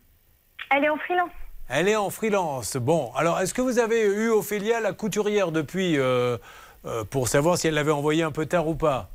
Elle 0.69 0.83
est 0.85 0.89
en 0.89 0.97
freelance. 0.97 1.31
Elle 1.69 1.89
est 1.89 1.95
en 1.95 2.09
freelance. 2.09 2.77
Bon, 2.77 3.11
alors 3.15 3.39
est-ce 3.39 3.53
que 3.53 3.61
vous 3.61 3.79
avez 3.79 4.05
eu 4.05 4.29
Ophélia, 4.29 4.79
la 4.79 4.93
couturière, 4.93 5.51
depuis, 5.51 5.97
euh, 5.97 6.37
euh, 6.85 7.03
pour 7.03 7.27
savoir 7.27 7.57
si 7.57 7.67
elle 7.67 7.73
l'avait 7.73 7.91
envoyé 7.91 8.23
un 8.23 8.31
peu 8.31 8.45
tard 8.45 8.67
ou 8.67 8.75
pas? 8.75 9.09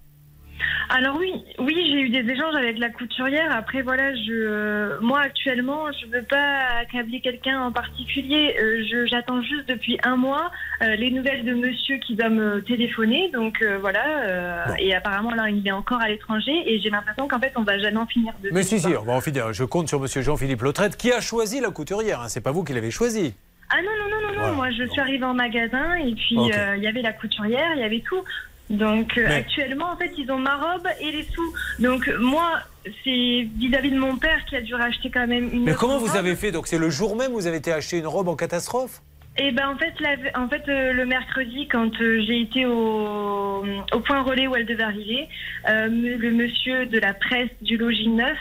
Alors 0.91 1.17
oui, 1.19 1.33
oui, 1.59 1.75
j'ai 1.91 2.01
eu 2.03 2.09
des 2.11 2.31
échanges 2.31 2.55
avec 2.55 2.79
la 2.79 2.91
couturière. 2.91 3.51
Après, 3.57 3.83
voilà, 3.83 4.15
je, 4.15 4.31
euh, 4.33 4.99
moi 5.01 5.21
actuellement, 5.21 5.87
je 5.93 6.07
veux 6.07 6.23
pas 6.23 6.59
accabler 6.81 7.21
quelqu'un 7.21 7.61
en 7.63 7.73
particulier. 7.73 8.55
Euh, 8.61 8.83
je- 8.91 9.07
J'attends 9.07 9.43
juste 9.43 9.69
depuis 9.69 9.99
un 10.05 10.17
mois 10.17 10.51
euh, 10.83 10.95
les 10.97 11.11
nouvelles 11.11 11.45
de 11.45 11.55
monsieur 11.55 11.97
qui 11.99 12.15
doit 12.15 12.29
me 12.29 12.61
téléphoner. 12.63 13.31
Donc 13.33 13.65
voilà, 13.81 14.77
et 14.79 14.95
apparemment 14.95 15.35
là, 15.35 15.49
il 15.51 15.67
est 15.67 15.73
encore 15.73 16.01
à 16.01 16.09
l'étranger 16.09 16.53
et 16.67 16.81
j'ai 16.81 16.91
l'impression 16.91 17.27
qu'en 17.29 17.41
fait, 17.41 17.53
on 17.57 17.63
va 17.63 17.79
jamais 17.79 17.97
en 17.99 18.07
finir 18.07 18.33
de 18.43 18.51
Mais 18.53 18.63
si, 18.63 18.79
si, 18.79 18.89
on 18.89 19.03
va 19.03 19.13
en 19.15 19.21
finir. 19.21 19.53
Je 19.53 19.65
compte 19.65 19.89
sur 19.89 20.01
monsieur 20.01 20.23
Jean-Philippe 20.23 20.63
Lautrette, 20.63 20.97
qui 20.97 21.11
a 21.13 21.21
choisi 21.21 21.61
la 21.61 21.71
couturière. 21.71 22.21
hein. 22.21 22.29
C'est 22.29 22.41
pas 22.43 22.53
vous 22.53 22.65
qui 22.65 22.73
l'avez 22.75 22.91
choisi. 22.91 23.35
Ah 23.71 23.77
non, 23.83 23.91
non, 23.99 24.11
non, 24.11 24.21
non, 24.21 24.29
non. 24.35 24.39
Voilà. 24.41 24.53
Moi, 24.55 24.71
je 24.71 24.85
suis 24.91 25.01
arrivée 25.01 25.25
en 25.25 25.35
magasin 25.35 25.95
et 25.95 26.15
puis 26.15 26.37
euh, 26.39 26.77
il 26.77 26.83
y 26.83 26.87
avait 26.87 27.01
la 27.03 27.13
couturière, 27.13 27.71
il 27.75 27.81
y 27.81 27.85
avait 27.85 28.01
tout. 28.07 28.23
Donc 28.71 29.19
euh, 29.19 29.27
actuellement, 29.29 29.91
en 29.93 29.97
fait, 29.97 30.13
ils 30.17 30.31
ont 30.31 30.39
ma 30.39 30.57
robe 30.57 30.87
et 31.01 31.11
les 31.13 31.25
sous. 31.25 31.55
Donc 31.79 32.11
moi, 32.21 32.61
c'est 33.05 33.49
vis-à-vis 33.57 33.91
de 33.91 33.99
mon 33.99 34.17
père 34.17 34.45
qui 34.47 34.57
a 34.57 34.61
dû 34.61 34.75
racheter 34.75 35.11
quand 35.11 35.27
même 35.27 35.51
une. 35.53 35.65
Mais 35.65 35.75
comment 35.75 35.99
vous 35.99 36.17
avez 36.17 36.35
fait 36.37 36.53
Donc 36.53 36.67
c'est 36.67 36.79
le 36.79 36.91
jour 36.91 37.17
même 37.17 37.33
où 37.33 37.35
vous 37.35 37.47
avez 37.47 37.59
été 37.59 37.73
acheter 37.73 37.99
une 37.99 38.07
robe 38.07 38.29
en 38.29 38.37
catastrophe 38.37 39.03
Eh 39.37 39.53
ben 39.53 39.69
en 39.69 39.77
fait, 39.77 39.93
la- 40.01 40.41
en 40.41 40.49
fait 40.49 40.63
euh, 40.69 40.93
le 40.93 41.05
mercredi, 41.05 41.69
quand 41.69 41.91
euh, 42.01 42.23
j'ai 42.27 42.41
été 42.41 42.65
au, 42.67 43.65
au 43.93 44.01
point 44.01 44.23
relais 44.23 44.47
où 44.47 44.57
elle 44.57 44.67
devait 44.67 44.83
arriver, 44.85 45.29
le 45.67 46.31
monsieur 46.31 46.87
de 46.87 46.99
la 46.99 47.13
presse 47.15 47.51
du 47.61 47.77
logis 47.77 48.09
neuf 48.09 48.39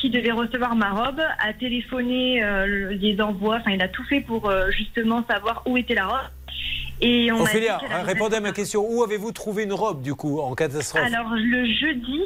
qui 0.00 0.10
devait 0.10 0.32
recevoir 0.32 0.74
ma 0.74 0.90
robe 0.90 1.20
a 1.38 1.52
téléphoné 1.54 2.40
le- 2.42 2.90
les 2.90 3.20
envois, 3.22 3.56
enfin 3.60 3.70
il 3.70 3.80
a 3.82 3.88
tout 3.88 4.04
fait 4.04 4.20
pour 4.20 4.52
justement 4.70 5.24
savoir 5.30 5.62
où 5.66 5.76
était 5.78 5.94
la 5.94 6.06
robe. 6.06 6.28
Et 7.04 7.32
on 7.32 7.40
Ophélia, 7.40 7.80
répondez 8.04 8.36
à 8.36 8.40
ma 8.40 8.52
question. 8.52 8.86
Où 8.88 9.02
avez-vous 9.02 9.32
trouvé 9.32 9.64
une 9.64 9.72
robe, 9.72 10.02
du 10.02 10.14
coup, 10.14 10.40
en 10.40 10.54
catastrophe? 10.54 11.02
Alors 11.04 11.30
le 11.34 11.64
jeudi, 11.66 12.20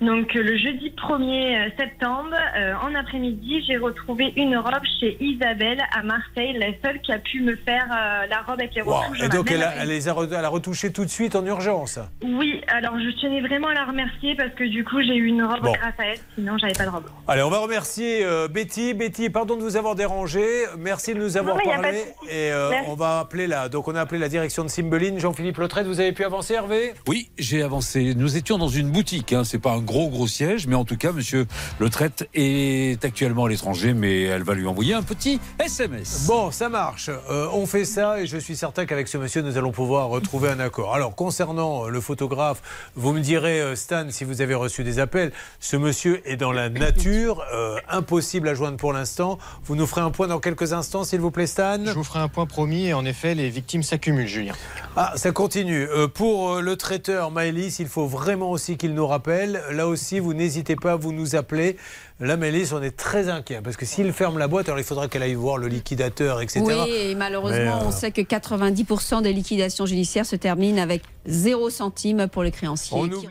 donc 0.00 0.34
euh, 0.34 0.42
le 0.42 0.56
jeudi 0.56 0.90
1er 0.96 1.70
septembre, 1.78 2.34
euh, 2.56 2.72
en 2.82 2.94
après-midi, 2.94 3.62
j'ai 3.66 3.76
retrouvé 3.76 4.32
une 4.36 4.56
robe 4.56 4.82
chez 5.00 5.18
Isabelle 5.20 5.82
à 5.94 6.02
Marseille, 6.02 6.56
la 6.58 6.68
seule 6.82 7.00
qui 7.02 7.12
a 7.12 7.18
pu 7.18 7.40
me 7.42 7.56
faire 7.56 7.84
euh, 7.92 8.26
la 8.30 8.38
robe 8.40 8.58
avec 8.60 8.74
les 8.74 8.80
Wow. 8.82 8.94
retouches. 8.94 9.22
Et 9.22 9.28
donc 9.28 9.50
elle 9.50 9.62
a, 9.62 9.74
elle 9.82 9.88
les 9.88 10.08
a, 10.08 10.14
elle 10.18 10.44
a 10.44 10.48
retouché 10.48 10.92
tout 10.92 11.04
de 11.04 11.10
suite 11.10 11.36
en 11.36 11.44
urgence? 11.44 11.98
Oui, 12.24 12.62
alors 12.68 12.94
je 12.98 13.10
tenais 13.20 13.42
vraiment 13.42 13.68
à 13.68 13.74
la 13.74 13.84
remercier 13.84 14.34
parce 14.34 14.52
que 14.54 14.64
du 14.64 14.82
coup 14.82 15.02
j'ai 15.02 15.14
eu 15.14 15.26
une 15.26 15.44
robe 15.44 15.60
Bon. 15.62 15.72
grâce 15.72 15.94
à 15.98 16.06
elle, 16.06 16.18
sinon 16.36 16.56
j'avais 16.58 16.72
pas 16.72 16.84
de 16.86 16.90
robe. 16.90 17.04
Allez, 17.28 17.42
on 17.42 17.50
va 17.50 17.58
remercier 17.58 18.24
euh, 18.24 18.48
Betty. 18.48 18.94
Betty, 18.94 19.28
pardon 19.28 19.56
de 19.56 19.62
vous 19.62 19.76
avoir 19.76 19.94
dérangé. 19.94 20.42
Merci 20.78 21.12
de 21.14 21.18
nous 21.20 21.36
avoir 21.36 21.56
Non, 21.56 21.62
parlé. 21.64 21.92
de 21.92 22.28
Et 22.30 22.50
euh, 22.50 22.70
on 22.88 22.94
va 22.94 23.20
appeler 23.20 23.46
la, 23.46 23.68
donc 23.68 23.88
on 23.88 23.94
a 23.94 24.00
appelé 24.00 24.21
la 24.22 24.28
direction 24.28 24.62
de 24.62 24.68
Cymbeline. 24.68 25.18
Jean-Philippe 25.18 25.58
Lautrette, 25.58 25.86
vous 25.88 25.98
avez 25.98 26.12
pu 26.12 26.24
avancer, 26.24 26.54
Hervé? 26.54 26.94
Oui, 27.08 27.28
j'ai 27.38 27.60
avancé. 27.60 28.14
Nous 28.14 28.36
étions 28.36 28.56
dans 28.56 28.68
une 28.68 28.88
boutique. 28.88 29.32
Hein. 29.32 29.42
C'est 29.42 29.58
pas 29.58 29.72
un 29.72 29.80
gros 29.80 30.08
gros 30.08 30.28
siège, 30.28 30.68
mais 30.68 30.76
en 30.76 30.84
tout 30.84 30.96
cas, 30.96 31.10
Monsieur 31.10 31.46
Le 31.80 31.90
Traite 31.90 32.28
est 32.32 33.04
actuellement 33.04 33.46
à 33.46 33.48
l'étranger, 33.48 33.94
mais 33.94 34.22
elle 34.22 34.44
va 34.44 34.54
lui 34.54 34.66
envoyer 34.68 34.94
un 34.94 35.02
petit 35.02 35.40
SMS. 35.58 36.26
Bon, 36.28 36.52
ça 36.52 36.68
marche. 36.68 37.10
Euh, 37.30 37.48
on 37.52 37.66
fait 37.66 37.84
ça 37.84 38.20
et 38.20 38.28
je 38.28 38.38
suis 38.38 38.54
certain 38.54 38.86
qu'avec 38.86 39.08
ce 39.08 39.18
monsieur, 39.18 39.42
nous 39.42 39.58
allons 39.58 39.72
pouvoir 39.72 40.08
retrouver 40.08 40.50
un 40.50 40.60
accord. 40.60 40.94
Alors, 40.94 41.16
concernant 41.16 41.86
euh, 41.86 41.88
le 41.88 42.00
photographe, 42.00 42.62
vous 42.94 43.12
me 43.12 43.20
direz, 43.20 43.60
euh, 43.60 43.74
Stan, 43.74 44.06
si 44.10 44.22
vous 44.22 44.40
avez 44.40 44.54
reçu 44.54 44.84
des 44.84 45.00
appels, 45.00 45.32
ce 45.58 45.76
monsieur 45.76 46.22
est 46.30 46.36
dans 46.36 46.52
la 46.52 46.68
nature, 46.68 47.42
euh, 47.52 47.76
impossible 47.88 48.46
à 48.46 48.54
joindre 48.54 48.76
pour 48.76 48.92
l'instant. 48.92 49.38
Vous 49.64 49.74
nous 49.74 49.86
ferez 49.88 50.02
un 50.02 50.12
point 50.12 50.28
dans 50.28 50.38
quelques 50.38 50.72
instants, 50.72 51.02
s'il 51.02 51.20
vous 51.20 51.32
plaît, 51.32 51.48
Stan? 51.48 51.84
Je 51.84 51.90
vous 51.90 52.04
ferai 52.04 52.20
un 52.20 52.28
point 52.28 52.46
promis 52.46 52.86
et 52.86 52.94
en 52.94 53.04
effet, 53.04 53.34
les 53.34 53.50
victimes 53.50 53.82
s'accumulent, 53.82 54.11
Julien. 54.26 54.52
Ah, 54.96 55.12
ça 55.16 55.32
continue. 55.32 55.88
Euh, 55.88 56.06
pour 56.06 56.52
euh, 56.56 56.60
le 56.60 56.76
traiteur 56.76 57.30
Maëlys, 57.30 57.78
il 57.78 57.86
faut 57.88 58.06
vraiment 58.06 58.50
aussi 58.50 58.76
qu'il 58.76 58.92
nous 58.94 59.06
rappelle. 59.06 59.62
Là 59.70 59.86
aussi, 59.88 60.18
vous 60.20 60.34
n'hésitez 60.34 60.76
pas 60.76 60.92
à 60.92 60.96
vous 60.96 61.12
nous 61.12 61.34
appeler. 61.34 61.76
Là, 62.20 62.36
Maëlys, 62.36 62.72
on 62.72 62.82
est 62.82 62.96
très 62.96 63.28
inquiet 63.30 63.60
parce 63.64 63.76
que 63.76 63.86
s'il 63.86 64.12
ferme 64.12 64.38
la 64.38 64.48
boîte, 64.48 64.68
alors 64.68 64.78
il 64.78 64.84
faudra 64.84 65.08
qu'elle 65.08 65.22
aille 65.22 65.34
voir 65.34 65.56
le 65.56 65.66
liquidateur, 65.68 66.40
etc. 66.42 66.60
Oui, 66.62 66.74
et 66.90 67.14
malheureusement, 67.14 67.56
Mais, 67.58 67.68
euh, 67.84 67.86
on 67.86 67.90
sait 67.90 68.10
que 68.10 68.20
90% 68.20 69.22
des 69.22 69.32
liquidations 69.32 69.86
judiciaires 69.86 70.26
se 70.26 70.36
terminent 70.36 70.80
avec 70.82 71.02
0 71.26 71.70
centime 71.70 72.28
pour 72.28 72.42
les 72.42 72.50
créanciers. 72.50 72.96
On 72.96 73.08
qui- 73.08 73.14
oublie- 73.16 73.28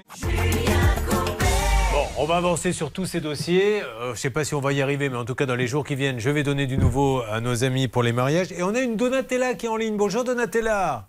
Bon, 1.09 1.10
on 2.21 2.25
va 2.25 2.37
avancer 2.37 2.71
sur 2.71 2.91
tous 2.91 3.05
ces 3.05 3.19
dossiers. 3.19 3.81
Euh, 3.81 4.05
je 4.07 4.09
ne 4.11 4.15
sais 4.15 4.29
pas 4.29 4.43
si 4.43 4.53
on 4.53 4.59
va 4.61 4.73
y 4.73 4.81
arriver, 4.81 5.09
mais 5.09 5.17
en 5.17 5.25
tout 5.25 5.33
cas, 5.35 5.45
dans 5.47 5.55
les 5.55 5.65
jours 5.67 5.83
qui 5.83 5.95
viennent, 5.95 6.19
je 6.19 6.29
vais 6.29 6.43
donner 6.43 6.67
du 6.67 6.77
nouveau 6.77 7.21
à 7.29 7.41
nos 7.41 7.63
amis 7.63 7.87
pour 7.87 8.03
les 8.03 8.11
mariages. 8.11 8.51
Et 8.51 8.61
on 8.63 8.75
a 8.75 8.79
une 8.81 8.95
Donatella 8.95 9.55
qui 9.55 9.65
est 9.65 9.69
en 9.69 9.75
ligne. 9.77 9.97
Bonjour 9.97 10.23
Donatella. 10.23 11.07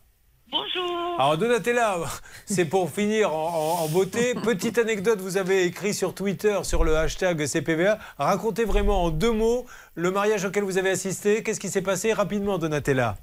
Bonjour. 0.50 1.16
Alors 1.18 1.36
Donatella, 1.36 1.98
c'est 2.46 2.64
pour 2.64 2.90
finir 2.90 3.34
en, 3.34 3.78
en- 3.80 3.84
en 3.84 3.88
beauté. 3.88 4.34
Petite 4.42 4.78
anecdote, 4.78 5.20
vous 5.20 5.36
avez 5.36 5.64
écrit 5.64 5.92
sur 5.92 6.14
Twitter, 6.14 6.58
sur 6.62 6.82
le 6.84 6.96
hashtag 6.96 7.44
CPVA. 7.46 7.98
Racontez 8.18 8.64
vraiment 8.64 9.04
en 9.04 9.10
deux 9.10 9.32
mots 9.32 9.66
le 9.94 10.10
mariage 10.10 10.44
auquel 10.46 10.64
vous 10.64 10.78
avez 10.78 10.90
assisté. 10.90 11.42
Qu'est-ce 11.42 11.60
qui 11.60 11.68
s'est 11.68 11.82
passé 11.82 12.12
rapidement, 12.14 12.56
Donatella? 12.58 13.16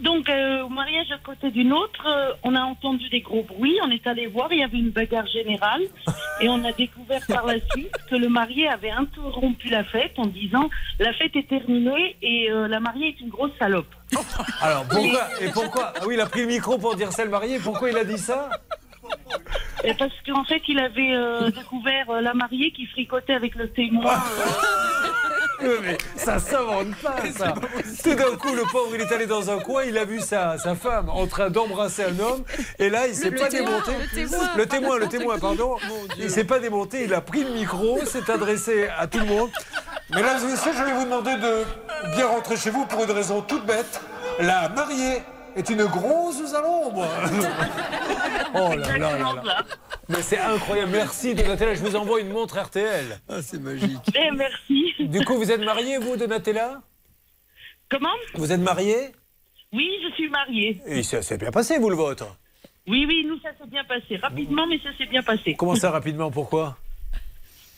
Donc 0.00 0.28
euh, 0.28 0.62
au 0.62 0.68
mariage 0.68 1.10
à 1.12 1.18
côté 1.18 1.50
d'une 1.50 1.72
autre, 1.72 2.06
euh, 2.06 2.32
on 2.42 2.54
a 2.54 2.60
entendu 2.60 3.08
des 3.08 3.20
gros 3.20 3.42
bruits, 3.42 3.78
on 3.82 3.90
est 3.90 4.06
allé 4.06 4.26
voir, 4.26 4.52
il 4.52 4.58
y 4.58 4.62
avait 4.62 4.78
une 4.78 4.90
bagarre 4.90 5.26
générale 5.26 5.82
et 6.40 6.48
on 6.48 6.64
a 6.64 6.72
découvert 6.72 7.24
par 7.26 7.46
la 7.46 7.54
suite 7.72 7.92
que 8.10 8.16
le 8.16 8.28
marié 8.28 8.68
avait 8.68 8.90
interrompu 8.90 9.68
la 9.68 9.84
fête 9.84 10.12
en 10.18 10.26
disant 10.26 10.68
la 10.98 11.12
fête 11.12 11.36
est 11.36 11.48
terminée 11.48 12.16
et 12.22 12.50
euh, 12.50 12.68
la 12.68 12.80
mariée 12.80 13.08
est 13.08 13.20
une 13.20 13.30
grosse 13.30 13.52
salope. 13.58 13.94
Alors 14.60 14.84
pourquoi 14.84 15.28
Et 15.40 15.48
pourquoi 15.48 15.92
Ah 15.96 16.04
oui, 16.06 16.14
il 16.14 16.20
a 16.20 16.26
pris 16.26 16.40
le 16.40 16.46
micro 16.48 16.78
pour 16.78 16.96
dire 16.96 17.12
ça 17.12 17.24
le 17.24 17.30
marié. 17.30 17.58
Pourquoi 17.58 17.90
il 17.90 17.96
a 17.96 18.04
dit 18.04 18.18
ça? 18.18 18.50
Et 19.84 19.94
parce 19.94 20.12
qu'en 20.26 20.44
fait, 20.44 20.60
il 20.68 20.78
avait 20.78 21.14
euh, 21.14 21.50
découvert 21.50 22.10
euh, 22.10 22.20
la 22.20 22.34
mariée 22.34 22.70
qui 22.70 22.86
fricotait 22.86 23.34
avec 23.34 23.54
le 23.54 23.70
témoin. 23.70 24.14
Oui, 25.62 25.74
mais 25.82 25.98
ça 26.16 26.38
s'invente 26.38 26.96
pas, 27.02 27.16
ça. 27.36 27.52
Tout 28.02 28.14
d'un 28.14 28.34
coup, 28.36 28.54
le 28.54 28.62
pauvre, 28.72 28.92
il 28.94 29.00
est 29.02 29.12
allé 29.12 29.26
dans 29.26 29.50
un 29.50 29.58
coin, 29.58 29.84
il 29.84 29.98
a 29.98 30.06
vu 30.06 30.18
sa, 30.20 30.56
sa 30.56 30.74
femme 30.74 31.10
en 31.10 31.26
train 31.26 31.50
d'embrasser 31.50 32.04
un 32.04 32.18
homme, 32.18 32.44
et 32.78 32.88
là, 32.88 33.06
il 33.06 33.14
s'est 33.14 33.28
Le 33.28 33.36
pas 33.36 33.48
témoin, 33.48 33.82
démonté. 33.84 33.92
le 33.92 34.08
témoin. 34.26 34.48
le 34.56 34.66
témoin, 34.66 34.98
le 34.98 35.08
témoin, 35.08 35.38
pardon. 35.38 35.76
Il 36.16 36.30
s'est 36.30 36.44
pas 36.44 36.60
démonté, 36.60 37.04
il 37.04 37.12
a 37.12 37.20
pris 37.20 37.44
le 37.44 37.50
micro, 37.50 37.98
s'est 38.06 38.30
adressé 38.30 38.88
à 38.98 39.06
tout 39.06 39.18
le 39.18 39.26
monde. 39.26 39.50
Mesdames 40.14 40.38
et 40.44 40.50
messieurs, 40.50 40.72
je 40.74 40.82
vais 40.82 40.92
vous 40.92 41.04
demander 41.04 41.36
de 41.36 41.64
bien 42.16 42.26
rentrer 42.28 42.56
chez 42.56 42.70
vous 42.70 42.86
pour 42.86 43.04
une 43.04 43.10
raison 43.10 43.42
toute 43.42 43.66
bête. 43.66 44.00
La 44.40 44.70
mariée 44.70 45.20
est 45.56 45.68
une 45.70 45.84
grosse 45.84 46.54
à 46.54 46.62
l'ombre. 46.62 47.06
Oh 48.52 48.74
là 48.74 48.98
là 48.98 49.16
là 49.16 49.34
là. 49.44 49.64
Mais 50.08 50.22
c'est 50.22 50.38
incroyable. 50.38 50.90
Merci 50.90 51.36
Donatella. 51.36 51.74
Je 51.74 51.80
vous 51.80 51.94
envoie 51.94 52.20
une 52.20 52.30
montre 52.30 52.58
RTL. 52.58 53.20
Ah, 53.28 53.40
c'est 53.42 53.60
magique. 53.60 54.00
Eh, 54.12 54.32
merci. 54.32 54.92
Du 54.98 55.24
coup, 55.24 55.36
vous 55.36 55.52
êtes 55.52 55.60
marié, 55.60 55.98
vous, 55.98 56.16
Donatella? 56.16 56.82
Comment? 57.88 58.08
Vous 58.34 58.50
êtes 58.50 58.60
marié? 58.60 59.12
Oui, 59.72 59.88
je 60.02 60.14
suis 60.14 60.28
mariée. 60.28 60.80
Et 60.86 61.04
ça 61.04 61.22
s'est 61.22 61.38
bien 61.38 61.52
passé, 61.52 61.78
vous, 61.78 61.90
le 61.90 61.96
vôtre? 61.96 62.26
Oui, 62.88 63.04
oui, 63.06 63.24
nous, 63.28 63.38
ça 63.40 63.50
s'est 63.56 63.70
bien 63.70 63.84
passé. 63.84 64.16
Rapidement, 64.16 64.66
mais 64.66 64.80
ça 64.80 64.90
s'est 64.98 65.06
bien 65.06 65.22
passé. 65.22 65.54
Comment 65.54 65.76
ça, 65.76 65.92
rapidement? 65.92 66.32
Pourquoi? 66.32 66.76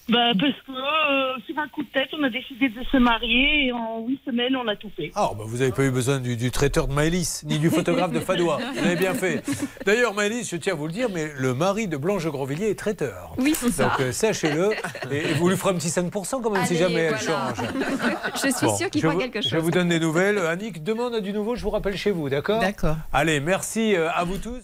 Bah, 0.09 0.33
Parce 0.39 0.53
que 0.67 0.73
euh, 0.73 1.35
sur 1.47 1.59
un 1.59 1.69
coup 1.69 1.83
de 1.83 1.89
tête, 1.89 2.09
on 2.19 2.23
a 2.23 2.31
décidé 2.31 2.69
de 2.69 2.83
se 2.91 2.97
marier 2.97 3.67
et 3.67 3.73
en 3.73 4.01
huit 4.07 4.21
semaines, 4.25 4.57
on 4.57 4.67
a 4.69 4.77
tout 4.77 4.91
fait. 4.97 5.11
Ah, 5.15 5.31
bah 5.37 5.45
vous 5.47 5.59
n'avez 5.59 5.73
pas 5.73 5.85
eu 5.85 5.91
besoin 5.91 6.19
du, 6.21 6.37
du 6.37 6.51
traiteur 6.51 6.89
de 6.89 6.93
Maëlys, 6.93 7.45
ni 7.45 7.59
du 7.59 7.71
photographe 7.71 8.13
de 8.13 8.21
Fadois. 8.29 8.59
Vous 8.75 8.85
avez 8.87 8.97
bien 8.97 9.15
fait. 9.15 9.43
D'ailleurs, 9.87 10.15
Maëlys, 10.15 10.49
je 10.51 10.57
tiens 10.57 10.73
à 10.73 10.77
vous 10.77 10.87
le 10.87 10.93
dire, 10.93 11.09
mais 11.13 11.31
le 11.37 11.55
mari 11.55 11.89
de 11.89 11.97
Blanche 11.97 12.27
Grandvilliers 12.27 12.71
est 12.71 12.79
traiteur. 12.79 13.35
Oui, 13.39 13.55
c'est 13.57 13.71
ça. 13.71 13.85
Donc 13.91 14.01
euh, 14.01 14.13
sachez-le. 14.13 14.71
Et, 15.11 15.17
et 15.19 15.35
vous 15.35 15.49
lui 15.49 15.57
ferez 15.57 15.71
un 15.71 15.79
petit 15.79 15.89
5% 15.89 16.43
quand 16.43 16.51
même, 16.51 16.65
si 16.67 16.77
jamais 16.77 17.01
elle 17.01 17.19
change. 17.19 17.59
Je 18.35 18.39
suis 18.51 18.67
Bon, 18.67 18.77
sûre 18.77 18.91
qu'il 18.91 19.03
fera 19.03 19.15
quelque 19.17 19.41
chose. 19.41 19.51
Je 19.51 19.59
vous 19.59 19.71
donne 19.71 19.89
des 19.89 20.01
nouvelles. 20.01 20.39
Annick, 20.39 20.83
demain 20.83 21.09
on 21.11 21.15
a 21.15 21.21
du 21.21 21.33
nouveau, 21.33 21.55
je 21.57 21.63
vous 21.63 21.71
rappelle 21.71 21.97
chez 21.97 22.11
vous, 22.11 22.29
d'accord 22.29 22.61
D'accord. 22.61 22.97
Allez, 23.13 23.41
merci 23.41 23.95
euh, 23.97 24.09
à 24.13 24.25
vous 24.25 24.39
tous. 24.39 24.61